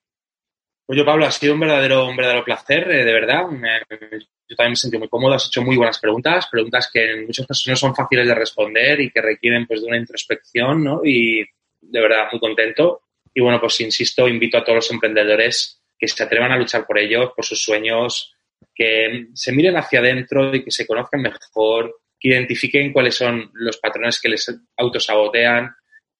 Yo, 0.88 1.04
Pablo, 1.04 1.26
ha 1.26 1.32
sido 1.32 1.54
un 1.54 1.60
verdadero, 1.60 2.06
un 2.06 2.16
verdadero 2.16 2.44
placer, 2.44 2.88
eh, 2.90 3.04
de 3.04 3.12
verdad. 3.12 3.42
yo 3.50 4.56
también 4.56 4.70
me 4.70 4.76
sentí 4.76 4.96
muy 4.98 5.08
cómodo, 5.08 5.34
has 5.34 5.46
hecho 5.46 5.62
muy 5.62 5.76
buenas 5.76 5.98
preguntas, 5.98 6.46
preguntas 6.50 6.88
que 6.92 7.12
en 7.12 7.26
muchos 7.26 7.44
casos 7.44 7.66
no 7.66 7.74
son 7.74 7.94
fáciles 7.94 8.28
de 8.28 8.34
responder 8.34 9.00
y 9.00 9.10
que 9.10 9.20
requieren 9.20 9.66
pues 9.66 9.82
de 9.82 9.88
una 9.88 9.96
introspección, 9.96 10.84
¿no? 10.84 11.00
Y 11.04 11.44
de 11.80 12.00
verdad, 12.00 12.28
muy 12.30 12.40
contento. 12.40 13.02
Y 13.34 13.40
bueno, 13.40 13.60
pues 13.60 13.80
insisto, 13.80 14.28
invito 14.28 14.58
a 14.58 14.64
todos 14.64 14.76
los 14.76 14.90
emprendedores 14.92 15.82
que 15.98 16.06
se 16.06 16.22
atrevan 16.22 16.52
a 16.52 16.56
luchar 16.56 16.86
por 16.86 16.98
ellos, 16.98 17.32
por 17.34 17.44
sus 17.44 17.60
sueños, 17.60 18.34
que 18.74 19.28
se 19.34 19.52
miren 19.52 19.76
hacia 19.76 19.98
adentro 19.98 20.54
y 20.54 20.62
que 20.62 20.70
se 20.70 20.86
conozcan 20.86 21.22
mejor, 21.22 22.00
que 22.18 22.28
identifiquen 22.28 22.92
cuáles 22.92 23.16
son 23.16 23.50
los 23.54 23.78
patrones 23.78 24.20
que 24.20 24.28
les 24.28 24.54
autosabotean, 24.76 25.74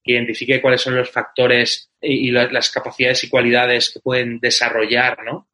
que 0.06 0.12
identifique 0.12 0.62
cuáles 0.62 0.80
son 0.80 0.94
los 0.94 1.10
factores 1.10 1.90
y, 2.00 2.30
las 2.30 2.70
capacidades 2.70 3.24
y 3.24 3.28
cualidades 3.28 3.90
que 3.90 3.98
pueden 3.98 4.38
desarrollar, 4.38 5.24
¿no? 5.24 5.48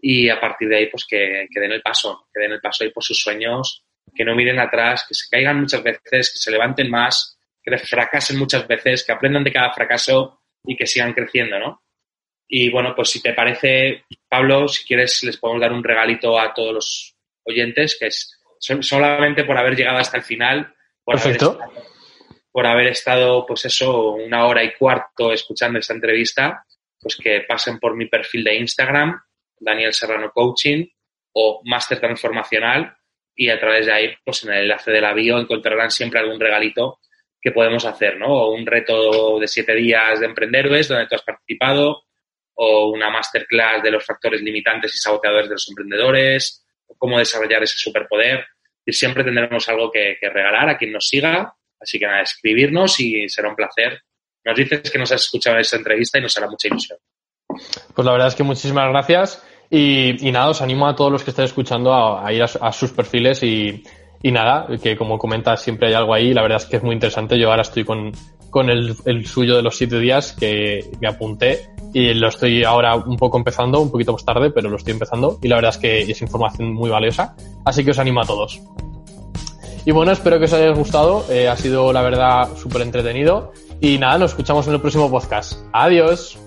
Y 0.00 0.30
a 0.30 0.40
partir 0.40 0.70
de 0.70 0.76
ahí, 0.78 0.86
pues 0.86 1.04
que, 1.06 1.46
den 1.54 1.72
el 1.72 1.82
paso, 1.82 2.26
que 2.32 2.40
den 2.40 2.52
el 2.52 2.60
paso 2.60 2.82
ahí 2.82 2.90
por 2.90 3.04
sus 3.04 3.20
sueños, 3.20 3.84
que 4.14 4.24
no 4.24 4.34
miren 4.34 4.58
atrás, 4.58 5.04
que 5.06 5.14
se 5.14 5.28
caigan 5.30 5.60
muchas 5.60 5.82
veces, 5.82 6.32
que 6.32 6.38
se 6.38 6.50
levanten 6.50 6.90
más, 6.90 7.38
que 7.62 7.76
fracasen 7.76 8.38
muchas 8.38 8.66
veces, 8.66 9.04
que 9.04 9.12
aprendan 9.12 9.44
de 9.44 9.52
cada 9.52 9.74
fracaso 9.74 10.40
y 10.64 10.74
que 10.76 10.86
sigan 10.86 11.12
creciendo, 11.12 11.58
¿no? 11.58 11.82
Y 12.48 12.70
bueno, 12.70 12.94
pues 12.96 13.10
si 13.10 13.20
te 13.20 13.34
parece, 13.34 14.04
Pablo, 14.26 14.66
si 14.66 14.86
quieres, 14.86 15.22
les 15.24 15.36
podemos 15.36 15.60
dar 15.60 15.72
un 15.72 15.84
regalito 15.84 16.40
a 16.40 16.54
todos 16.54 16.72
los 16.72 17.16
oyentes, 17.44 17.98
que 18.00 18.06
es 18.06 18.40
solamente 18.58 19.44
por 19.44 19.58
haber 19.58 19.76
llegado 19.76 19.98
hasta 19.98 20.16
el 20.16 20.22
final. 20.22 20.74
Perfecto 21.04 21.58
por 22.52 22.66
haber 22.66 22.88
estado, 22.88 23.46
pues 23.46 23.64
eso, 23.64 24.12
una 24.12 24.46
hora 24.46 24.64
y 24.64 24.74
cuarto 24.74 25.32
escuchando 25.32 25.78
esta 25.78 25.94
entrevista, 25.94 26.64
pues 27.00 27.16
que 27.16 27.44
pasen 27.46 27.78
por 27.78 27.96
mi 27.96 28.06
perfil 28.06 28.44
de 28.44 28.56
Instagram, 28.56 29.20
Daniel 29.58 29.92
Serrano 29.92 30.30
Coaching 30.32 30.86
o 31.32 31.62
Máster 31.64 32.00
Transformacional 32.00 32.96
y 33.34 33.48
a 33.50 33.58
través 33.58 33.86
de 33.86 33.92
ahí, 33.92 34.14
pues 34.24 34.44
en 34.44 34.52
el 34.52 34.62
enlace 34.62 34.90
de 34.90 35.00
la 35.00 35.14
bio 35.14 35.38
encontrarán 35.38 35.90
siempre 35.90 36.20
algún 36.20 36.40
regalito 36.40 36.98
que 37.40 37.52
podemos 37.52 37.84
hacer, 37.86 38.18
¿no? 38.18 38.26
O 38.26 38.54
un 38.54 38.66
reto 38.66 39.38
de 39.38 39.48
siete 39.48 39.74
días 39.74 40.20
de 40.20 40.26
Emprenderos 40.26 40.88
donde 40.88 41.06
tú 41.06 41.14
has 41.14 41.22
participado, 41.22 42.02
o 42.54 42.90
una 42.90 43.08
masterclass 43.08 43.82
de 43.82 43.92
los 43.92 44.04
factores 44.04 44.42
limitantes 44.42 44.94
y 44.94 44.98
saboteadores 44.98 45.48
de 45.48 45.54
los 45.54 45.68
emprendedores, 45.70 46.66
o 46.86 46.94
cómo 46.98 47.18
desarrollar 47.18 47.62
ese 47.62 47.78
superpoder. 47.78 48.44
Y 48.84 48.92
siempre 48.92 49.24
tendremos 49.24 49.66
algo 49.70 49.90
que 49.90 50.18
regalar 50.20 50.68
a 50.68 50.76
quien 50.76 50.92
nos 50.92 51.08
siga 51.08 51.54
Así 51.80 51.98
que 51.98 52.06
nada, 52.06 52.22
escribirnos 52.22 53.00
y 53.00 53.28
será 53.28 53.48
un 53.48 53.56
placer. 53.56 54.02
Nos 54.44 54.56
dices 54.56 54.90
que 54.90 54.98
nos 54.98 55.12
has 55.12 55.22
escuchado 55.22 55.56
en 55.56 55.64
entrevista 55.72 56.18
y 56.18 56.22
nos 56.22 56.36
hará 56.36 56.48
mucha 56.48 56.68
ilusión. 56.68 56.98
Pues 57.94 58.06
la 58.06 58.12
verdad 58.12 58.28
es 58.28 58.34
que 58.34 58.42
muchísimas 58.42 58.88
gracias 58.90 59.42
y, 59.70 60.30
nada, 60.32 60.50
os 60.50 60.60
animo 60.62 60.88
a 60.88 60.96
todos 60.96 61.12
los 61.12 61.22
que 61.22 61.30
estén 61.30 61.44
escuchando 61.44 61.94
a, 61.94 62.32
ir 62.32 62.42
a, 62.42 62.72
sus 62.72 62.90
perfiles 62.90 63.42
y, 63.42 63.82
nada, 64.24 64.66
que 64.82 64.96
como 64.96 65.18
comentas 65.18 65.62
siempre 65.62 65.88
hay 65.88 65.94
algo 65.94 66.12
ahí. 66.12 66.34
La 66.34 66.42
verdad 66.42 66.60
es 66.60 66.66
que 66.66 66.76
es 66.76 66.82
muy 66.82 66.94
interesante. 66.94 67.38
Yo 67.38 67.50
ahora 67.50 67.62
estoy 67.62 67.84
con, 67.84 68.12
el, 68.68 69.26
suyo 69.26 69.56
de 69.56 69.62
los 69.62 69.76
siete 69.76 69.98
días 70.00 70.32
que 70.32 70.90
me 71.00 71.08
apunté 71.08 71.68
y 71.94 72.14
lo 72.14 72.28
estoy 72.28 72.64
ahora 72.64 72.96
un 72.96 73.16
poco 73.16 73.38
empezando, 73.38 73.80
un 73.80 73.90
poquito 73.90 74.12
más 74.12 74.24
tarde, 74.24 74.50
pero 74.50 74.68
lo 74.68 74.76
estoy 74.76 74.92
empezando 74.92 75.38
y 75.42 75.48
la 75.48 75.56
verdad 75.56 75.70
es 75.70 75.78
que 75.78 76.00
es 76.00 76.20
información 76.20 76.72
muy 76.72 76.90
valiosa. 76.90 77.36
Así 77.64 77.84
que 77.84 77.92
os 77.92 77.98
animo 77.98 78.20
a 78.20 78.26
todos. 78.26 78.60
Y 79.84 79.92
bueno, 79.92 80.12
espero 80.12 80.38
que 80.38 80.44
os 80.44 80.52
haya 80.52 80.70
gustado. 80.70 81.24
Eh, 81.30 81.48
ha 81.48 81.56
sido, 81.56 81.92
la 81.92 82.02
verdad, 82.02 82.48
súper 82.56 82.82
entretenido. 82.82 83.52
Y 83.80 83.98
nada, 83.98 84.18
nos 84.18 84.32
escuchamos 84.32 84.66
en 84.66 84.74
el 84.74 84.80
próximo 84.80 85.10
podcast. 85.10 85.54
Adiós. 85.72 86.38